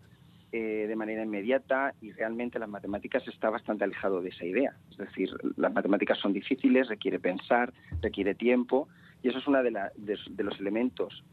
eh, 0.52 0.86
de 0.88 0.96
manera 0.96 1.24
inmediata, 1.24 1.94
y 2.02 2.12
realmente 2.12 2.60
las 2.60 2.70
matemáticas 2.70 3.28
está 3.28 3.50
bastante 3.50 3.84
alejado 3.84 4.22
de 4.22 4.30
esa 4.30 4.46
idea. 4.46 4.76
Es 4.92 4.98
decir, 4.98 5.30
las 5.58 5.74
matemáticas 5.74 6.20
son 6.20 6.34
difíciles, 6.34 6.90
requiere 6.90 7.20
pensar, 7.20 7.74
requiere 8.02 8.36
tiempo, 8.36 8.88
y 9.24 9.30
eso 9.30 9.40
es 9.40 9.48
uno 9.48 9.64
de, 9.64 9.72
los 9.72 10.60
elementos 10.60 11.24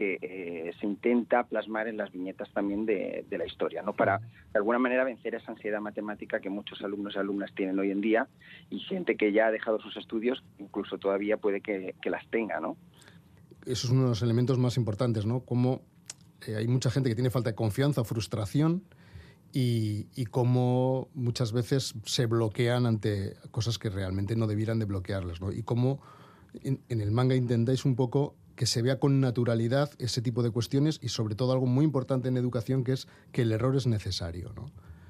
que 0.00 0.18
eh, 0.22 0.72
se 0.80 0.86
intenta 0.86 1.44
plasmar 1.44 1.86
en 1.86 1.98
las 1.98 2.10
viñetas 2.10 2.50
también 2.52 2.86
de, 2.86 3.26
la 3.30 3.44
historia, 3.44 3.82
¿no? 3.82 3.92
Para, 3.92 4.18
de 4.18 4.58
alguna 4.58 4.78
manera, 4.78 5.04
vencer 5.04 5.34
esa 5.34 5.52
ansiedad 5.52 5.80
matemática 5.80 6.40
que 6.40 6.48
muchos 6.48 6.80
alumnos 6.80 7.14
y 7.14 7.18
alumnas 7.18 7.52
tienen 7.54 7.78
hoy 7.78 7.90
en 7.90 8.00
día 8.00 8.26
y 8.70 8.78
gente 8.80 9.16
que 9.16 9.30
ya 9.30 9.48
ha 9.48 9.50
dejado 9.50 9.78
sus 9.78 9.96
estudios, 9.98 10.42
incluso 10.58 10.96
todavía 10.96 11.36
puede 11.36 11.60
que, 11.60 11.94
que 12.00 12.08
las 12.08 12.26
tenga, 12.30 12.60
¿no? 12.60 12.76
eso 13.66 13.86
es 13.86 13.92
uno 13.92 14.04
de 14.04 14.08
los 14.08 14.22
elementos 14.22 14.58
más 14.58 14.76
importantes, 14.76 15.26
¿no? 15.26 15.40
Cómo 15.40 15.82
eh, 16.46 16.56
hay 16.56 16.66
mucha 16.66 16.90
gente 16.90 17.08
que 17.08 17.14
tiene 17.14 17.30
falta 17.30 17.50
de 17.50 17.56
confianza 17.56 18.04
frustración 18.04 18.84
y, 19.52 20.06
cómo 20.30 21.08
muchas 21.12 21.52
veces 21.52 21.94
se 22.04 22.26
bloquean 22.26 22.86
ante 22.86 23.34
cosas 23.50 23.78
que 23.78 23.90
realmente 23.90 24.36
no 24.36 24.46
debieran 24.46 24.78
de 24.78 24.84
bloquearlas, 24.84 25.40
¿no? 25.40 25.52
Y 25.52 25.62
cómo 25.62 26.00
en, 26.62 26.80
el 26.88 27.10
manga 27.10 27.34
intentáis 27.34 27.84
un 27.84 27.96
poco 27.96 28.36
que 28.60 28.66
se 28.66 28.82
vea 28.82 28.98
con 28.98 29.22
naturalidad 29.22 29.88
ese 29.98 30.20
tipo 30.20 30.42
de 30.42 30.50
cuestiones 30.50 31.00
y 31.02 31.08
sobre 31.08 31.34
todo 31.34 31.52
algo 31.54 31.64
muy 31.64 31.82
importante 31.82 32.28
en 32.28 32.36
educación 32.36 32.84
que 32.84 32.92
es 32.92 33.08
que 33.32 33.40
el 33.40 33.52
error 33.52 33.74
es 33.74 33.86
necesario, 33.86 34.52
¿no? 34.54 34.66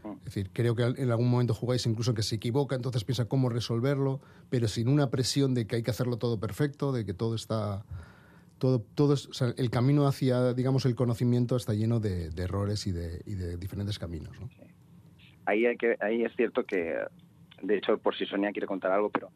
Mm. 0.09 0.19
Es 0.19 0.25
decir, 0.27 0.51
creo 0.53 0.77
que 0.77 0.85
en 0.85 1.11
algún 1.11 1.29
momento 1.29 1.53
jugáis 1.53 1.85
incluso 1.85 2.15
que 2.15 2.23
se 2.23 2.37
equivoca, 2.37 2.77
entonces 2.77 3.03
piensa 3.03 3.25
cómo 3.25 3.49
resolverlo, 3.49 4.21
pero 4.51 4.69
sin 4.69 4.87
una 4.87 5.11
presión 5.11 5.53
de 5.53 5.67
que 5.67 5.75
hay 5.75 5.83
que 5.83 5.91
hacerlo 5.91 6.17
todo 6.17 6.39
perfecto, 6.39 6.93
de 6.93 7.05
que 7.05 7.13
todo 7.13 7.35
está 7.35 7.85
todo, 8.59 8.85
todo 8.95 9.17
el 9.57 9.71
camino 9.71 10.07
hacia, 10.07 10.55
digamos, 10.55 10.87
el 10.87 10.95
conocimiento 10.95 11.57
está 11.57 11.75
lleno 11.75 11.99
de, 11.99 12.31
errores 12.37 12.87
y 12.87 12.93
de, 12.93 13.57
diferentes 13.57 13.99
caminos. 13.99 14.31
Ahí, 15.45 15.67
hay 15.67 15.77
que, 15.77 15.97
ahí 15.99 16.23
es 16.23 16.31
cierto 16.37 16.63
que, 16.63 16.95
de 17.63 17.79
hecho, 17.79 17.99
por 17.99 18.15
si 18.17 18.27
Sonia 18.27 18.53
quiere 18.53 18.69
contar 18.69 18.93
algo, 18.93 19.11
pero 19.11 19.33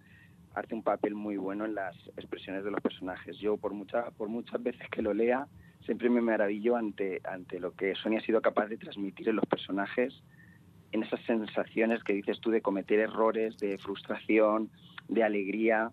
hace 0.55 0.75
un 0.75 0.83
papel 0.83 1.15
muy 1.15 1.37
bueno 1.37 1.65
en 1.65 1.75
las 1.75 1.97
expresiones 2.17 2.65
de 2.65 2.71
los 2.71 2.81
personajes. 2.81 3.37
Yo, 3.39 3.57
por, 3.57 3.75
mucha, 3.75 4.11
por 4.13 4.29
muchas 4.29 4.63
veces 4.63 4.89
que 4.89 5.03
lo 5.03 5.13
lea, 5.13 5.47
siempre 5.85 6.09
me 6.09 6.21
maravillo 6.21 6.77
ante, 6.77 7.21
ante 7.25 7.59
lo 7.59 7.73
que 7.73 7.95
Sonia 7.97 8.21
ha 8.21 8.23
sido 8.23 8.41
capaz 8.41 8.69
de 8.69 8.77
transmitir 8.77 9.29
en 9.29 9.37
los 9.37 9.47
personajes, 9.47 10.15
en 10.93 11.03
esas 11.03 11.21
sensaciones 11.27 12.03
que 12.05 12.13
dices 12.13 12.41
tú 12.41 12.51
de 12.51 12.63
cometer 12.63 13.01
errores, 13.01 13.59
de 13.59 13.79
frustración, 13.79 14.71
de 15.09 15.25
alegría. 15.25 15.91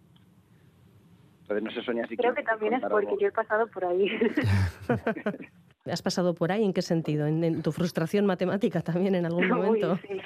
Entonces, 1.42 1.64
no 1.64 1.72
sé, 1.72 1.82
Sonia, 1.84 2.08
si 2.08 2.16
Creo 2.16 2.36
que 2.36 2.44
también 2.44 2.76
es 2.76 2.82
porque 2.82 3.16
yo 3.20 3.28
he 3.28 3.32
pasado 3.32 3.68
por 3.68 3.86
ahí. 3.86 4.08
¿Has 5.92 6.04
pasado 6.04 6.36
por 6.36 6.52
ahí? 6.52 6.64
¿En 6.64 6.74
qué 6.74 6.84
sentido? 6.84 7.26
¿En, 7.26 7.64
tu 7.64 7.72
frustración 7.72 8.28
matemática 8.28 8.82
también 8.82 9.16
en 9.16 9.26
algún 9.26 9.48
momento? 9.50 9.98
sí. 9.98 10.22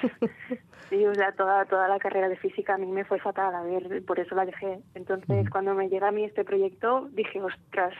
Sí. 0.88 1.04
o 1.04 1.14
sea, 1.14 1.32
toda, 1.32 1.64
toda 1.66 1.88
la 1.88 1.98
carrera 1.98 2.28
de 2.28 2.36
física 2.36 2.74
a 2.74 2.78
mí 2.78 2.86
me 2.86 3.04
fue 3.04 3.18
fatal, 3.18 3.54
a 3.54 3.62
ver, 3.62 4.04
por 4.04 4.20
eso 4.20 4.34
la 4.34 4.44
dejé. 4.44 4.80
Entonces, 4.94 5.48
cuando 5.50 5.74
me 5.74 5.88
llega 5.88 6.08
a 6.08 6.12
mí 6.12 6.24
este 6.24 6.44
proyecto, 6.44 7.08
dije, 7.12 7.40
ostras, 7.40 7.94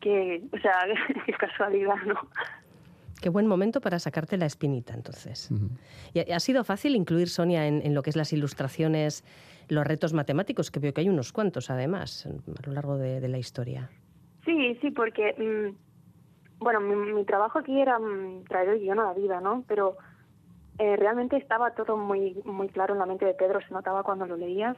que, 0.00 0.42
o 0.52 0.58
sea, 0.58 0.86
qué 1.26 1.32
casualidad, 1.32 1.96
¿no? 2.06 2.16
Qué 3.20 3.30
buen 3.30 3.46
momento 3.46 3.80
para 3.80 3.98
sacarte 3.98 4.36
la 4.36 4.46
espinita, 4.46 4.94
entonces. 4.94 5.50
¿Y 6.12 6.30
ha 6.30 6.40
sido 6.40 6.64
fácil 6.64 6.94
incluir, 6.94 7.28
Sonia, 7.28 7.66
en, 7.66 7.94
lo 7.94 8.02
que 8.02 8.10
es 8.10 8.16
las 8.16 8.32
ilustraciones, 8.32 9.24
los 9.68 9.86
retos 9.86 10.12
matemáticos? 10.12 10.70
Que 10.70 10.80
veo 10.80 10.92
que 10.92 11.00
hay 11.00 11.08
unos 11.08 11.32
cuantos, 11.32 11.70
además, 11.70 12.26
a 12.26 12.66
lo 12.66 12.72
largo 12.74 12.98
de, 12.98 13.26
la 13.26 13.38
historia. 13.38 13.90
Sí, 14.44 14.78
sí, 14.82 14.90
porque, 14.90 15.34
mm, 15.38 16.62
bueno, 16.62 16.80
mi, 16.80 17.24
trabajo 17.24 17.58
aquí 17.58 17.80
era 17.80 17.98
mm, 17.98 18.44
traer 18.44 18.68
el 18.68 18.80
guion 18.80 19.00
a 19.00 19.04
la 19.04 19.14
vida, 19.14 19.40
¿no? 19.40 19.64
Pero 19.66 19.96
eh, 20.78 20.96
realmente 20.96 21.36
estaba 21.36 21.72
todo 21.74 21.96
muy, 21.96 22.40
muy 22.44 22.68
claro 22.68 22.94
en 22.94 23.00
la 23.00 23.06
mente 23.06 23.24
de 23.24 23.34
Pedro, 23.34 23.60
se 23.66 23.72
notaba 23.72 24.02
cuando 24.02 24.26
lo 24.26 24.36
leías. 24.36 24.76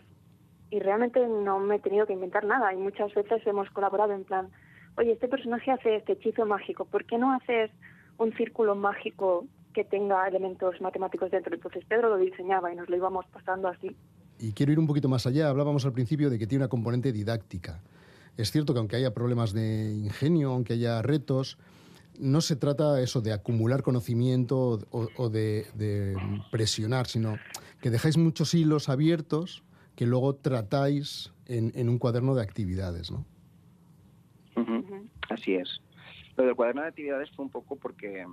Y 0.71 0.81
realmente 0.81 1.27
no 1.27 1.59
me 1.61 1.77
he 1.77 1.81
tenido 1.81 2.07
que 2.07 2.13
inventar 2.13 2.45
nada. 2.45 2.75
Y 2.75 2.77
muchas 2.77 3.13
veces 3.15 3.47
hemos 3.47 3.71
colaborado 3.71 4.13
en 4.13 4.25
plan, 4.25 4.51
oye, 4.97 5.13
este 5.13 5.29
personaje 5.29 5.71
hace 5.71 5.97
este 5.97 6.13
hechizo 6.13 6.45
mágico, 6.45 6.85
¿por 6.85 7.05
qué 7.05 7.17
no 7.17 7.33
haces 7.33 7.71
un 8.19 8.33
círculo 8.35 8.75
mágico 8.75 9.47
que 9.73 9.85
tenga 9.85 10.27
elementos 10.27 10.81
matemáticos 10.81 11.31
dentro. 11.31 11.55
Entonces 11.55 11.85
Pedro 11.87 12.09
lo 12.11 12.17
diseñaba 12.17 12.73
y 12.73 12.77
nos 12.77 12.89
lo 12.89 12.97
íbamos 12.97 13.25
pasando 13.33 13.69
así. 13.69 13.95
Y 14.39 14.53
quiero 14.53 14.73
ir 14.73 14.79
un 14.79 14.87
poquito 14.87 15.09
más 15.09 15.27
allá. 15.27 15.49
Hablábamos 15.49 15.85
al 15.85 15.93
principio 15.93 16.31
de 16.31 16.39
que 16.39 16.47
tiene 16.47 16.65
una 16.65 16.69
componente 16.69 17.13
didáctica. 17.13 17.81
Es 18.37 18.51
cierto 18.51 18.73
que 18.73 18.79
aunque 18.79 18.97
haya 18.97 19.15
problemas 19.15 19.53
de 19.53 19.93
ingenio, 19.93 20.51
aunque 20.51 20.75
haya 20.75 21.03
retos, 21.03 21.59
no 22.19 22.41
se 22.41 22.57
trata 22.57 23.01
eso 23.01 23.21
de 23.21 23.33
acumular 23.33 23.83
conocimiento 23.83 24.81
o, 24.91 25.29
de, 25.29 26.17
presionar, 26.51 27.07
sino 27.07 27.37
que 27.81 27.91
dejáis 27.91 28.17
muchos 28.17 28.55
hilos 28.55 28.89
abiertos 28.89 29.63
que 29.97 30.07
luego 30.07 30.35
tratáis 30.37 31.33
en, 31.47 31.89
un 31.89 31.99
cuaderno 31.99 32.35
de 32.35 32.43
actividades, 32.43 33.11
¿no? 33.11 33.25
Así 35.29 35.55
es. 35.55 35.81
Lo 36.37 36.45
del 36.45 36.55
cuaderno 36.55 36.83
de 36.83 36.89
actividades 36.89 37.31
fue 37.31 37.45
un 37.45 37.51
poco 37.51 37.77
porque 37.77 38.25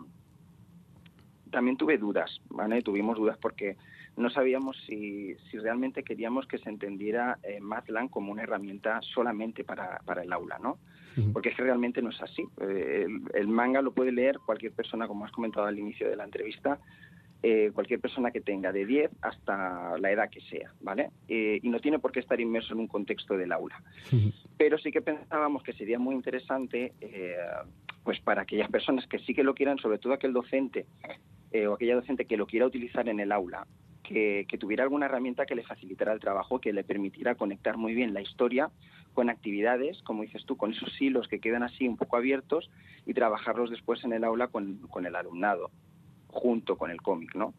también 1.51 1.77
tuve 1.77 1.97
dudas, 1.97 2.41
¿vale? 2.49 2.81
Tuvimos 2.81 3.17
dudas 3.17 3.37
porque 3.37 3.77
no 4.17 4.29
sabíamos 4.29 4.77
si, 4.85 5.35
realmente 5.53 6.03
queríamos 6.03 6.47
que 6.47 6.57
se 6.57 6.69
entendiera 6.69 7.39
eh, 7.43 7.59
como 8.09 8.31
una 8.31 8.43
herramienta 8.43 9.01
solamente 9.01 9.63
para, 9.63 9.99
el 10.21 10.31
aula, 10.31 10.59
¿no? 10.59 10.79
Porque 11.31 11.49
es 11.49 11.55
que 11.55 11.63
realmente 11.63 12.01
no 12.01 12.09
es 12.09 12.21
así. 12.21 12.43
Eh, 12.61 13.07
el, 13.33 13.47
manga 13.47 13.81
lo 13.81 13.93
puede 13.93 14.11
leer 14.11 14.39
cualquier 14.45 14.73
persona, 14.73 15.07
como 15.07 15.25
has 15.25 15.31
comentado 15.31 15.65
al 15.65 15.79
inicio 15.79 16.09
de 16.09 16.15
la 16.15 16.25
entrevista, 16.25 16.79
eh, 17.47 17.69
cualquier 17.75 17.99
persona 17.99 18.31
que 18.31 18.41
tenga 18.41 18.71
de 18.71 18.87
10 18.87 19.11
hasta 19.21 19.99
la 19.99 20.11
edad 20.11 20.31
que 20.31 20.41
sea, 20.41 20.73
¿vale? 20.81 21.11
Eh, 21.27 21.59
y 21.61 21.69
no 21.69 21.79
tiene 21.79 21.99
por 21.99 22.11
qué 22.11 22.19
estar 22.19 22.41
inmerso 22.41 22.73
en 22.73 22.79
un 22.79 22.87
contexto 22.87 23.37
del 23.37 23.51
aula. 23.51 23.83
Pero 24.57 24.79
sí 24.79 24.91
que 24.91 25.03
pensábamos 25.03 25.61
que 25.61 25.73
sería 25.73 25.99
muy 25.99 26.15
interesante, 26.15 26.93
eh, 27.01 27.35
pues 28.03 28.19
para 28.21 28.41
aquellas 28.41 28.71
personas 28.71 29.05
que 29.05 29.19
sí 29.19 29.35
que 29.35 29.43
lo 29.43 29.53
quieran, 29.53 29.77
sobre 29.77 29.99
todo 29.99 30.13
aquel 30.13 30.33
docente 30.33 30.87
o 31.67 31.73
aquella 31.73 31.95
docente 31.95 32.25
que 32.25 32.35
lo 32.35 32.47
quiera 32.47 32.65
utilizar 32.65 33.07
en 33.07 33.19
el 33.19 33.31
aula, 33.31 33.67
que, 34.07 34.45
que, 34.47 34.57
tuviera 34.57 34.83
alguna 34.83 35.05
herramienta 35.05 35.45
que 35.45 35.55
le 35.55 35.63
facilitara 35.63 36.13
el 36.13 36.19
trabajo, 36.19 36.59
que 36.59 36.73
le 36.73 36.83
permitiera 36.83 37.35
conectar 37.35 37.77
muy 37.77 37.93
bien 37.93 38.13
la 38.13 38.21
historia 38.21 38.71
con 39.13 39.29
actividades, 39.29 40.01
como 40.03 40.23
dices 40.23 40.45
tú, 40.45 40.57
con 40.57 40.73
esos 40.73 41.01
hilos 41.01 41.27
que 41.27 41.39
quedan 41.39 41.63
así 41.63 41.87
un 41.87 41.97
poco 41.97 42.17
abiertos 42.17 42.69
y 43.05 43.13
trabajarlos 43.13 43.71
después 43.71 44.03
en 44.03 44.13
el 44.13 44.23
aula 44.23 44.47
con, 44.47 44.77
con 44.89 45.05
el 45.05 45.15
alumnado 45.15 45.71
junto 46.27 46.77
con 46.77 46.91
el 46.91 47.01
cómic, 47.01 47.33
¿no? 47.33 47.53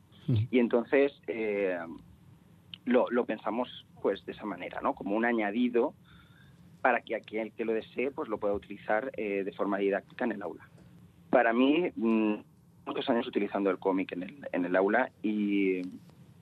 Y 0.51 0.59
entonces 0.59 1.13
eh, 1.29 1.79
lo, 2.85 3.25
pensamos 3.25 3.87
pues 4.03 4.25
de 4.27 4.33
esa 4.33 4.45
manera, 4.45 4.81
¿no? 4.81 4.95
Como 4.95 5.17
un 5.17 5.25
añadido 5.25 5.95
para 6.83 7.01
que 7.01 7.15
aquel 7.15 7.53
que 7.53 7.65
lo 7.65 7.73
desee 7.73 8.11
pues 8.11 8.29
lo 8.29 8.39
pueda 8.39 8.55
utilizar 8.55 9.13
eh, 9.17 9.45
de 9.45 9.53
forma 9.53 9.79
didáctica 9.79 10.25
en 10.25 10.33
el 10.33 10.43
aula. 10.43 10.69
Para 11.31 11.53
mí, 11.53 11.91
mm, 11.95 12.35
muchos 12.87 13.09
años 13.09 13.27
utilizando 13.27 13.71
el 13.71 13.79
cómic 13.79 14.13
en 14.13 14.25
el, 14.25 14.49
en 14.53 14.65
el 14.65 14.77
aula 14.77 15.11
y, 15.23 15.83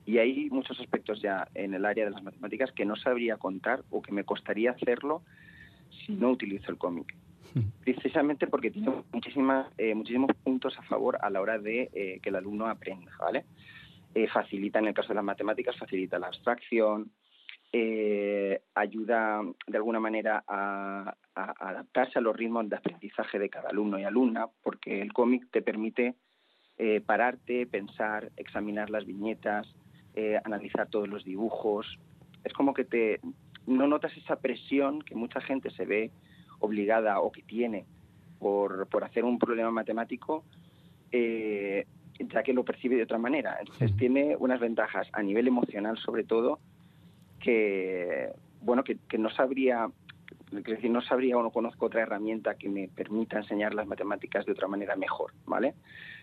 y 0.05 0.19
hay 0.19 0.49
muchos 0.49 0.79
aspectos 0.79 1.21
ya 1.21 1.47
en 1.55 1.73
el 1.73 1.85
área 1.85 2.05
de 2.05 2.11
las 2.11 2.23
matemáticas 2.23 2.71
que 2.71 2.85
no 2.85 2.95
sabría 2.95 3.37
contar 3.37 3.83
o 3.89 4.01
que 4.01 4.11
me 4.11 4.23
costaría 4.23 4.71
hacerlo 4.71 5.23
si 6.05 6.13
no 6.13 6.29
utilizo 6.29 6.71
el 6.71 6.77
cómic 6.77 7.15
precisamente 7.83 8.47
porque 8.47 8.71
tiene 8.71 8.91
muchísimas, 9.11 9.67
eh, 9.77 9.95
muchísimos 9.95 10.31
puntos 10.43 10.77
a 10.77 10.83
favor 10.83 11.17
a 11.21 11.29
la 11.29 11.41
hora 11.41 11.57
de 11.57 11.89
eh, 11.93 12.19
que 12.21 12.29
el 12.29 12.35
alumno 12.35 12.67
aprenda, 12.67 13.11
¿vale? 13.19 13.45
Eh, 14.13 14.27
facilita, 14.27 14.79
en 14.79 14.87
el 14.87 14.93
caso 14.93 15.09
de 15.09 15.15
las 15.15 15.23
matemáticas, 15.23 15.77
facilita 15.77 16.19
la 16.19 16.27
abstracción, 16.27 17.11
ayuda 18.73 19.41
de 19.67 19.77
alguna 19.77 19.99
manera 19.99 20.45
a, 20.47 21.13
adaptarse 21.33 22.19
a 22.19 22.21
los 22.21 22.33
ritmos 22.33 22.69
de 22.69 22.77
aprendizaje 22.77 23.37
de 23.37 23.49
cada 23.49 23.67
alumno 23.67 23.99
y 23.99 24.05
alumna, 24.05 24.47
porque 24.63 25.01
el 25.01 25.11
cómic 25.11 25.49
te 25.51 25.61
permite 25.61 26.15
pararte, 27.05 27.67
pensar, 27.67 28.31
examinar 28.37 28.89
las 28.89 29.05
viñetas, 29.05 29.67
analizar 30.43 30.87
todos 30.87 31.07
los 31.07 31.23
dibujos. 31.23 31.99
Es 32.43 32.53
como 32.53 32.73
que 32.73 32.85
te 32.85 33.19
no 33.67 33.87
notas 33.87 34.15
esa 34.17 34.37
presión 34.37 35.01
que 35.01 35.15
mucha 35.15 35.41
gente 35.41 35.69
se 35.71 35.85
ve 35.85 36.11
obligada 36.59 37.19
o 37.19 37.31
que 37.31 37.41
tiene 37.41 37.85
por, 38.39 38.87
por 38.87 39.03
hacer 39.03 39.23
un 39.23 39.39
problema 39.39 39.71
matemático, 39.71 40.43
eh, 41.11 41.85
ya 42.19 42.43
que 42.43 42.53
lo 42.53 42.63
percibe 42.63 42.95
de 42.95 43.03
otra 43.03 43.17
manera. 43.17 43.57
Entonces 43.59 43.95
tiene 43.97 44.35
unas 44.37 44.59
ventajas 44.59 45.07
a 45.13 45.21
nivel 45.21 45.47
emocional 45.47 45.97
sobre 45.97 46.23
todo 46.23 46.59
que, 47.39 48.29
bueno, 48.61 48.83
que, 48.83 49.17
no 49.17 49.29
sabría 49.29 49.89
decir, 50.51 50.89
no 50.89 51.01
sabría 51.01 51.37
o 51.37 51.43
no 51.43 51.51
conozco 51.51 51.87
otra 51.87 52.01
herramienta 52.01 52.55
que 52.55 52.69
me 52.69 52.87
permita 52.87 53.37
enseñar 53.37 53.73
las 53.73 53.87
matemáticas 53.87 54.45
de 54.45 54.53
otra 54.53 54.67
manera 54.67 54.95
mejor, 54.95 55.33
¿vale? 55.45 55.73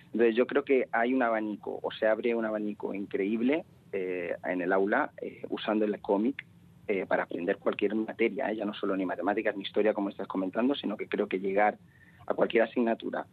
Entonces 0.06 0.34
yo 0.34 0.46
creo 0.46 0.64
que 0.64 0.88
hay 0.92 1.14
un 1.14 1.22
abanico, 1.22 1.78
o 1.82 1.90
se 1.90 2.06
abre 2.06 2.34
un 2.34 2.44
abanico 2.44 2.94
increíble 2.94 3.64
eh, 3.92 4.34
en 4.44 4.60
el 4.62 4.72
aula 4.72 5.12
eh, 5.20 5.42
usando 5.50 5.84
el 5.84 6.00
cómic 6.00 6.46
eh, 6.88 7.06
para 7.06 7.24
aprender 7.24 7.58
cualquier 7.58 7.94
materia, 7.94 8.50
¿eh? 8.50 8.56
ya 8.56 8.64
no 8.64 8.74
solo 8.74 8.96
ni 8.96 9.06
matemáticas 9.06 9.56
ni 9.56 9.62
historia 9.62 9.94
como 9.94 10.08
estás 10.08 10.26
comentando, 10.26 10.74
sino 10.74 10.96
que 10.96 11.08
creo 11.08 11.28
que 11.28 11.38
llegar 11.38 11.78
a 12.26 12.34
cualquier 12.34 12.64
asignatura 12.64 13.26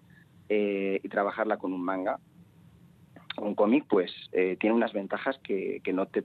y 0.52 1.08
trabajarla 1.10 1.58
con 1.58 1.74
un 1.74 1.84
manga 1.84 2.20
un 3.38 3.54
cómic, 3.54 3.86
pues 3.88 4.12
tiene 4.32 4.76
unas 4.76 4.94
ventajas 4.94 5.40
que, 5.44 5.80
no 5.94 6.08
te, 6.08 6.24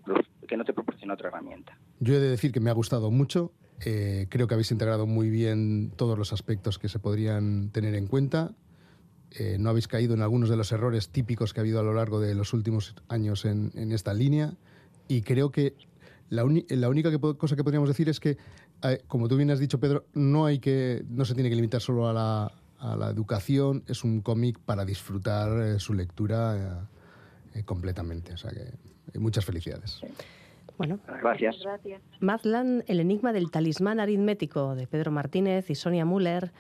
que 0.48 0.56
no 0.56 0.64
te 0.64 0.72
proporciona 0.72 1.12
otra 1.12 1.28
herramienta. 1.28 1.76
Yo 2.00 2.14
he 2.14 2.18
de 2.18 2.30
decir 2.30 2.50
que 2.50 2.58
me 2.58 2.70
ha 2.70 2.72
gustado 2.72 3.10
mucho. 3.10 3.52
creo 3.78 4.48
que 4.48 4.54
habéis 4.54 4.72
integrado 4.72 5.06
muy 5.06 5.28
bien 5.28 5.90
todos 5.94 6.16
los 6.16 6.32
aspectos 6.32 6.78
que 6.78 6.88
se 6.88 6.98
podrían 6.98 7.68
tener 7.70 7.94
en 7.94 8.06
cuenta. 8.06 8.54
No 9.58 9.70
habéis 9.70 9.88
caído 9.88 10.14
en 10.14 10.22
algunos 10.22 10.48
de 10.48 10.56
los 10.56 10.70
errores 10.70 11.08
típicos 11.08 11.52
que 11.52 11.60
ha 11.60 11.62
habido 11.62 11.80
a 11.80 11.82
lo 11.82 11.92
largo 11.92 12.20
de 12.20 12.34
los 12.34 12.52
últimos 12.52 12.94
años 13.08 13.44
en, 13.44 13.72
en 13.74 13.92
esta 13.92 14.14
línea. 14.14 14.54
Y 15.08 15.22
creo 15.22 15.50
que 15.50 15.74
la, 16.30 16.88
única 16.88 17.10
cosa 17.38 17.56
que 17.56 17.64
podríamos 17.64 17.88
decir 17.88 18.08
es 18.08 18.20
que, 18.20 18.36
eh, 18.82 19.02
como 19.06 19.28
tú 19.28 19.36
bien 19.36 19.50
has 19.50 19.58
dicho, 19.58 19.78
Pedro, 19.78 20.06
no, 20.14 20.46
hay 20.46 20.58
que, 20.58 21.04
no 21.08 21.24
se 21.24 21.34
tiene 21.34 21.48
que 21.48 21.56
limitar 21.56 21.80
solo 21.80 22.08
a 22.08 22.12
la, 22.12 22.50
educación, 23.10 23.82
es 23.86 24.04
un 24.04 24.20
cómic 24.20 24.58
para 24.58 24.84
disfrutar 24.84 25.48
eh, 25.58 25.80
su 25.80 25.94
lectura 25.94 26.86
eh, 27.54 27.62
completamente. 27.64 28.34
O 28.34 28.36
sea 28.36 28.50
que 28.50 29.18
muchas 29.18 29.44
felicidades. 29.44 30.00
Bueno, 30.76 30.98
gracias. 31.22 31.56
Mazlan, 32.20 32.84
el 32.86 33.00
enigma 33.00 33.32
del 33.32 33.50
talismán 33.50 34.00
aritmético 34.00 34.74
de 34.74 34.86
Pedro 34.86 35.12
Martínez 35.12 35.70
y 35.70 35.76
Sonia 35.76 36.04
Müller. 36.04 36.52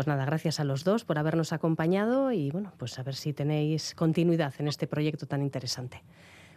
Pues 0.00 0.06
nada, 0.06 0.24
gracias 0.24 0.60
a 0.60 0.64
los 0.64 0.82
dos 0.82 1.04
por 1.04 1.18
habernos 1.18 1.52
acompañado 1.52 2.32
y 2.32 2.50
bueno, 2.50 2.72
pues 2.78 2.98
a 2.98 3.02
ver 3.02 3.14
si 3.14 3.34
tenéis 3.34 3.94
continuidad 3.94 4.54
en 4.58 4.66
este 4.66 4.86
proyecto 4.86 5.26
tan 5.26 5.42
interesante. 5.42 6.02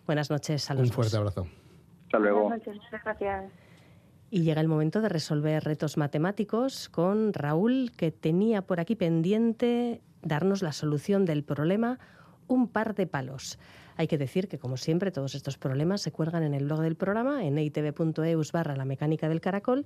Buenas 0.05 0.29
noches 0.29 0.71
a 0.71 0.75
los 0.75 0.87
Un 0.87 0.93
fuerte 0.93 1.17
abrazo. 1.17 1.45
Hasta 2.05 2.19
luego. 2.19 2.43
Buenas 2.43 2.65
noches, 2.65 2.81
gracias. 3.03 3.51
Y 4.29 4.43
llega 4.43 4.61
el 4.61 4.69
momento 4.69 5.01
de 5.01 5.09
resolver 5.09 5.61
retos 5.61 5.97
matemáticos 5.97 6.87
con 6.87 7.33
Raúl, 7.33 7.91
que 7.97 8.11
tenía 8.11 8.61
por 8.61 8.79
aquí 8.79 8.95
pendiente 8.95 9.99
darnos 10.21 10.61
la 10.61 10.71
solución 10.71 11.25
del 11.25 11.43
problema 11.43 11.99
un 12.47 12.69
par 12.69 12.95
de 12.95 13.07
palos. 13.07 13.59
Hay 13.97 14.07
que 14.07 14.17
decir 14.17 14.47
que, 14.47 14.57
como 14.57 14.77
siempre, 14.77 15.11
todos 15.11 15.35
estos 15.35 15.57
problemas 15.57 15.99
se 15.99 16.13
cuelgan 16.13 16.43
en 16.43 16.53
el 16.53 16.63
blog 16.63 16.79
del 16.79 16.95
programa, 16.95 17.43
en 17.43 17.57
itv.eus 17.57 18.53
barra 18.53 18.77
la 18.77 18.85
mecánica 18.85 19.27
del 19.27 19.41
caracol, 19.41 19.85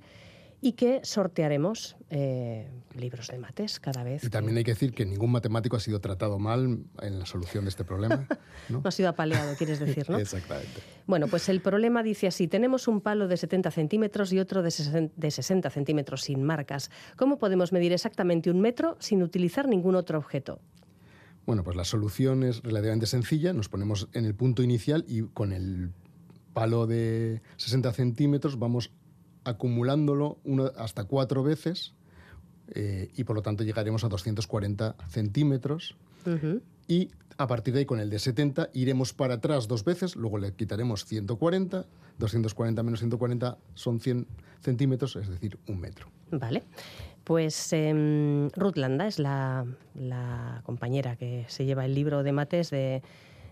y 0.59 0.73
que 0.73 1.01
sortearemos 1.03 1.95
eh, 2.09 2.69
libros 2.95 3.27
de 3.27 3.37
mates 3.37 3.79
cada 3.79 4.03
vez. 4.03 4.23
Y 4.23 4.29
también 4.29 4.57
hay 4.57 4.63
que 4.63 4.71
decir 4.71 4.93
que 4.93 5.05
ningún 5.05 5.31
matemático 5.31 5.75
ha 5.75 5.79
sido 5.79 5.99
tratado 5.99 6.39
mal 6.39 6.79
en 7.01 7.19
la 7.19 7.25
solución 7.25 7.65
de 7.65 7.69
este 7.69 7.83
problema. 7.83 8.27
No, 8.69 8.81
ha 8.83 8.91
sido 8.91 9.07
apaleado, 9.07 9.55
quieres 9.55 9.79
decir, 9.79 10.09
¿no? 10.09 10.17
Exactamente. 10.19 10.81
Bueno, 11.05 11.27
pues 11.27 11.47
el 11.47 11.61
problema 11.61 12.03
dice 12.03 12.27
así, 12.27 12.49
tenemos 12.49 12.89
un 12.89 12.99
palo 12.99 13.29
de 13.29 13.37
70 13.37 13.71
centímetros 13.71 14.33
y 14.33 14.39
otro 14.39 14.61
de 14.61 14.71
60 14.71 15.69
centímetros 15.69 16.23
sin 16.23 16.43
marcas. 16.43 16.91
¿Cómo 17.15 17.37
podemos 17.37 17.71
medir 17.71 17.93
exactamente 17.93 18.51
un 18.51 18.59
metro 18.59 18.97
sin 18.99 19.23
utilizar 19.23 19.69
ningún 19.69 19.95
otro 19.95 20.17
objeto? 20.17 20.59
Bueno, 21.45 21.63
pues 21.63 21.77
la 21.77 21.85
solución 21.85 22.43
es 22.43 22.61
relativamente 22.61 23.05
sencilla. 23.05 23.53
Nos 23.53 23.69
ponemos 23.69 24.09
en 24.11 24.25
el 24.25 24.35
punto 24.35 24.63
inicial 24.63 25.05
y 25.07 25.21
con 25.21 25.53
el 25.53 25.93
palo 26.51 26.87
de 26.87 27.41
60 27.55 27.93
centímetros 27.93 28.59
vamos 28.59 28.91
acumulándolo 29.47 30.37
hasta 30.77 31.05
cuatro 31.05 31.41
veces 31.41 31.93
eh, 32.69 33.09
y 33.15 33.23
por 33.23 33.35
lo 33.35 33.41
tanto 33.41 33.63
llegaremos 33.63 34.03
a 34.03 34.09
240 34.09 34.95
centímetros. 35.09 35.95
Y 36.89 37.11
a 37.37 37.47
partir 37.47 37.73
de 37.73 37.81
ahí, 37.81 37.85
con 37.85 38.01
el 38.01 38.09
de 38.09 38.19
70, 38.19 38.69
iremos 38.73 39.13
para 39.13 39.35
atrás 39.35 39.69
dos 39.69 39.85
veces, 39.85 40.17
luego 40.17 40.37
le 40.37 40.51
quitaremos 40.53 41.05
140, 41.05 41.85
240 42.17 42.83
menos 42.83 42.99
140 42.99 43.57
son 43.75 44.01
100 44.01 44.27
centímetros, 44.59 45.15
es 45.15 45.29
decir, 45.29 45.57
un 45.67 45.79
metro. 45.79 46.07
Vale. 46.31 46.63
Pues 47.23 47.71
eh, 47.71 48.49
Ruth 48.55 48.75
Landa 48.75 49.07
es 49.07 49.19
la, 49.19 49.65
compañera 50.63 51.15
que 51.15 51.45
se 51.47 51.63
lleva 51.63 51.85
el 51.85 51.93
libro 51.93 52.23
de 52.23 52.31
mates 52.33 52.69
de, 52.71 53.01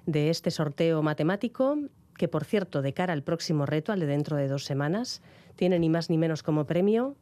de 0.05 0.29
este 0.29 0.51
sorteo 0.51 1.01
matemático, 1.01 1.77
que 2.17 2.27
por 2.27 2.45
cierto, 2.45 2.81
de 2.81 2.93
cara 2.93 3.13
al 3.13 3.23
próximo 3.23 3.65
reto, 3.65 3.91
al 3.91 3.99
de 3.99 4.05
dentro 4.05 4.37
de 4.37 4.47
dos 4.47 4.65
semanas, 4.65 5.21
tiene 5.55 5.79
ni 5.79 5.89
más 5.89 6.09
ni 6.09 6.17
menos 6.17 6.43
como 6.43 6.65
premio 6.65 7.15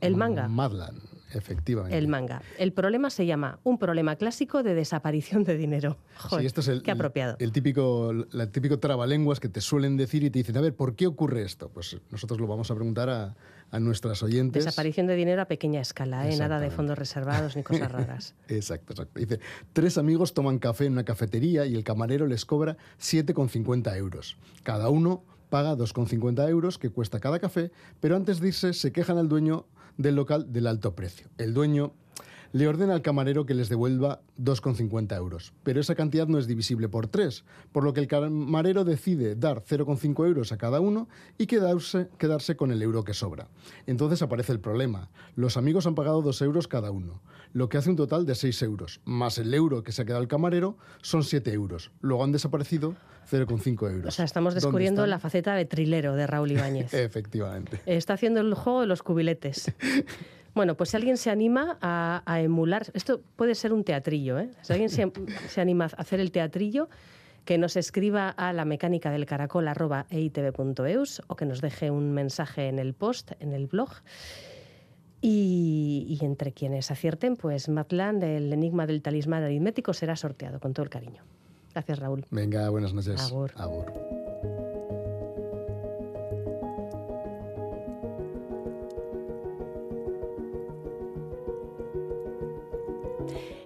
el 0.00 0.16
manga. 0.16 0.48
Madland, 0.48 1.00
efectivamente. 1.32 1.96
El 1.96 2.08
manga. 2.08 2.42
El 2.58 2.72
problema 2.72 3.10
se 3.10 3.26
llama 3.26 3.58
un 3.64 3.78
problema 3.78 4.16
clásico 4.16 4.62
de 4.62 4.74
desaparición 4.74 5.44
de 5.44 5.56
dinero. 5.56 5.96
sí, 6.30 6.46
esto 6.46 6.60
es 6.60 6.68
el, 6.68 6.82
qué 6.82 6.90
apropiado. 6.90 7.36
El, 7.38 7.52
típico, 7.52 8.78
trabalenguas 8.80 9.40
que 9.40 9.48
te 9.48 9.60
suelen 9.60 9.96
decir 9.96 10.22
y 10.24 10.30
te 10.30 10.38
dicen, 10.38 10.56
a 10.56 10.60
ver, 10.60 10.74
¿por 10.74 10.94
qué 10.94 11.06
ocurre 11.06 11.42
esto? 11.42 11.68
Pues 11.68 11.96
nosotros 12.10 12.40
lo 12.40 12.46
vamos 12.46 12.70
a 12.70 12.74
preguntar 12.74 13.10
a, 13.10 13.34
a 13.70 13.80
nuestras 13.80 14.22
oyentes. 14.22 14.64
Desaparición 14.64 15.06
de 15.06 15.16
dinero 15.16 15.42
a 15.42 15.46
pequeña 15.46 15.80
escala, 15.80 16.28
¿eh? 16.28 16.36
nada 16.36 16.60
de 16.60 16.70
fondos 16.70 16.98
reservados 16.98 17.56
ni 17.56 17.62
cosas 17.62 17.90
raras. 17.90 18.34
exacto, 18.48 18.92
exacto. 18.92 19.18
Dice, 19.18 19.40
tres 19.72 19.98
amigos 19.98 20.34
toman 20.34 20.58
café 20.58 20.86
en 20.86 20.92
una 20.92 21.04
cafetería 21.04 21.66
y 21.66 21.74
el 21.74 21.82
camarero 21.82 22.26
les 22.26 22.44
cobra 22.44 22.76
7,50 23.00 23.96
euros. 23.96 24.36
Cada 24.62 24.90
uno 24.90 25.24
paga 25.48 25.74
2,50 25.74 26.48
euros 26.48 26.78
que 26.78 26.90
cuesta 26.90 27.20
cada 27.20 27.38
café, 27.38 27.70
pero 28.00 28.16
antes 28.16 28.40
de 28.40 28.48
irse 28.48 28.72
se 28.72 28.92
quejan 28.92 29.18
al 29.18 29.28
dueño 29.28 29.66
del 29.96 30.14
local 30.16 30.52
del 30.52 30.66
alto 30.66 30.94
precio. 30.94 31.28
El 31.38 31.54
dueño 31.54 31.94
le 32.52 32.68
ordena 32.68 32.94
al 32.94 33.02
camarero 33.02 33.46
que 33.46 33.54
les 33.54 33.68
devuelva 33.68 34.20
2,50 34.38 35.16
euros. 35.16 35.52
Pero 35.62 35.80
esa 35.80 35.94
cantidad 35.94 36.28
no 36.28 36.38
es 36.38 36.46
divisible 36.46 36.88
por 36.88 37.06
3, 37.06 37.44
por 37.72 37.84
lo 37.84 37.92
que 37.92 38.00
el 38.00 38.06
camarero 38.06 38.84
decide 38.84 39.34
dar 39.34 39.62
0,5 39.62 40.26
euros 40.26 40.52
a 40.52 40.58
cada 40.58 40.80
uno 40.80 41.08
y 41.38 41.46
quedarse, 41.46 42.08
quedarse 42.18 42.56
con 42.56 42.70
el 42.70 42.82
euro 42.82 43.04
que 43.04 43.14
sobra. 43.14 43.48
Entonces 43.86 44.22
aparece 44.22 44.52
el 44.52 44.60
problema. 44.60 45.10
Los 45.34 45.56
amigos 45.56 45.86
han 45.86 45.94
pagado 45.94 46.22
2 46.22 46.42
euros 46.42 46.68
cada 46.68 46.90
uno, 46.90 47.22
lo 47.52 47.68
que 47.68 47.78
hace 47.78 47.90
un 47.90 47.96
total 47.96 48.26
de 48.26 48.34
6 48.34 48.62
euros, 48.62 49.00
más 49.04 49.38
el 49.38 49.52
euro 49.52 49.82
que 49.82 49.92
se 49.92 50.02
ha 50.02 50.04
quedado 50.04 50.22
el 50.22 50.28
camarero 50.28 50.76
son 51.02 51.22
7 51.24 51.52
euros. 51.52 51.90
Luego 52.00 52.24
han 52.24 52.32
desaparecido 52.32 52.94
0,5 53.30 53.90
euros. 53.90 54.08
O 54.08 54.10
sea, 54.10 54.24
estamos 54.24 54.54
descubriendo 54.54 55.06
la 55.06 55.18
faceta 55.18 55.54
de 55.54 55.64
trilero 55.64 56.14
de 56.14 56.26
Raúl 56.26 56.52
Ibáñez. 56.52 56.92
Efectivamente. 56.94 57.80
Está 57.86 58.14
haciendo 58.14 58.40
el 58.40 58.54
juego 58.54 58.80
de 58.80 58.86
los 58.86 59.02
cubiletes. 59.02 59.72
Bueno, 60.54 60.76
pues 60.76 60.90
si 60.90 60.96
alguien 60.96 61.16
se 61.16 61.30
anima 61.30 61.78
a, 61.80 62.40
emular, 62.40 62.86
esto 62.94 63.22
puede 63.36 63.54
ser 63.54 63.72
un 63.72 63.84
teatrillo, 63.84 64.38
¿eh? 64.38 64.50
Si 64.62 64.72
alguien 64.72 64.90
se, 64.90 65.60
anima 65.60 65.84
a 65.84 66.00
hacer 66.00 66.20
el 66.20 66.30
teatrillo, 66.30 66.88
que 67.44 67.58
nos 67.58 67.76
escriba 67.76 68.28
a 68.28 68.52
la 68.52 68.64
mecánica 68.64 69.10
del 69.10 69.26
caracol 69.26 69.66
eitv.eus 69.66 71.22
o 71.26 71.36
que 71.36 71.46
nos 71.46 71.60
deje 71.60 71.90
un 71.90 72.12
mensaje 72.12 72.68
en 72.68 72.78
el 72.78 72.94
post, 72.94 73.32
en 73.40 73.52
el 73.52 73.66
blog. 73.66 73.90
Y, 75.24 76.18
entre 76.20 76.52
quienes 76.52 76.90
acierten, 76.90 77.36
pues 77.36 77.68
Matland, 77.68 78.22
el 78.24 78.52
enigma 78.52 78.86
del 78.86 79.02
talismán 79.02 79.44
aritmético, 79.44 79.94
será 79.94 80.16
sorteado 80.16 80.58
con 80.58 80.74
todo 80.74 80.82
el 80.82 80.90
cariño. 80.90 81.22
Gracias, 81.72 82.00
Raúl. 82.00 82.26
Venga, 82.30 82.68
buenas 82.70 82.92
noches. 82.92 83.20
Agur. 83.20 83.52
Agur. 83.56 84.21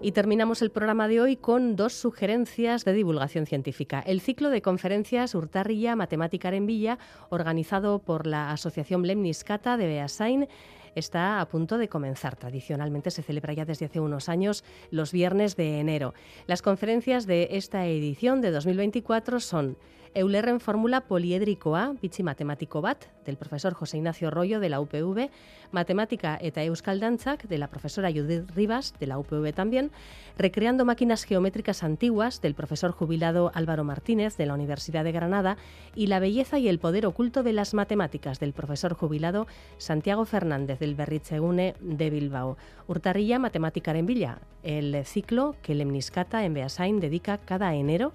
Y 0.07 0.13
terminamos 0.13 0.63
el 0.63 0.71
programa 0.71 1.09
de 1.09 1.21
hoy 1.21 1.35
con 1.35 1.75
dos 1.75 1.93
sugerencias 1.93 2.85
de 2.85 2.93
divulgación 2.93 3.45
científica. 3.45 3.99
El 4.07 4.21
ciclo 4.21 4.51
de 4.51 4.63
conferencias 4.63 5.35
Urtarrilla 5.35 5.97
Matemática 5.97 6.55
en 6.55 6.65
Villa, 6.65 7.01
organizado 7.29 7.99
por 7.99 8.25
la 8.25 8.53
Asociación 8.53 9.05
Lemniscata 9.05 9.77
de 9.77 9.89
Beasain, 9.89 10.47
está 10.95 11.41
a 11.41 11.49
punto 11.49 11.77
de 11.77 11.89
comenzar. 11.89 12.37
Tradicionalmente 12.37 13.11
se 13.11 13.25
celebra 13.25 13.53
ya 13.53 13.65
desde 13.65 13.87
hace 13.87 13.99
unos 13.99 14.29
años 14.29 14.63
los 14.93 15.11
viernes 15.11 15.57
de 15.57 15.81
enero. 15.81 16.15
Las 16.47 16.63
conferencias 16.63 17.27
de 17.27 17.49
esta 17.51 17.85
edición 17.87 18.41
de 18.41 18.53
2024 18.53 19.41
son 19.41 19.77
Eulerren 20.17 20.61
Fórmula 20.61 21.03
Poliedricoa, 21.03 21.93
bitxi 22.01 22.23
matemático 22.23 22.81
bat, 22.81 23.05
del 23.27 23.37
profesor 23.37 23.75
José 23.75 23.99
Ignacio 23.99 24.31
Rollo 24.31 24.61
de 24.61 24.71
la 24.71 24.81
UPV, 24.81 25.29
Matemática 25.73 26.39
eta 26.41 26.65
Euskal 26.65 27.01
de 27.01 27.59
la 27.59 27.69
profesora 27.69 28.11
Judith 28.11 28.51
Rivas, 28.55 28.95
de 28.99 29.09
la 29.09 29.19
UPV 29.19 29.53
también, 29.53 29.91
Recreando 30.39 30.87
máquinas 30.87 31.25
geométricas 31.25 31.83
antiguas, 31.83 32.41
del 32.41 32.55
profesor 32.55 32.93
jubilado 32.93 33.51
Álvaro 33.53 33.85
Martínez, 33.85 34.39
de 34.39 34.47
la 34.47 34.55
Universidad 34.55 35.05
de 35.05 35.13
Granada, 35.13 35.59
y 35.95 36.07
La 36.07 36.19
belleza 36.19 36.59
y 36.59 36.69
el 36.69 36.79
poder 36.79 37.05
oculto 37.05 37.43
de 37.43 37.53
las 37.53 37.75
matemáticas, 37.75 38.41
del 38.41 38.55
profesor 38.55 38.95
jubilado 38.95 39.47
Santiago 39.77 40.25
Fernández, 40.25 40.79
del 40.79 40.95
Berritzegune 40.95 41.75
de 41.81 42.09
Bilbao. 42.09 42.57
Urtarrilla 42.87 43.39
Matemática 43.39 43.91
en 43.91 44.07
Villa, 44.07 44.39
el 44.63 45.05
ciclo 45.05 45.57
que 45.61 45.75
Lemniscata 45.75 46.43
en 46.47 46.55
Beasain 46.55 47.01
dedica 47.01 47.37
cada 47.37 47.75
enero 47.75 48.15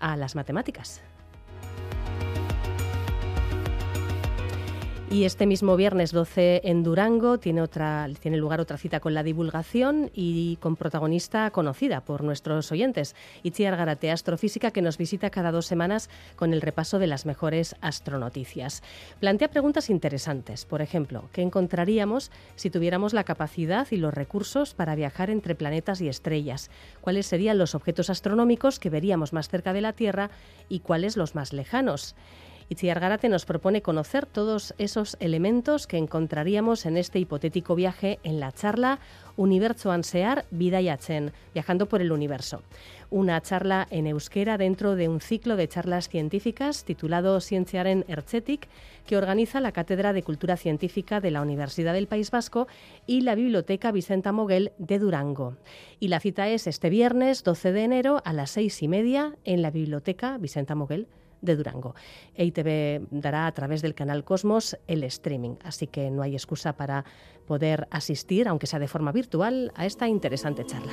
a 0.00 0.16
las 0.16 0.34
matemáticas. 0.34 1.04
Y 5.16 5.24
este 5.24 5.46
mismo 5.46 5.78
viernes 5.78 6.12
12 6.12 6.60
en 6.64 6.82
Durango 6.82 7.38
tiene, 7.38 7.62
otra, 7.62 8.06
lugar 8.22 8.60
otra 8.60 8.76
cita 8.76 9.00
con 9.00 9.14
la 9.14 9.22
divulgación 9.22 10.10
y 10.12 10.56
con 10.56 10.76
protagonista 10.76 11.50
conocida 11.52 12.02
por 12.02 12.22
nuestros 12.22 12.70
oyentes, 12.70 13.16
Itziar 13.42 13.78
Garate, 13.78 14.10
astrofísica, 14.10 14.72
que 14.72 14.82
nos 14.82 14.98
visita 14.98 15.30
cada 15.30 15.52
dos 15.52 15.64
semanas 15.64 16.10
con 16.36 16.52
el 16.52 16.60
repaso 16.60 16.98
de 16.98 17.06
las 17.06 17.24
mejores 17.24 17.76
astronoticias. 17.80 18.82
Plantea 19.18 19.48
preguntas 19.48 19.88
interesantes, 19.88 20.66
por 20.66 20.82
ejemplo, 20.82 21.30
¿qué 21.32 21.40
encontraríamos 21.40 22.30
si 22.54 22.68
tuviéramos 22.68 23.14
la 23.14 23.24
capacidad 23.24 23.86
y 23.90 23.96
los 23.96 24.12
recursos 24.12 24.74
para 24.74 24.96
viajar 24.96 25.30
entre 25.30 25.54
planetas 25.54 26.02
y 26.02 26.08
estrellas? 26.08 26.70
¿Cuáles 27.00 27.24
serían 27.24 27.56
los 27.56 27.74
objetos 27.74 28.10
astronómicos 28.10 28.78
que 28.78 28.90
veríamos 28.90 29.32
más 29.32 29.48
cerca 29.48 29.72
de 29.72 29.80
la 29.80 29.94
Tierra 29.94 30.28
y 30.68 30.80
cuáles 30.80 31.16
los 31.16 31.34
más 31.34 31.54
lejanos? 31.54 32.14
Itziar 32.68 32.98
Garate 32.98 33.28
nos 33.28 33.44
propone 33.44 33.80
conocer 33.80 34.26
todos 34.26 34.74
esos 34.76 35.16
elementos 35.20 35.86
que 35.86 35.98
encontraríamos 35.98 36.84
en 36.84 36.96
este 36.96 37.20
hipotético 37.20 37.76
viaje 37.76 38.18
en 38.24 38.40
la 38.40 38.50
charla 38.50 38.98
Universo 39.36 39.92
Ansear 39.92 40.46
Bidaiatzen, 40.50 41.32
viajando 41.54 41.86
por 41.86 42.00
el 42.00 42.10
universo. 42.10 42.62
Una 43.08 43.40
charla 43.40 43.86
en 43.90 44.08
euskera 44.08 44.58
dentro 44.58 44.96
de 44.96 45.08
un 45.08 45.20
ciclo 45.20 45.54
de 45.54 45.68
charlas 45.68 46.08
científicas 46.08 46.84
titulado 46.84 47.40
Cienciaren 47.40 48.04
Ertzetik, 48.08 48.66
que 49.06 49.16
organiza 49.16 49.60
la 49.60 49.70
Cátedra 49.70 50.12
de 50.12 50.24
Cultura 50.24 50.56
Científica 50.56 51.20
de 51.20 51.30
la 51.30 51.42
Universidad 51.42 51.92
del 51.92 52.08
País 52.08 52.32
Vasco 52.32 52.66
y 53.06 53.20
la 53.20 53.36
Biblioteca 53.36 53.92
Vicenta 53.92 54.32
Moguel 54.32 54.72
de 54.78 54.98
Durango. 54.98 55.56
Y 56.00 56.08
la 56.08 56.18
cita 56.18 56.48
es 56.48 56.66
este 56.66 56.90
viernes 56.90 57.44
12 57.44 57.70
de 57.70 57.84
enero 57.84 58.22
a 58.24 58.32
las 58.32 58.50
seis 58.50 58.82
y 58.82 58.88
media 58.88 59.36
en 59.44 59.62
la 59.62 59.70
Biblioteca 59.70 60.36
Vicenta 60.38 60.74
Moguel 60.74 61.06
de 61.40 61.56
Durango. 61.56 61.94
EITV 62.34 63.08
dará 63.10 63.46
a 63.46 63.52
través 63.52 63.82
del 63.82 63.94
canal 63.94 64.24
Cosmos 64.24 64.76
el 64.86 65.04
streaming, 65.04 65.56
así 65.64 65.86
que 65.86 66.10
no 66.10 66.22
hay 66.22 66.34
excusa 66.34 66.74
para 66.74 67.04
poder 67.46 67.86
asistir, 67.90 68.48
aunque 68.48 68.66
sea 68.66 68.78
de 68.78 68.88
forma 68.88 69.12
virtual, 69.12 69.72
a 69.74 69.86
esta 69.86 70.08
interesante 70.08 70.64
charla. 70.64 70.92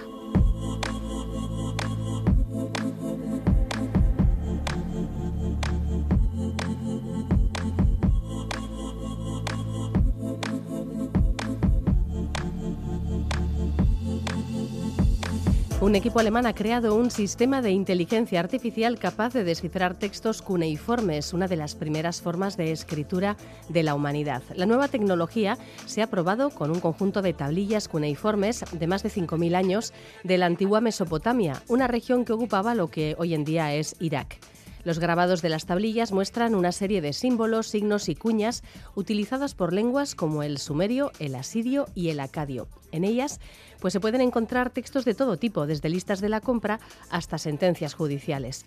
Un 15.84 15.95
equipo 15.95 16.19
alemán 16.19 16.45
ha 16.45 16.55
creado 16.55 16.95
un 16.95 17.11
sistema 17.11 17.61
de 17.61 17.71
inteligencia 17.71 18.39
artificial 18.39 18.97
capaz 18.97 19.34
de 19.34 19.43
descifrar 19.43 19.95
textos 19.95 20.41
cuneiformes, 20.41 21.34
una 21.34 21.49
de 21.49 21.57
las 21.57 21.75
primeras 21.75 22.21
formas 22.21 22.55
de 22.55 22.71
escritura 22.71 23.36
de 23.67 23.84
la 23.84 23.93
humanidad. 23.93 24.43
La 24.55 24.65
nueva 24.65 24.88
tecnología 24.88 25.57
se 25.86 26.01
ha 26.01 26.07
probado 26.07 26.51
con 26.51 26.71
un 26.71 26.79
conjunto 26.79 27.21
de 27.21 27.34
tablillas 27.34 27.89
cuneiformes 27.89 28.63
de 28.71 28.88
más 28.88 29.03
de 29.03 29.09
5.000 29.09 29.55
años 29.55 29.93
de 30.23 30.38
la 30.38 30.45
antigua 30.45 30.79
Mesopotamia, 30.79 31.61
una 31.67 31.89
región 31.89 32.23
que 32.23 32.31
ocupaba 32.31 32.75
lo 32.75 32.89
que 32.89 33.15
hoy 33.17 33.34
en 33.34 33.43
día 33.43 33.73
es 33.73 33.97
Irak. 33.99 34.39
Los 34.84 34.99
grabados 34.99 35.41
de 35.41 35.49
las 35.49 35.65
tablillas 35.65 36.11
muestran 36.11 36.55
una 36.55 36.71
serie 36.71 37.01
de 37.01 37.13
símbolos, 37.13 37.67
signos 37.67 38.09
y 38.09 38.15
cuñas 38.15 38.63
utilizadas 38.95 39.55
por 39.55 39.73
lenguas 39.73 40.15
como 40.15 40.43
el 40.43 40.57
sumerio, 40.57 41.11
el 41.19 41.36
asirio 41.36 41.88
y 41.95 42.09
el 42.09 42.19
acadio. 42.19 42.67
En 42.91 43.03
ellas 43.03 43.39
pues 43.79 43.93
se 43.93 43.99
pueden 43.99 44.21
encontrar 44.21 44.69
textos 44.69 45.03
de 45.05 45.13
todo 45.13 45.38
tipo, 45.38 45.67
desde 45.67 45.89
listas 45.89 46.21
de 46.21 46.29
la 46.29 46.41
compra 46.41 46.79
hasta 47.09 47.38
sentencias 47.38 47.93
judiciales. 47.93 48.65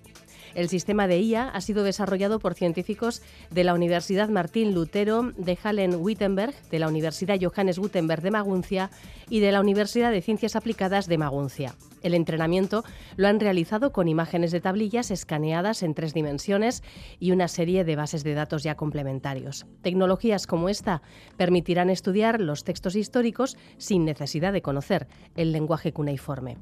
El 0.57 0.71
sistema 0.71 1.07
de 1.07 1.21
IA 1.21 1.51
ha 1.51 1.61
sido 1.61 1.85
desarrollado 1.85 2.39
por 2.39 2.55
científicos 2.55 3.21
de 3.51 3.63
la 3.63 3.75
Universidad 3.75 4.31
Martín 4.31 4.73
Lutero, 4.73 5.33
de 5.37 5.59
Hallen-Wittenberg, 5.63 6.55
de 6.71 6.79
la 6.79 6.89
Universidad 6.89 7.39
Johannes 7.39 7.79
Gutenberg 7.79 8.23
de 8.23 8.31
Maguncia 8.31 8.91
y 9.29 9.41
de 9.41 9.53
la 9.53 9.61
Universidad 9.61 10.11
de 10.11 10.23
Ciencias 10.23 10.57
Aplicadas 10.57 11.09
de 11.09 11.19
Maguncia. 11.19 11.75
El 12.03 12.15
entrenamiento 12.15 12.85
lo 13.17 13.29
han 13.29 13.39
realizado 13.39 13.93
con 13.93 14.09
imágenes 14.09 14.51
de 14.51 14.61
tablillas 14.61 15.11
escaneadas 15.11 15.83
en 15.83 15.93
tres 15.93 16.15
dimensiones 16.15 16.83
y 17.19 17.33
una 17.33 17.49
serie 17.49 17.85
de 17.85 17.97
bases 17.97 18.25
de 18.25 18.33
datos 18.33 18.63
ya 18.63 18.77
complementarios. 18.77 19.67
Tecnologías 19.83 20.47
como 20.47 20.71
esta 20.71 21.03
permitirán 21.37 21.91
estudiar 21.91 22.41
los 22.41 22.65
textos 22.65 22.97
históricos 22.97 23.59
sin 23.77 24.07
necesidad 24.07 24.55
de 24.55 24.63
conocer 24.63 25.07
el 25.35 25.53
lenguaje 25.53 25.93
cuneiforme. 25.93 26.57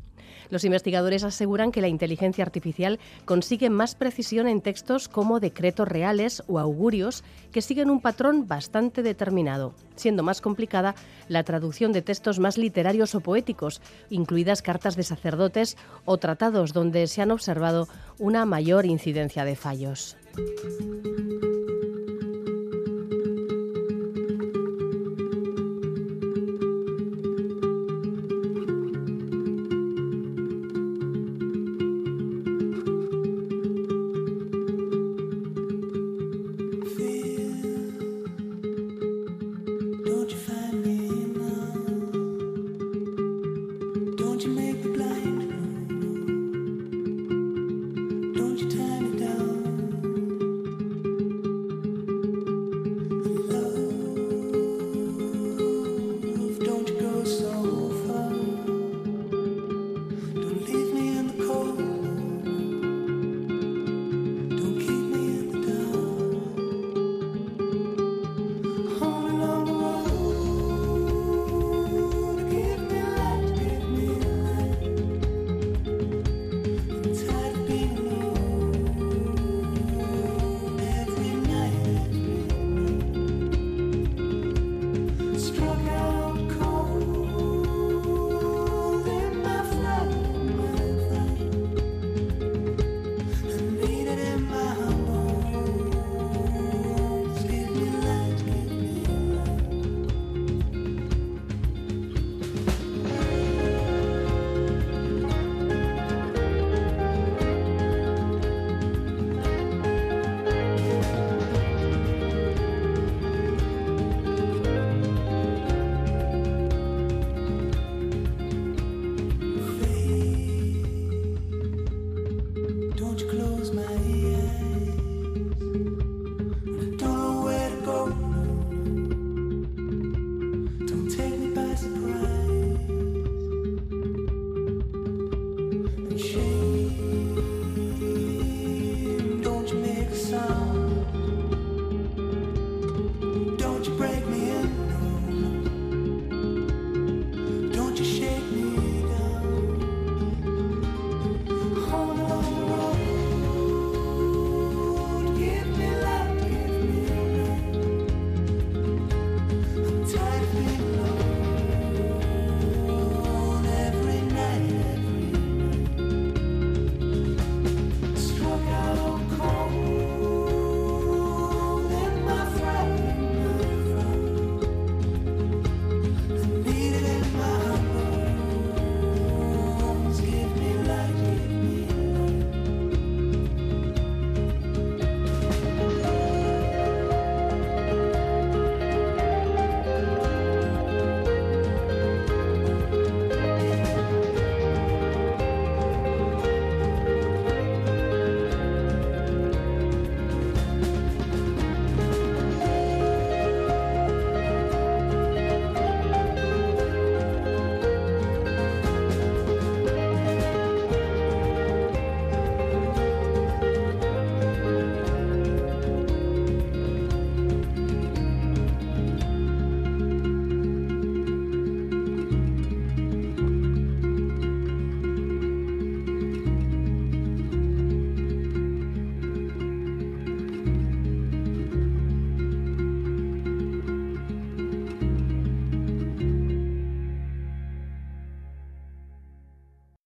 Los 0.48 0.64
investigadores 0.64 1.24
aseguran 1.24 1.72
que 1.72 1.80
la 1.80 1.88
inteligencia 1.88 2.44
artificial 2.44 2.98
consigue 3.24 3.70
más 3.70 3.83
precisión 3.92 4.48
en 4.48 4.62
textos 4.62 5.08
como 5.08 5.38
decretos 5.38 5.86
reales 5.86 6.42
o 6.48 6.58
augurios 6.58 7.22
que 7.52 7.60
siguen 7.60 7.90
un 7.90 8.00
patrón 8.00 8.48
bastante 8.48 9.02
determinado, 9.02 9.74
siendo 9.94 10.22
más 10.22 10.40
complicada 10.40 10.94
la 11.28 11.44
traducción 11.44 11.92
de 11.92 12.00
textos 12.00 12.38
más 12.38 12.56
literarios 12.56 13.14
o 13.14 13.20
poéticos, 13.20 13.82
incluidas 14.08 14.62
cartas 14.62 14.96
de 14.96 15.02
sacerdotes 15.02 15.76
o 16.06 16.16
tratados 16.16 16.72
donde 16.72 17.06
se 17.06 17.20
han 17.20 17.30
observado 17.30 17.86
una 18.18 18.46
mayor 18.46 18.86
incidencia 18.86 19.44
de 19.44 19.56
fallos. 19.56 20.16